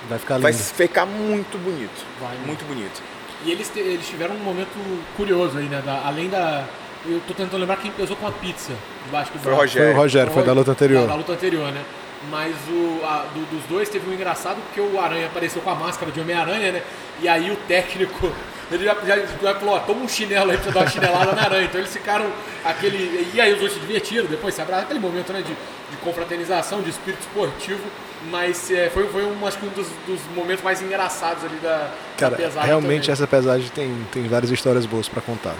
Vai 0.09 0.19
ficar 0.19 0.35
lindo. 0.37 0.43
Vai 0.45 0.53
ficar 0.53 1.05
muito 1.07 1.59
bonito. 1.59 2.05
Vai, 2.21 2.35
né? 2.35 2.43
Muito 2.47 2.65
bonito. 2.65 3.03
E 3.45 3.51
eles, 3.53 3.71
eles 3.77 4.07
tiveram 4.09 4.35
um 4.35 4.39
momento 4.39 4.71
curioso 5.17 5.59
aí, 5.59 5.65
né? 5.67 5.83
da- 5.85 6.03
além 6.07 6.29
da. 6.31 6.65
Eu 7.07 7.21
tô 7.29 7.35
tentando 7.35 7.61
lembrar 7.61 7.77
quem 7.77 7.91
pesou 7.93 8.17
com 8.17 8.27
a 8.27 8.33
pizza 8.33 8.73
debaixo 9.05 9.33
do 9.33 9.39
Foi 9.39 9.53
o. 9.53 9.57
Rogério. 9.57 9.89
Foi 9.91 9.95
o 9.99 10.03
Rogério, 10.03 10.33
foi 10.33 10.43
da 10.43 10.53
luta 10.53 10.67
Da, 10.67 10.73
anterior. 10.73 11.07
da 11.07 11.15
luta 11.15 11.33
anterior, 11.33 11.71
né? 11.71 11.83
Mas 12.31 12.55
o, 12.69 13.01
a- 13.05 13.27
do- 13.35 13.47
dos 13.57 13.65
dois 13.69 13.89
teve 13.89 14.11
um 14.11 14.15
engraçado 14.15 14.57
porque 14.63 14.81
o 14.81 14.99
Aranha 14.99 15.27
apareceu 15.27 15.61
com 15.63 15.71
a 15.71 15.75
máscara 15.75 16.11
de 16.11 16.19
Homem-Aranha, 16.21 16.73
né? 16.73 16.83
E 17.21 17.29
aí 17.29 17.51
o 17.51 17.57
técnico. 17.69 18.33
Ele 18.71 18.85
já, 18.85 18.95
já, 19.07 19.17
já 19.17 19.55
falou, 19.55 19.75
ó, 19.77 19.79
toma 19.81 20.03
um 20.03 20.09
chinelo 20.09 20.51
aí 20.51 20.59
pra 20.59 20.71
dar 20.71 20.81
uma 20.81 20.89
chinelada 20.91 21.33
na 21.33 21.43
aranha. 21.43 21.65
Então 21.65 21.81
eles 21.81 21.93
ficaram 21.93 22.31
aquele. 22.65 23.31
E 23.33 23.41
aí 23.41 23.53
os 23.53 23.59
dois 23.61 23.73
se 23.73 23.81
divertiram, 23.81 24.27
depois 24.27 24.55
se 24.55 24.61
abraçaram, 24.61 24.85
aquele 24.85 25.01
momento 25.01 25.33
né, 25.33 25.41
de, 25.41 25.53
de 25.53 25.97
confraternização, 26.03 26.83
de 26.83 26.91
espírito 26.91 27.21
esportivo. 27.21 27.83
Mas 28.31 28.71
é, 28.71 28.91
foi, 28.91 29.07
foi 29.09 29.25
um, 29.25 29.47
acho 29.47 29.59
que 29.59 29.67
um 29.67 29.71
dos, 29.71 29.87
dos 30.07 30.21
momentos 30.35 30.63
mais 30.63 30.83
engraçados 30.83 31.45
ali 31.45 31.57
da, 31.63 31.77
da 31.79 31.91
Cara, 32.17 32.37
pesagem 32.37 32.67
realmente 32.69 33.03
também. 33.03 33.13
essa 33.13 33.27
pesagem 33.27 33.69
tem, 33.71 34.07
tem 34.13 34.27
várias 34.29 34.51
histórias 34.51 34.85
boas 34.87 35.09
pra 35.09 35.23
contar. 35.23 35.55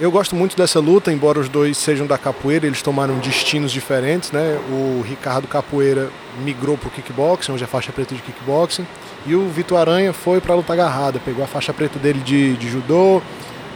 Eu 0.00 0.12
gosto 0.12 0.36
muito 0.36 0.56
dessa 0.56 0.78
luta, 0.78 1.12
embora 1.12 1.40
os 1.40 1.48
dois 1.48 1.76
sejam 1.76 2.06
da 2.06 2.16
capoeira, 2.16 2.64
eles 2.64 2.80
tomaram 2.80 3.18
destinos 3.18 3.72
diferentes, 3.72 4.30
né? 4.30 4.56
O 4.70 5.02
Ricardo 5.02 5.48
Capoeira 5.48 6.08
migrou 6.44 6.78
pro 6.78 6.88
kickboxing, 6.88 7.50
hoje 7.50 7.64
é 7.64 7.66
faixa 7.66 7.90
preta 7.90 8.14
de 8.14 8.22
kickboxing, 8.22 8.86
e 9.26 9.34
o 9.34 9.48
Vitor 9.48 9.76
Aranha 9.76 10.12
foi 10.12 10.40
pra 10.40 10.54
luta 10.54 10.72
agarrada, 10.72 11.18
pegou 11.18 11.42
a 11.42 11.48
faixa 11.48 11.72
preta 11.74 11.98
dele 11.98 12.20
de, 12.20 12.56
de 12.56 12.68
judô, 12.68 13.20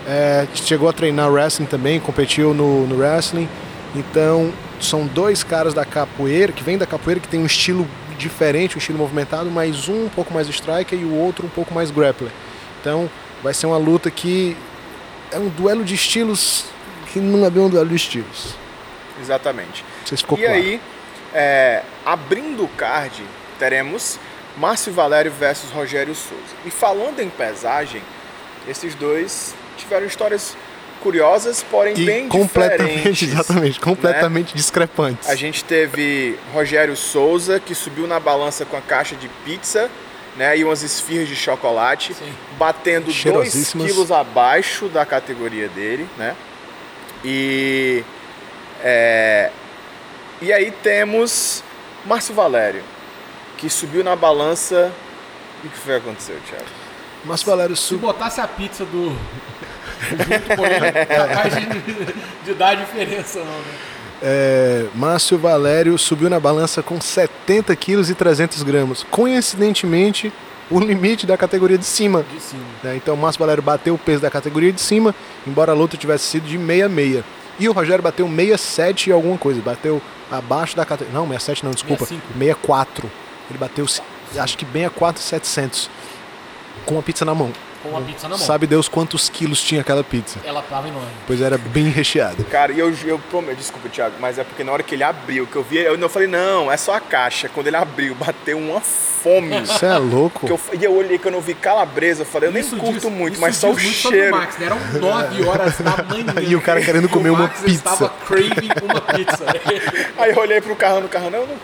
é, 0.07 0.47
chegou 0.55 0.89
a 0.89 0.93
treinar 0.93 1.29
wrestling 1.29 1.67
também, 1.67 1.99
competiu 1.99 2.55
no, 2.55 2.87
no 2.87 2.99
wrestling. 2.99 3.49
Então, 3.93 4.53
são 4.81 5.09
dois 5.09 5.43
caras 5.43 5.75
da 5.75 5.85
capoeira, 5.85 6.53
que 6.53 6.63
vêm 6.63 6.79
da 6.79 6.87
capoeira, 6.87 7.21
que 7.21 7.27
tem 7.27 7.41
um 7.41 7.47
estilo 7.47 7.85
diferente, 8.17 8.77
um 8.77 8.79
estilo 8.79 8.99
movimentado, 8.99 9.51
mas 9.51 9.89
um 9.89 10.05
um 10.05 10.09
pouco 10.09 10.33
mais 10.33 10.49
striker 10.49 10.97
e 10.97 11.05
o 11.05 11.17
outro 11.17 11.47
um 11.47 11.51
pouco 11.51 11.75
mais 11.75 11.91
grappler. 11.91 12.31
Então, 12.81 13.11
vai 13.43 13.53
ser 13.53 13.67
uma 13.67 13.77
luta 13.77 14.09
que 14.09 14.57
é 15.33 15.38
um 15.38 15.49
duelo 15.49 15.85
de 15.85 15.95
estilos 15.95 16.66
que 17.12 17.18
não 17.18 17.45
é 17.45 17.51
bem 17.51 17.62
um 17.62 17.68
duelo 17.68 17.88
de 17.88 17.97
estilos. 17.97 18.55
Exatamente. 19.21 19.85
Se 20.05 20.16
ficou 20.16 20.38
e 20.38 20.42
claro. 20.42 20.57
aí, 20.57 20.81
é, 21.35 21.83
abrindo 22.05 22.64
o 22.64 22.68
card, 22.68 23.23
teremos 23.59 24.18
Márcio 24.57 24.92
Valério 24.92 25.33
versus 25.33 25.71
Rogério 25.71 26.14
Souza. 26.14 26.55
E 26.64 26.71
falando 26.71 27.21
em 27.21 27.29
pesagem, 27.29 28.03
esses 28.68 28.95
dois 28.95 29.55
tiveram 29.77 30.07
histórias 30.07 30.57
curiosas, 31.03 31.64
porém 31.68 31.95
e 31.97 32.07
bem 32.07 32.29
completamente, 32.29 32.95
diferentes. 32.95 33.29
exatamente, 33.29 33.81
completamente 33.81 34.55
discrepantes. 34.55 35.29
A 35.29 35.35
gente 35.35 35.64
teve 35.64 36.38
Rogério 36.53 36.97
Souza, 36.97 37.59
que 37.59 37.75
subiu 37.75 38.07
na 38.07 38.21
balança 38.21 38.64
com 38.64 38.77
a 38.77 38.81
caixa 38.81 39.16
de 39.16 39.29
pizza 39.45 39.90
né, 40.37 40.57
e 40.57 40.64
umas 40.64 40.83
esfirras 40.83 41.29
de 41.29 41.37
chocolate, 41.37 42.14
Sim. 42.14 42.33
batendo 42.59 43.07
2 43.07 43.16
Cheirosíssimas. 43.16 43.87
quilos 43.87 44.11
abaixo 44.11 44.88
da 44.88 45.05
categoria 45.05 45.68
dele. 45.68 46.09
Né? 46.16 46.35
E, 47.25 48.05
é, 48.83 49.51
e 50.40 50.53
aí 50.53 50.71
temos 50.71 51.62
Márcio 52.05 52.35
Valério, 52.35 52.83
que 53.59 53.68
subiu 53.68 54.03
na 54.03 54.16
balança. 54.16 54.92
E 55.62 55.66
o 55.66 55.71
que 55.71 55.79
foi 55.79 56.01
que 56.01 56.09
aconteceu, 56.09 56.37
Thiago? 56.49 56.64
Márcio 57.25 57.47
Valério 57.47 57.77
Se 57.77 57.83
sub... 57.83 58.01
botasse 58.01 58.40
a 58.40 58.49
pizza 58.49 58.85
do. 58.85 59.11
junto 60.11 60.57
com 60.57 60.66
ele, 60.66 60.87
é 60.87 61.07
capaz 61.07 61.55
de, 61.55 61.66
de 62.45 62.55
dar 62.55 62.75
diferença, 62.75 63.38
não, 63.38 63.45
né? 63.47 63.79
É, 64.23 64.87
Márcio 64.95 65.37
Valério 65.37 65.99
subiu 65.99 66.31
na 66.31 66.39
balança 66.39 66.83
com 66.83 67.01
70 67.01 67.75
quilos 67.75 68.09
e 68.09 68.15
300 68.15 68.63
gramas. 68.63 69.05
Coincidentemente, 69.11 70.33
o 70.71 70.79
limite 70.79 71.27
da 71.27 71.37
categoria 71.37 71.77
de 71.77 71.85
cima. 71.85 72.25
De 72.33 72.41
cima. 72.41 72.63
né? 72.85 72.97
Então, 72.97 73.17
Márcio 73.17 73.41
Valério 73.41 73.63
bateu 73.63 73.95
o 73.95 73.99
peso 73.99 74.23
da 74.23 74.31
categoria 74.31 74.73
de 74.73 74.81
cima, 74.81 75.15
embora 75.47 75.73
a 75.73 75.75
luta 75.75 75.97
tivesse 75.97 76.25
sido 76.25 76.47
de 76.47 76.57
66. 76.57 77.25
E 77.59 77.69
o 77.69 77.73
Rogério 77.73 78.03
bateu 78.03 78.27
67 78.27 79.11
e 79.11 79.13
alguma 79.13 79.37
coisa. 79.37 79.61
Bateu 79.61 80.01
abaixo 80.31 80.77
da 80.77 80.85
categoria. 80.87 81.19
Não, 81.19 81.27
67 81.27 81.65
não, 81.65 81.73
desculpa. 81.73 82.07
65. 82.07 82.39
64. 82.39 83.11
Ele 83.51 83.59
bateu, 83.59 83.87
acho 84.37 84.57
que 84.57 84.65
bem 84.65 84.87
a 84.87 84.91
4,700. 84.91 85.91
Com 86.87 86.99
a 86.99 87.03
pizza 87.03 87.25
na 87.25 87.35
mão. 87.35 87.53
Com 87.83 87.97
a 87.97 88.01
pizza 88.01 88.29
na 88.29 88.37
mão. 88.37 88.47
Sabe 88.47 88.66
Deus 88.66 88.88
quantos 88.88 89.29
quilos 89.29 89.62
tinha 89.62 89.81
aquela 89.81 90.05
pizza? 90.05 90.38
Ela 90.45 90.62
tava 90.62 90.88
enorme. 90.88 91.09
Pois 91.27 91.40
era 91.40 91.59
bem 91.59 91.88
recheada. 91.88 92.42
Cara, 92.45 92.73
e 92.73 92.79
eu, 92.79 92.92
eu 93.05 93.18
prometo, 93.31 93.57
desculpa, 93.59 93.88
Thiago, 93.88 94.14
mas 94.21 94.38
é 94.38 94.45
porque 94.45 94.62
na 94.62 94.73
hora 94.73 94.83
que 94.83 94.95
ele 94.95 95.03
abriu, 95.03 95.47
que 95.47 95.57
eu 95.57 95.62
vi, 95.62 95.79
eu 95.79 95.99
não 95.99 96.09
falei, 96.09 96.29
não, 96.29 96.71
é 96.71 96.77
só 96.77 96.95
a 96.95 97.01
caixa. 97.01 97.49
Quando 97.49 97.66
ele 97.66 97.77
abriu, 97.77 98.14
bateu 98.14 98.59
uma 98.59 98.81
fome. 98.81 99.61
Você 99.66 99.87
é 99.87 99.97
louco? 99.99 100.47
Que 100.47 100.53
eu, 100.53 100.61
e 100.81 100.85
eu 100.85 100.95
olhei 100.97 101.18
que 101.18 101.27
eu 101.27 101.33
não 101.33 101.40
vi 101.40 101.55
calabresa, 101.55 102.23
eu 102.23 102.27
falei, 102.27 102.49
eu 102.49 102.53
nem 102.53 102.62
Isso 102.62 102.77
curto 102.77 103.01
diz- 103.09 103.11
muito, 103.11 103.40
mas 103.40 103.57
só 103.57 103.71
o 103.71 103.79
cheiro. 103.79 104.37
Max, 104.37 104.59
né? 104.59 104.66
Eram 104.66 104.79
9 105.01 105.45
horas 105.45 105.79
da 105.79 105.90
manhã. 106.03 106.23
E 106.49 106.57
o 106.57 106.61
cara 106.61 106.81
querendo 106.81 107.09
comer 107.09 107.31
o 107.31 107.35
uma 107.35 107.42
Max 107.45 107.61
pizza. 107.61 107.77
estava 107.77 108.09
craving 108.27 108.68
uma 108.83 109.01
pizza. 109.01 109.45
Aí 110.18 110.31
eu 110.31 110.38
olhei 110.38 110.61
pro 110.61 110.75
carrão 110.77 111.01
no 111.01 111.09
carrão, 111.09 111.31
não, 111.31 111.47
não. 111.47 111.57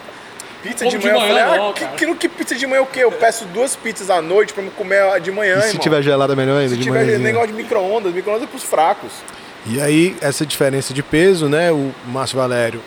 Pizza 0.63 0.85
de 0.87 0.91
Como 0.97 0.99
de 0.99 1.07
manhã, 1.13 1.19
manhã 1.29 1.39
eu 1.41 1.45
falei, 1.45 1.59
não, 1.61 1.71
ah, 1.71 1.73
que, 1.73 1.81
cara. 1.85 1.97
que, 1.97 2.15
que 2.17 2.29
pizza 2.29 2.55
de 2.57 2.67
manhã 2.67 2.79
é 2.81 2.83
o 2.83 2.87
quê? 2.87 3.01
Eu 3.05 3.13
peço 3.13 3.45
duas 3.47 3.77
pizzas 3.77 4.11
à 4.11 4.21
noite 4.21 4.53
pra 4.53 4.63
me 4.63 4.71
comer 4.71 5.21
de 5.21 5.31
manhã, 5.31 5.59
E 5.59 5.63
se 5.63 5.69
irmão. 5.69 5.83
tiver 5.83 6.03
gelada, 6.03 6.35
melhor 6.35 6.57
ainda, 6.59 6.71
Se 6.71 6.77
de 6.77 6.83
tiver 6.83 6.99
manhãzinha. 7.05 7.19
negócio 7.19 7.49
de 7.49 7.53
micro-ondas, 7.55 8.13
micro-ondas 8.13 8.43
é 8.43 8.47
pros 8.47 8.65
fracos. 8.65 9.13
E 9.67 9.81
aí, 9.81 10.17
essa 10.21 10.45
diferença 10.45 10.93
de 10.93 11.03
peso, 11.03 11.49
né? 11.49 11.71
O 11.71 11.93
Márcio 12.07 12.37
Valério 12.39 12.81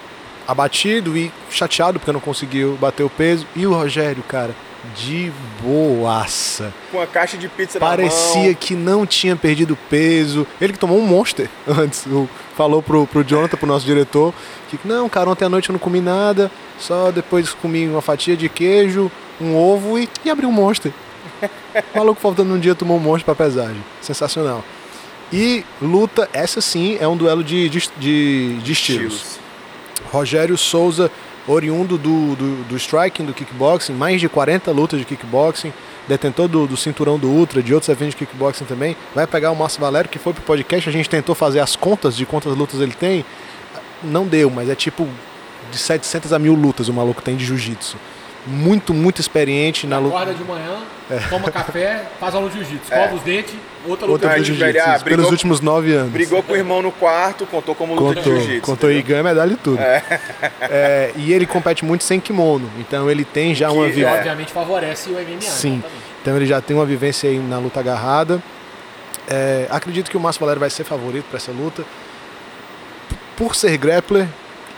abatido 0.48 1.16
e 1.18 1.32
chateado 1.50 2.00
porque 2.00 2.12
não 2.12 2.20
conseguiu 2.20 2.78
bater 2.80 3.04
o 3.04 3.10
peso. 3.10 3.46
E 3.56 3.66
o 3.66 3.74
Rogério, 3.74 4.24
cara, 4.24 4.52
de 4.96 5.32
boaça. 5.62 6.74
Com 6.92 7.00
a 7.00 7.08
caixa 7.08 7.38
de 7.38 7.48
pizza 7.48 7.80
Parecia 7.80 8.42
na 8.42 8.46
mão. 8.48 8.54
que 8.56 8.76
não 8.76 9.06
tinha 9.06 9.36
perdido 9.36 9.78
peso. 9.90 10.46
Ele 10.60 10.74
que 10.74 10.80
tomou 10.80 10.98
um 10.98 11.06
monster 11.06 11.50
antes. 11.68 12.06
Falou 12.56 12.82
pro, 12.82 13.08
pro 13.08 13.24
Jonathan, 13.24 13.58
pro 13.58 13.68
nosso 13.68 13.86
diretor, 13.86 14.34
que 14.70 14.78
não, 14.86 15.08
cara, 15.10 15.30
ontem 15.30 15.46
à 15.46 15.50
noite 15.50 15.70
eu 15.70 15.74
não 15.74 15.80
comi 15.80 16.02
nada, 16.02 16.52
só 16.80 17.12
depois 17.12 17.54
comi 17.54 17.88
uma 17.88 18.02
fatia 18.02 18.36
de 18.36 18.50
queijo, 18.50 19.10
um 19.40 19.56
ovo 19.56 19.98
e, 19.98 20.08
e 20.26 20.30
abri 20.30 20.46
um 20.46 20.52
monster. 20.52 20.92
O 21.94 21.98
maluco 21.98 22.20
faltando 22.20 22.54
um 22.54 22.60
dia 22.60 22.76
tomou 22.76 22.98
um 22.98 23.00
monster 23.00 23.24
pra 23.24 23.34
pesagem. 23.46 23.82
Sensacional. 24.02 24.62
E 25.32 25.64
luta, 25.82 26.30
essa 26.34 26.60
sim 26.60 26.98
é 27.00 27.08
um 27.08 27.16
duelo 27.16 27.42
de, 27.44 27.70
de, 27.70 27.90
de, 27.98 28.58
de 28.58 28.72
estilos. 28.74 29.40
Rogério 30.12 30.58
Souza, 30.58 31.10
oriundo 31.52 31.98
do, 31.98 32.36
do, 32.36 32.64
do 32.64 32.78
striking, 32.78 33.26
do 33.26 33.34
kickboxing, 33.34 33.94
mais 33.94 34.22
de 34.22 34.30
40 34.30 34.72
lutas 34.72 35.00
de 35.00 35.06
kickboxing, 35.06 35.74
detentor 36.08 36.48
do, 36.48 36.66
do 36.66 36.78
cinturão 36.78 37.20
do 37.20 37.30
Ultra, 37.30 37.62
de 37.62 37.74
outros 37.74 37.90
eventos 37.90 38.16
de 38.16 38.26
kickboxing 38.26 38.66
também, 38.66 38.96
vai 39.14 39.28
pegar 39.28 39.52
o 39.52 39.56
Márcio 39.56 39.80
Valério, 39.82 40.10
que 40.10 40.20
foi 40.20 40.34
pro 40.34 40.42
podcast, 40.44 40.90
a 40.90 40.92
gente 40.92 41.10
tentou 41.10 41.36
fazer 41.36 41.60
as 41.60 41.76
contas 41.76 42.16
de 42.16 42.26
quantas 42.26 42.56
lutas 42.56 42.80
ele 42.80 42.94
tem, 42.94 43.26
não 44.04 44.26
deu, 44.26 44.50
mas 44.50 44.70
é 44.70 44.76
tipo 44.76 45.08
de 45.72 45.78
700 45.78 46.34
a 46.34 46.40
mil 46.40 46.54
lutas 46.54 46.88
o 46.88 46.94
maluco 46.94 47.22
tem 47.22 47.36
de 47.36 47.46
jiu-jitsu. 47.46 47.98
Muito, 48.48 48.94
muito 48.94 49.22
experiente 49.22 49.86
na 49.86 50.00
luta. 50.00 50.16
Acorda 50.16 50.34
de 50.34 50.44
manhã, 50.44 50.80
toma 51.30 51.52
café, 51.52 52.04
faz 52.20 52.34
aula 52.36 52.50
de 52.50 52.56
jiu-jitsu. 52.58 52.94
É. 52.94 53.14
Os 53.14 53.22
dentes, 53.22 53.54
outra 53.88 54.06
luta 54.08 54.28
Outra 54.28 54.40
de 54.40 54.46
jiu-jitsu, 54.54 54.80
ah, 54.82 54.92
brigou- 55.00 55.04
pelos 55.04 55.32
últimos 55.32 55.60
nove 55.62 55.94
anos. 55.94 56.12
Brigou 56.12 56.42
com 56.44 56.54
o 56.54 56.56
irmão 56.56 56.82
no 56.82 56.92
quarto, 56.92 57.46
contou 57.46 57.74
como 57.76 57.94
luta 57.96 58.16
Contou, 58.16 58.34
de 58.34 58.40
jiu-jitsu. 58.44 58.66
contou 58.66 58.92
e 58.92 59.02
ganha 59.02 59.24
medalha 59.24 59.54
e 59.54 59.58
tudo. 59.58 59.80
É, 60.62 61.12
e 61.16 61.34
ele 61.34 61.46
compete 61.46 61.84
muito 61.84 62.04
sem 62.04 62.20
kimono, 62.20 62.70
então 62.80 63.10
ele 63.10 63.26
tem 63.26 63.54
já 63.54 63.68
Que 63.70 63.74
uma 63.76 63.86
é- 63.86 63.90
E 63.90 63.92
vivência. 63.92 64.18
obviamente 64.18 64.52
favorece 64.52 65.10
o 65.10 65.14
MMA. 65.20 65.42
Sim. 65.42 65.74
exatamente. 65.80 65.86
Então 66.22 66.36
ele 66.38 66.46
já 66.46 66.62
tem 66.62 66.76
uma 66.76 66.86
vivência 66.86 67.30
aí 67.30 67.38
na 67.40 67.58
luta 67.58 67.80
agarrada. 67.80 68.42
É, 69.28 69.68
acredito 69.70 70.10
que 70.12 70.18
o 70.18 70.20
Márcio 70.20 70.40
Valério 70.40 70.60
vai 70.60 70.70
ser 70.70 70.84
favorito 70.84 71.26
para 71.30 71.38
essa 71.38 71.52
luta. 71.52 71.84
Por 73.36 73.56
ser 73.56 73.76
grappler 73.78 74.28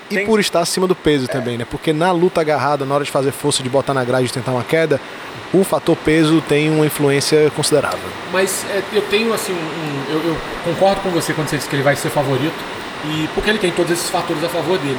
e 0.10 0.16
Tem- 0.16 0.26
por 0.26 0.40
estar 0.40 0.60
acima 0.62 0.88
do 0.88 0.96
peso 0.96 1.28
também, 1.28 1.58
né? 1.58 1.66
Porque 1.70 1.92
na 1.94 2.12
luta 2.12 2.42
agarrada, 2.42 2.86
na 2.86 2.94
hora 2.96 3.04
de 3.04 3.12
fazer 3.12 3.32
força, 3.32 3.64
de 3.64 3.70
botar 3.70 3.94
na 3.94 4.04
grade 4.04 4.28
e 4.28 4.30
tentar 4.30 4.52
uma 4.52 4.64
queda, 4.64 5.00
o 5.54 5.64
fator 5.64 5.96
peso 5.96 6.42
tem 6.42 6.70
uma 6.70 6.86
influência 6.86 7.52
considerável. 7.56 8.00
Mas 8.32 8.66
é, 8.70 8.82
eu 8.94 9.02
tenho 9.04 9.34
assim 9.34 9.54
um. 9.54 9.56
um- 9.56 10.06
eu, 10.14 10.20
eu 10.30 10.38
concordo 10.66 11.02
com 11.02 11.10
você 11.10 11.34
quando 11.34 11.48
você 11.50 11.58
diz 11.58 11.68
que 11.68 11.76
ele 11.76 11.84
vai 11.84 11.96
ser 11.96 12.10
favorito. 12.10 12.54
E 13.06 13.28
porque 13.36 13.50
ele 13.50 13.60
tem 13.60 13.72
todos 13.72 13.92
esses 13.92 14.10
fatores 14.10 14.44
a 14.44 14.50
favor 14.50 14.78
dele. 14.78 14.98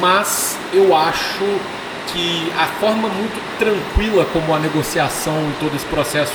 Mas 0.00 0.56
eu 0.72 0.96
acho 0.96 1.44
que 2.12 2.52
a 2.58 2.66
forma 2.80 3.08
muito 3.08 3.40
tranquila 3.58 4.24
como 4.32 4.54
a 4.54 4.58
negociação 4.58 5.34
e 5.50 5.60
todo 5.60 5.74
esse 5.74 5.86
processo 5.86 6.34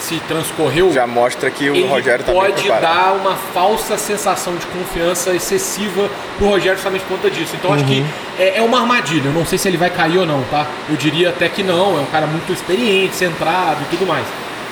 se 0.00 0.18
transcorreu. 0.26 0.92
Já 0.92 1.06
mostra 1.06 1.50
que 1.50 1.68
o 1.70 1.74
ele 1.74 1.86
Rogério 1.88 2.24
tá 2.24 2.32
pode 2.32 2.54
preparado. 2.62 2.80
dar 2.82 3.12
uma 3.12 3.36
falsa 3.54 3.96
sensação 3.98 4.54
de 4.56 4.66
confiança 4.66 5.30
excessiva 5.34 6.08
pro 6.38 6.48
Rogério 6.48 6.76
justamente 6.76 7.02
por 7.02 7.16
conta 7.16 7.30
disso. 7.30 7.54
Então 7.54 7.72
acho 7.72 7.84
que 7.84 8.04
é, 8.38 8.58
é 8.58 8.62
uma 8.62 8.80
armadilha. 8.80 9.26
Eu 9.28 9.32
não 9.32 9.44
sei 9.46 9.58
se 9.58 9.68
ele 9.68 9.76
vai 9.76 9.90
cair 9.90 10.18
ou 10.18 10.26
não, 10.26 10.42
tá? 10.44 10.66
Eu 10.88 10.96
diria 10.96 11.28
até 11.30 11.48
que 11.48 11.62
não. 11.62 11.98
É 11.98 12.00
um 12.00 12.06
cara 12.06 12.26
muito 12.26 12.52
experiente, 12.52 13.14
centrado 13.14 13.78
e 13.82 13.84
tudo 13.96 14.06
mais. 14.06 14.26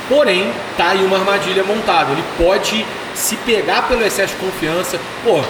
Porém, 0.08 0.50
tá 0.76 0.88
aí 0.88 1.04
uma 1.04 1.18
armadilha 1.18 1.62
montada. 1.64 2.12
Ele 2.12 2.24
pode 2.38 2.84
se 3.14 3.36
pegar 3.36 3.82
pelo 3.88 4.02
excesso 4.04 4.34
de 4.34 4.40
confiança. 4.40 4.98
Pô, 5.22 5.40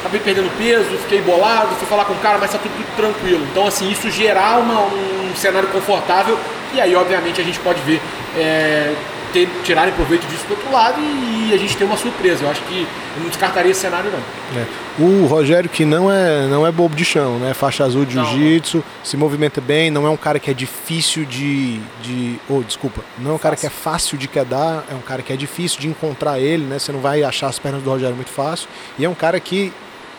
acabei 0.00 0.20
perdendo 0.20 0.50
peso, 0.58 0.90
fiquei 1.02 1.20
bolado, 1.20 1.68
fui 1.76 1.86
falar 1.86 2.04
com 2.06 2.12
o 2.14 2.16
cara, 2.18 2.36
mas 2.40 2.50
tá 2.50 2.58
tudo, 2.58 2.72
tudo 2.76 2.96
tranquilo. 2.96 3.46
Então, 3.52 3.64
assim, 3.68 3.88
isso 3.90 4.10
gerar 4.10 4.58
uma- 4.58 4.80
um 4.80 5.32
cenário 5.36 5.68
confortável 5.68 6.36
e 6.74 6.80
aí, 6.80 6.96
obviamente, 6.96 7.40
a 7.40 7.44
gente 7.44 7.60
pode 7.60 7.80
ver 7.82 8.00
é, 8.36 8.90
ter, 9.32 9.48
tirarem 9.64 9.92
proveito 9.94 10.26
disso 10.26 10.46
do 10.46 10.52
outro 10.52 10.72
lado 10.72 11.00
e, 11.00 11.52
a 11.52 11.56
gente 11.56 11.76
ter 11.76 11.84
uma 11.84 11.96
surpresa. 11.96 12.44
Eu 12.44 12.50
acho 12.50 12.62
que 12.62 12.86
eu 13.16 13.22
não 13.22 13.28
descartaria 13.28 13.70
esse 13.70 13.80
cenário, 13.80 14.10
não. 14.10 14.18
né? 14.58 14.66
O 14.98 15.26
Rogério, 15.26 15.68
que 15.68 15.84
não 15.84 16.10
é, 16.10 16.46
não 16.46 16.66
é 16.66 16.72
bobo 16.72 16.94
de 16.94 17.04
chão, 17.04 17.38
né? 17.38 17.52
Faixa 17.52 17.84
azul 17.84 18.06
de 18.06 18.14
jiu-jitsu, 18.14 18.82
se 19.04 19.16
movimenta 19.16 19.60
bem, 19.60 19.90
não 19.90 20.06
é 20.06 20.10
um 20.10 20.16
cara 20.16 20.38
que 20.38 20.50
é 20.50 20.54
difícil 20.54 21.24
de. 21.24 21.78
de 22.02 22.38
oh, 22.48 22.62
desculpa. 22.62 23.02
Não 23.18 23.32
é 23.32 23.34
um 23.34 23.38
cara 23.38 23.56
que 23.56 23.66
é 23.66 23.70
fácil 23.70 24.16
de 24.16 24.28
quedar, 24.28 24.84
é 24.90 24.94
um 24.94 25.00
cara 25.00 25.20
que 25.20 25.32
é 25.32 25.36
difícil 25.36 25.80
de 25.80 25.88
encontrar 25.88 26.38
ele, 26.38 26.64
né? 26.64 26.78
Você 26.78 26.92
não 26.92 27.00
vai 27.00 27.22
achar 27.22 27.48
as 27.48 27.58
pernas 27.58 27.82
do 27.82 27.90
Rogério 27.90 28.16
muito 28.16 28.30
fácil. 28.30 28.68
E 28.98 29.04
é 29.04 29.08
um 29.08 29.14
cara 29.14 29.38
que 29.38 29.72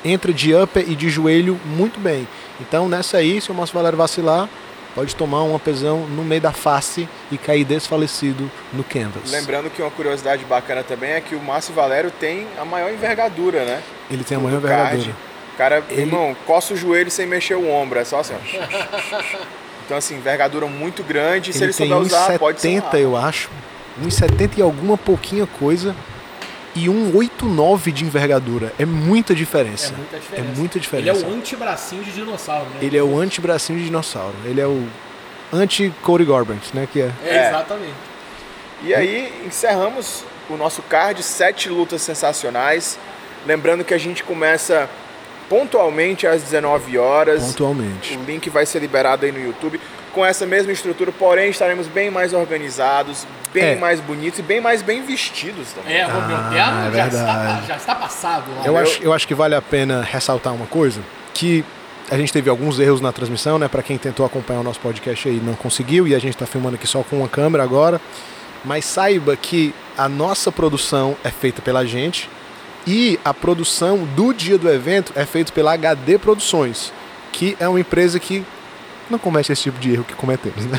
entra 0.05 0.33
de 0.33 0.53
upper 0.53 0.83
e 0.87 0.95
de 0.95 1.09
joelho 1.09 1.59
muito 1.65 1.99
bem. 1.99 2.27
Então 2.59 2.87
nessa 2.87 3.17
aí, 3.17 3.39
se 3.39 3.51
o 3.51 3.55
Márcio 3.55 3.73
Valério 3.73 3.97
vacilar, 3.97 4.49
pode 4.95 5.15
tomar 5.15 5.43
um 5.43 5.55
apesão 5.55 6.01
no 6.07 6.23
meio 6.23 6.41
da 6.41 6.51
face 6.51 7.07
e 7.31 7.37
cair 7.37 7.63
desfalecido 7.65 8.49
no 8.71 8.83
canvas. 8.83 9.31
Lembrando 9.31 9.69
que 9.69 9.81
uma 9.81 9.91
curiosidade 9.91 10.43
bacana 10.45 10.83
também 10.83 11.11
é 11.11 11.21
que 11.21 11.35
o 11.35 11.41
Márcio 11.41 11.73
Valério 11.73 12.11
tem 12.11 12.47
a 12.59 12.65
maior 12.65 12.91
envergadura, 12.91 13.65
né? 13.65 13.81
Ele 14.09 14.23
tem 14.23 14.37
a 14.37 14.39
maior 14.39 14.57
envergadura. 14.57 15.11
Cara, 15.57 15.83
Ele- 15.89 16.01
irmão, 16.01 16.35
coça 16.47 16.73
o 16.73 16.77
joelho 16.77 17.11
sem 17.11 17.25
mexer 17.27 17.55
o 17.55 17.69
ombro, 17.69 17.99
é 17.99 18.03
só 18.03 18.19
assim. 18.19 18.35
Então, 19.85 19.97
assim, 19.97 20.15
envergadura 20.15 20.65
muito 20.65 21.03
grande. 21.03 21.51
e 21.51 21.53
se 21.53 21.61
ele 21.61 21.73
tem 21.73 21.89
souber 21.89 22.05
usar, 22.05 22.39
pode 22.39 22.61
ser. 22.61 22.69
1,70 22.69 22.99
eu 22.99 23.17
acho. 23.17 23.49
1,70 24.01 24.57
e 24.57 24.61
alguma 24.61 24.97
pouquinha 24.97 25.45
coisa. 25.45 25.93
E 26.75 26.85
1,89 26.87 27.91
de 27.91 28.03
envergadura. 28.03 28.73
É 28.79 28.85
muita 28.85 29.33
É 29.33 29.35
diferença. 29.35 29.93
muita 29.95 30.17
diferença. 30.19 30.49
É 30.51 30.57
muita 30.57 30.77
Ele 30.77 31.09
é 31.09 31.13
diferença. 31.13 31.25
o 31.27 31.33
antebracinho 31.33 32.03
de 32.03 32.11
dinossauro, 32.11 32.65
né? 32.65 32.77
Ele 32.81 32.97
é 32.97 33.03
o 33.03 33.19
anti-bracinho 33.19 33.77
de 33.79 33.85
dinossauro. 33.85 34.33
Ele 34.45 34.59
é 34.59 34.65
o 34.67 34.87
anti-Cody 35.51 36.25
Garbrandt, 36.25 36.71
né? 36.75 36.87
Que 36.91 37.01
é. 37.01 37.11
É, 37.25 37.35
É. 37.37 37.47
exatamente. 37.49 37.93
E 38.83 38.93
aí, 38.93 39.31
encerramos 39.45 40.23
o 40.49 40.57
nosso 40.57 40.81
card, 40.81 41.21
sete 41.23 41.69
lutas 41.69 42.01
sensacionais. 42.01 42.97
Lembrando 43.45 43.83
que 43.83 43.93
a 43.93 43.97
gente 43.97 44.23
começa 44.23 44.89
pontualmente 45.49 46.25
às 46.25 46.41
19 46.41 46.97
horas. 46.97 47.43
Pontualmente. 47.43 48.17
O 48.17 48.23
link 48.23 48.49
vai 48.49 48.65
ser 48.65 48.79
liberado 48.79 49.25
aí 49.25 49.31
no 49.31 49.39
YouTube 49.39 49.79
com 50.13 50.23
essa 50.25 50.45
mesma 50.45 50.71
estrutura, 50.71 51.11
porém 51.11 51.49
estaremos 51.49 51.87
bem 51.87 52.09
mais 52.11 52.33
organizados, 52.33 53.25
bem 53.53 53.63
É. 53.63 53.75
mais 53.75 53.99
bonitos 53.99 54.39
e 54.39 54.41
bem 54.43 54.61
mais 54.61 54.81
bem 54.81 55.01
vestidos 55.03 55.71
também. 55.73 55.97
É, 55.97 56.05
o 56.07 56.11
meu 56.27 56.37
Ah, 56.37 56.89
é 56.91 56.95
já, 56.95 57.07
está, 57.07 57.61
já 57.67 57.75
está 57.75 57.95
passado 57.95 58.45
lá. 58.55 58.61
Eu 58.65 58.73
Eu- 58.73 58.77
acho, 58.77 59.03
eu 59.03 59.13
acho 59.13 59.27
que 59.27 59.33
vale 59.35 59.55
a 59.55 59.61
pena 59.61 60.01
ressaltar 60.01 60.53
uma 60.53 60.67
coisa, 60.67 61.01
que 61.33 61.65
a 62.11 62.17
gente 62.17 62.31
teve 62.31 62.49
alguns 62.49 62.79
erros 62.79 63.01
na 63.01 63.11
transmissão, 63.11 63.57
né? 63.57 63.67
Para 63.67 63.81
quem 63.81 63.97
tentou 63.97 64.25
acompanhar 64.25 64.59
o 64.59 64.63
nosso 64.63 64.79
podcast 64.79 65.27
aí 65.27 65.41
não 65.43 65.55
conseguiu, 65.55 66.07
e 66.07 66.13
a 66.13 66.19
gente 66.19 66.35
está 66.35 66.45
filmando 66.45 66.75
aqui 66.75 66.85
só 66.87 67.01
com 67.03 67.17
uma 67.17 67.27
câmera 67.27 67.63
agora. 67.63 67.99
Mas 68.63 68.85
saiba 68.85 69.35
que 69.35 69.73
a 69.97 70.07
nossa 70.07 70.51
produção 70.51 71.17
é 71.23 71.29
feita 71.31 71.61
pela 71.61 71.85
gente 71.85 72.29
e 72.85 73.19
a 73.25 73.33
produção 73.33 74.05
do 74.15 74.31
dia 74.33 74.57
do 74.57 74.69
evento 74.69 75.11
é 75.15 75.25
feita 75.25 75.51
pela 75.51 75.73
HD 75.73 76.17
Produções, 76.17 76.93
que 77.31 77.57
é 77.59 77.67
uma 77.67 77.79
empresa 77.79 78.19
que 78.19 78.45
não 79.13 79.19
comete 79.19 79.51
esse 79.51 79.63
tipo 79.63 79.79
de 79.79 79.93
erro 79.93 80.03
que 80.03 80.13
cometemos, 80.15 80.65
né? 80.65 80.77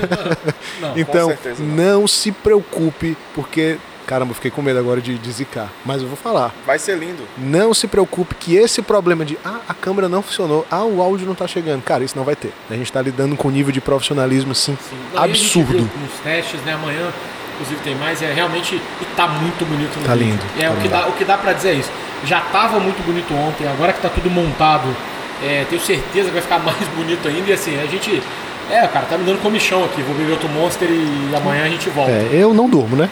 Não, 0.80 0.92
Então, 0.98 1.32
não. 1.58 1.98
não 2.00 2.06
se 2.08 2.30
preocupe, 2.32 3.16
porque. 3.34 3.78
Caramba, 4.06 4.32
eu 4.32 4.34
fiquei 4.34 4.50
com 4.50 4.60
medo 4.60 4.78
agora 4.78 5.00
de, 5.00 5.16
de 5.16 5.32
zicar. 5.32 5.72
Mas 5.82 6.02
eu 6.02 6.08
vou 6.08 6.16
falar. 6.16 6.52
Vai 6.66 6.78
ser 6.78 6.98
lindo. 6.98 7.22
Não 7.38 7.72
se 7.72 7.86
preocupe 7.88 8.34
que 8.34 8.54
esse 8.54 8.82
problema 8.82 9.24
de 9.24 9.38
ah, 9.42 9.60
a 9.66 9.72
câmera 9.72 10.10
não 10.10 10.20
funcionou, 10.20 10.66
ah, 10.70 10.85
o 10.85 11.00
áudio 11.00 11.26
não 11.26 11.35
tá 11.35 11.46
chegando. 11.46 11.80
Cara, 11.82 12.04
isso 12.04 12.14
não 12.14 12.22
vai 12.22 12.37
ter. 12.37 12.52
A 12.70 12.74
gente 12.74 12.92
tá 12.92 13.00
lidando 13.00 13.35
com 13.35 13.48
um 13.48 13.50
nível 13.50 13.72
de 13.72 13.80
profissionalismo 13.80 14.52
assim 14.52 14.76
Sim. 14.90 14.96
E 15.14 15.16
absurdo. 15.16 15.78
Nos 16.02 16.20
testes, 16.22 16.60
né? 16.66 16.74
Amanhã, 16.74 17.08
inclusive, 17.54 17.80
tem 17.82 17.94
mais. 17.94 18.20
É 18.20 18.30
realmente. 18.30 18.74
E 18.76 19.04
tá 19.16 19.26
muito 19.26 19.64
bonito 19.64 19.98
no 19.98 20.04
Tá 20.04 20.14
vídeo. 20.14 20.32
lindo, 20.32 20.42
É, 20.58 20.66
tá 20.66 20.72
o, 20.72 20.76
que 20.76 20.82
lindo. 20.82 20.90
dá, 20.90 21.06
o 21.08 21.12
que 21.12 21.24
dá 21.24 21.38
pra 21.38 21.52
dizer 21.54 21.70
é 21.70 21.74
isso. 21.76 21.90
Já 22.26 22.42
tava 22.42 22.78
muito 22.80 23.02
bonito 23.06 23.32
ontem, 23.35 23.66
agora 23.66 23.90
que 23.94 24.02
tá 24.02 24.10
tudo 24.10 24.28
montado, 24.30 24.94
é, 25.44 25.64
tenho 25.68 25.80
certeza 25.80 26.28
que 26.28 26.32
vai 26.34 26.42
ficar 26.42 26.58
mais 26.64 26.86
bonito 26.96 27.26
ainda. 27.28 27.50
E 27.50 27.52
assim, 27.52 27.78
a 27.80 27.86
gente. 27.86 28.22
É, 28.70 28.86
cara, 28.88 29.04
tá 29.06 29.18
me 29.18 29.24
dando 29.24 29.40
comichão 29.42 29.84
aqui. 29.84 30.00
Vou 30.02 30.14
beber 30.14 30.32
outro 30.32 30.48
Monster 30.48 30.88
e 30.90 31.32
amanhã 31.36 31.64
a 31.64 31.68
gente 31.68 31.88
volta. 31.90 32.10
É, 32.12 32.28
eu 32.32 32.54
não 32.54 32.68
durmo, 32.68 32.96
né? 32.96 33.10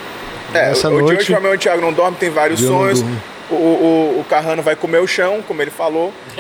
É, 0.55 0.71
Essa 0.71 0.89
o, 0.89 0.93
o 0.93 0.97
de 0.97 1.03
noite- 1.03 1.19
hoje 1.19 1.27
provavelmente 1.27 1.61
o 1.61 1.63
Thiago 1.63 1.81
não 1.83 1.93
dorme, 1.93 2.17
tem 2.19 2.31
vários 2.31 2.63
Eu 2.63 2.69
sonhos. 2.69 3.05
O, 3.51 3.55
o, 3.55 4.21
o 4.21 4.25
Carrano 4.31 4.63
vai 4.63 4.75
comer 4.75 4.99
o 5.01 5.07
chão, 5.07 5.43
como 5.47 5.61
ele 5.61 5.71
falou. 5.71 6.13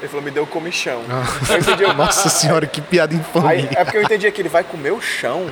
ele 0.00 0.08
falou, 0.08 0.22
me 0.22 0.30
deu 0.30 0.46
comichão. 0.46 1.02
Entendi, 1.58 1.82
eu- 1.82 1.94
Nossa 1.94 2.28
senhora, 2.28 2.66
que 2.66 2.80
piada 2.80 3.14
infame. 3.14 3.48
Aí, 3.48 3.68
é 3.74 3.84
porque 3.84 3.96
eu 3.98 4.02
entendi 4.02 4.30
que 4.30 4.40
ele 4.42 4.48
vai 4.48 4.62
comer 4.62 4.92
o 4.92 5.00
chão. 5.00 5.46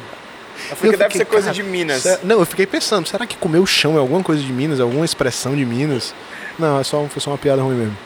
Eu 0.70 0.76
falei 0.76 0.88
Eu 0.88 0.92
que 0.92 0.96
deve 0.98 1.10
fiquei, 1.10 1.18
ser 1.18 1.24
coisa 1.24 1.46
cara, 1.46 1.54
de 1.54 1.62
Minas. 1.64 2.02
sé- 2.02 2.20
Não, 2.22 2.38
eu 2.38 2.46
fiquei 2.46 2.64
pensando, 2.66 3.08
será 3.08 3.26
que 3.26 3.36
comer 3.36 3.58
o 3.58 3.66
chão 3.66 3.96
é 3.96 3.98
alguma 3.98 4.22
coisa 4.22 4.40
de 4.42 4.52
Minas? 4.52 4.78
Alguma 4.78 5.04
expressão 5.04 5.56
de 5.56 5.64
Minas? 5.64 6.14
Não, 6.58 6.78
é 6.78 6.84
só, 6.84 6.98
um- 7.00 7.08
foi 7.08 7.20
só 7.20 7.30
uma 7.32 7.38
piada 7.38 7.60
ruim 7.62 7.74
mesmo. 7.74 7.96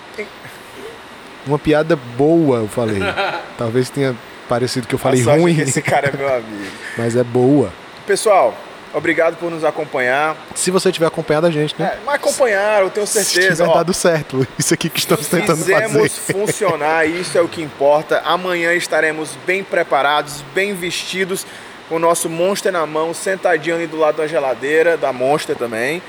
Uma 1.48 1.58
piada 1.58 1.96
boa, 1.96 2.58
eu 2.58 2.68
falei. 2.68 3.00
Talvez 3.56 3.88
tenha 3.88 4.14
parecido 4.48 4.86
que 4.86 4.94
eu 4.94 4.98
falei 4.98 5.22
ruim, 5.22 5.54
que 5.54 5.62
esse 5.62 5.82
cara 5.82 6.08
é 6.08 6.16
meu 6.16 6.28
amigo. 6.28 6.70
mas 6.96 7.16
é 7.16 7.24
boa. 7.24 7.72
Pessoal, 8.06 8.54
obrigado 8.94 9.36
por 9.36 9.50
nos 9.50 9.64
acompanhar. 9.64 10.36
Se 10.54 10.70
você 10.70 10.92
tiver 10.92 11.06
acompanhado 11.06 11.46
a 11.46 11.50
gente, 11.50 11.74
né? 11.78 11.92
É, 11.94 11.98
mas 12.04 12.16
acompanharam, 12.16 12.84
eu 12.86 12.90
tenho 12.90 13.06
Se 13.06 13.24
certeza. 13.24 13.64
tiver 13.64 13.68
Ó, 13.70 13.74
dado 13.74 13.94
certo, 13.94 14.46
isso 14.58 14.74
aqui 14.74 14.88
que 14.90 14.98
estamos 14.98 15.26
tentando 15.26 15.58
Fizemos 15.58 16.18
fazer. 16.18 16.32
funcionar, 16.32 17.06
isso 17.06 17.36
é 17.36 17.40
o 17.40 17.48
que 17.48 17.62
importa. 17.62 18.22
Amanhã 18.24 18.74
estaremos 18.74 19.30
bem 19.46 19.64
preparados, 19.64 20.42
bem 20.54 20.74
vestidos, 20.74 21.46
com 21.88 21.96
o 21.96 21.98
nosso 21.98 22.28
Monster 22.28 22.70
na 22.70 22.84
mão, 22.86 23.14
sentadinho 23.14 23.76
ali 23.76 23.86
do 23.86 23.96
lado 23.96 24.18
da 24.18 24.26
geladeira, 24.26 24.96
da 24.96 25.12
Monster 25.12 25.56
também, 25.56 26.02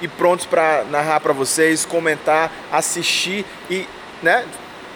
e 0.00 0.08
prontos 0.08 0.46
para 0.46 0.84
narrar 0.90 1.20
para 1.20 1.32
vocês, 1.34 1.84
comentar, 1.84 2.50
assistir 2.72 3.44
e, 3.70 3.86
né, 4.22 4.44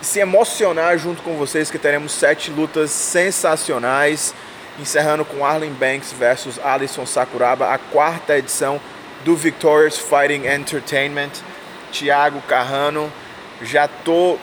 se 0.03 0.19
emocionar 0.19 0.99
junto 0.99 1.23
com 1.23 1.37
vocês, 1.37 1.71
que 1.71 1.79
teremos 1.79 2.13
sete 2.13 2.51
lutas 2.51 2.91
sensacionais, 2.91 4.35
encerrando 4.79 5.25
com 5.25 5.47
Arlen 5.47 5.73
Banks 5.73 6.13
versus 6.13 6.59
Alisson 6.63 7.07
Sakuraba, 7.07 7.73
a 7.73 7.79
quarta 7.79 8.37
edição 8.37 8.81
do 9.25 9.37
Victorious 9.37 9.97
Fighting 9.97 10.47
Entertainment. 10.47 11.31
Thiago 11.93 12.41
Carrano, 12.49 13.13
já 13.61 13.87
tô 13.87 14.39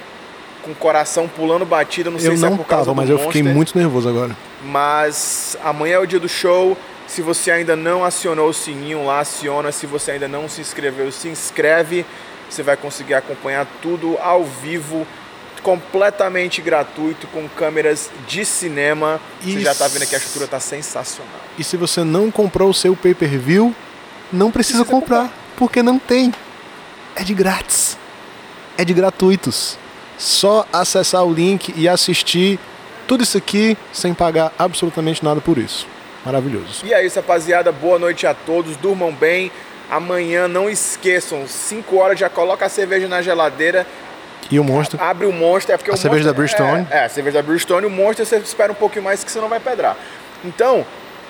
com 0.64 0.72
o 0.72 0.76
coração 0.76 1.28
pulando 1.28 1.66
batida, 1.66 2.10
não 2.10 2.20
sei 2.20 2.30
Eu 2.30 2.38
se 2.38 2.46
é 2.46 2.50
não 2.50 2.58
por 2.58 2.66
causa 2.66 2.86
tava, 2.86 2.96
mas 2.96 3.10
eu 3.10 3.18
fiquei 3.18 3.42
Monster, 3.42 3.56
muito 3.56 3.78
nervoso 3.78 4.08
agora. 4.08 4.36
Mas 4.64 5.58
amanhã 5.64 5.96
é 5.96 6.00
o 6.00 6.06
dia 6.06 6.20
do 6.20 6.30
show. 6.30 6.78
Se 7.08 7.22
você 7.22 7.50
ainda 7.50 7.76
não 7.76 8.06
acionou 8.06 8.50
o 8.50 8.54
sininho 8.54 9.06
lá, 9.06 9.22
aciona. 9.22 9.72
Se 9.72 9.88
você 9.88 10.12
ainda 10.12 10.28
não 10.28 10.48
se 10.48 10.62
inscreveu, 10.62 11.12
se 11.12 11.28
inscreve. 11.28 12.06
Você 12.50 12.62
vai 12.62 12.78
conseguir 12.78 13.16
acompanhar 13.16 13.66
tudo 13.82 14.18
ao 14.22 14.44
vivo, 14.44 15.08
completamente 15.60 16.62
gratuito, 16.62 17.28
com 17.28 17.48
câmeras 17.50 18.10
de 18.28 18.46
cinema. 18.46 19.20
Você 19.42 19.58
E 19.58 19.62
já 19.62 19.76
tá 19.76 19.88
vendo 19.88 20.06
que 20.08 20.16
a 20.16 20.18
estrutura 20.18 20.48
tá 20.48 20.60
sensacional. 20.60 21.34
E 21.58 21.64
se 21.64 21.78
você 21.78 22.04
não 22.04 22.32
comprou 22.32 22.70
o 22.70 22.74
seu 22.74 22.96
pay-per-view, 22.96 23.76
não 24.32 24.52
precisa, 24.52 24.80
Precisa 24.80 25.00
comprar, 25.00 25.32
porque 25.56 25.84
não 25.84 26.00
tem. 26.00 26.34
É 27.16 27.24
de 27.24 27.34
grátis. 27.34 27.98
É 28.78 28.86
de 28.86 28.94
gratuitos. 28.94 29.78
Só 30.18 30.66
acessar 30.72 31.24
o 31.26 31.34
link 31.34 31.74
e 31.76 31.88
assistir 31.88 32.60
tudo 33.08 33.24
isso 33.24 33.38
aqui 33.38 33.78
sem 33.92 34.14
pagar 34.14 34.54
absolutamente 34.58 35.24
nada 35.24 35.42
por 35.42 35.58
isso. 35.58 35.88
Maravilhoso. 36.26 36.86
E 36.86 36.94
é 36.94 37.06
isso, 37.06 37.16
rapaziada. 37.16 37.72
Boa 37.72 37.98
noite 37.98 38.28
a 38.28 38.34
todos. 38.34 38.78
Durmam 38.78 39.12
bem. 39.14 39.52
Amanhã, 39.90 40.48
não 40.48 40.70
esqueçam, 40.70 41.48
5 41.48 41.96
horas 41.98 42.20
já 42.20 42.30
coloca 42.30 42.64
a 42.64 42.70
cerveja 42.70 43.08
na 43.08 43.24
geladeira 43.24 43.88
E 44.52 44.60
o 44.60 44.64
monstro. 44.64 45.02
Abre 45.02 45.28
o 45.28 45.32
Monster, 45.32 45.76
é 45.76 45.78
porque 45.78 45.92
A 45.92 45.94
o 45.94 45.98
cerveja 45.98 46.26
da 46.26 46.34
Bridgestone. 46.34 46.88
É, 46.90 46.98
é, 46.98 47.06
a 47.06 47.10
cerveja 47.10 47.38
da 47.38 47.44
Bridgestone. 47.44 47.86
O 47.86 47.90
Monster 47.90 48.26
você 48.26 48.38
espera 48.38 48.72
um 48.72 48.76
pouquinho 48.76 49.04
mais 49.04 49.24
que 49.24 49.32
você 49.32 49.40
não 49.40 49.50
vai 49.50 49.60
pedrar. 49.60 49.96
Então, 50.44 50.86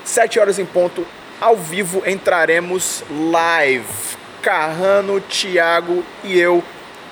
7 0.06 0.40
horas 0.40 0.58
em 0.60 0.66
ponto, 0.66 1.06
ao 1.42 1.56
vivo, 1.56 2.02
entraremos 2.06 3.04
live. 3.10 4.18
Carrano, 4.42 5.20
Thiago 5.20 6.04
e 6.24 6.40
eu 6.40 6.64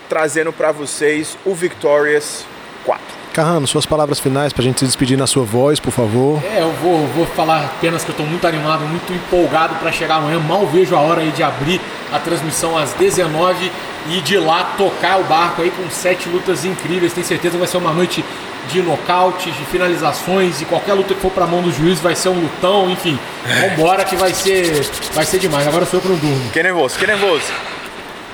trazendo 0.08 0.54
pra 0.54 0.72
vocês 0.72 1.38
o 1.46 1.54
Victorious 1.54 2.46
4. 2.86 3.17
Carrano, 3.38 3.68
suas 3.68 3.86
palavras 3.86 4.20
finais 4.20 4.52
pra 4.52 4.64
gente 4.64 4.80
se 4.80 4.86
despedir 4.88 5.16
na 5.16 5.28
sua 5.28 5.44
voz, 5.44 5.80
por 5.80 5.92
favor. 5.92 6.42
É, 6.44 6.64
eu 6.64 6.72
vou, 6.82 7.06
vou 7.10 7.24
falar 7.28 7.66
apenas 7.66 8.04
que 8.04 8.10
eu 8.10 8.16
tô 8.16 8.24
muito 8.24 8.48
animado, 8.48 8.80
muito 8.80 9.14
empolgado 9.14 9.76
para 9.76 9.92
chegar 9.92 10.16
amanhã. 10.16 10.40
Mal 10.40 10.66
vejo 10.66 10.96
a 10.96 11.00
hora 11.00 11.22
aí 11.22 11.30
de 11.30 11.44
abrir 11.44 11.80
a 12.12 12.18
transmissão 12.18 12.76
às 12.76 12.94
19 12.94 13.72
e 14.10 14.22
de 14.22 14.40
lá 14.40 14.74
tocar 14.76 15.20
o 15.20 15.24
barco 15.26 15.62
aí 15.62 15.70
com 15.70 15.88
sete 15.92 16.28
lutas 16.28 16.66
incríveis. 16.66 17.14
Tenho 17.14 17.28
certeza 17.28 17.52
que 17.52 17.60
vai 17.60 17.68
ser 17.68 17.78
uma 17.78 17.94
noite 17.94 18.26
de 18.72 18.82
nocautes, 18.82 19.56
de 19.56 19.66
finalizações 19.66 20.60
e 20.60 20.66
qualquer 20.66 20.96
luta 20.96 21.14
que 21.14 21.22
for 21.22 21.30
pra 21.30 21.46
mão 21.46 21.62
do 21.62 21.72
juiz 21.72 22.00
vai 22.00 22.16
ser 22.16 22.30
um 22.30 22.42
lutão, 22.42 22.90
enfim. 22.90 23.20
Vambora 23.62 24.04
que 24.04 24.16
vai 24.16 24.34
ser, 24.34 24.84
vai 25.14 25.26
ser 25.26 25.38
demais. 25.38 25.68
Agora 25.68 25.86
sou 25.86 26.00
eu 26.00 26.02
que 26.02 26.08
não 26.08 26.18
durmo. 26.18 26.44
Fiquei 26.46 26.64
nervoso, 26.64 26.96
fiquei 26.96 27.16
nervoso. 27.16 27.46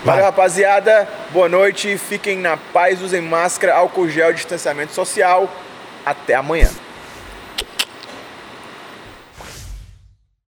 Valeu, 0.03 0.25
rapaziada. 0.25 1.07
Boa 1.29 1.47
noite. 1.47 1.97
Fiquem 1.97 2.37
na 2.37 2.57
paz, 2.57 3.01
usem 3.01 3.21
máscara, 3.21 3.73
álcool 3.73 4.09
gel, 4.09 4.33
distanciamento 4.33 4.91
social. 4.93 5.49
Até 6.05 6.35
amanhã. 6.35 6.69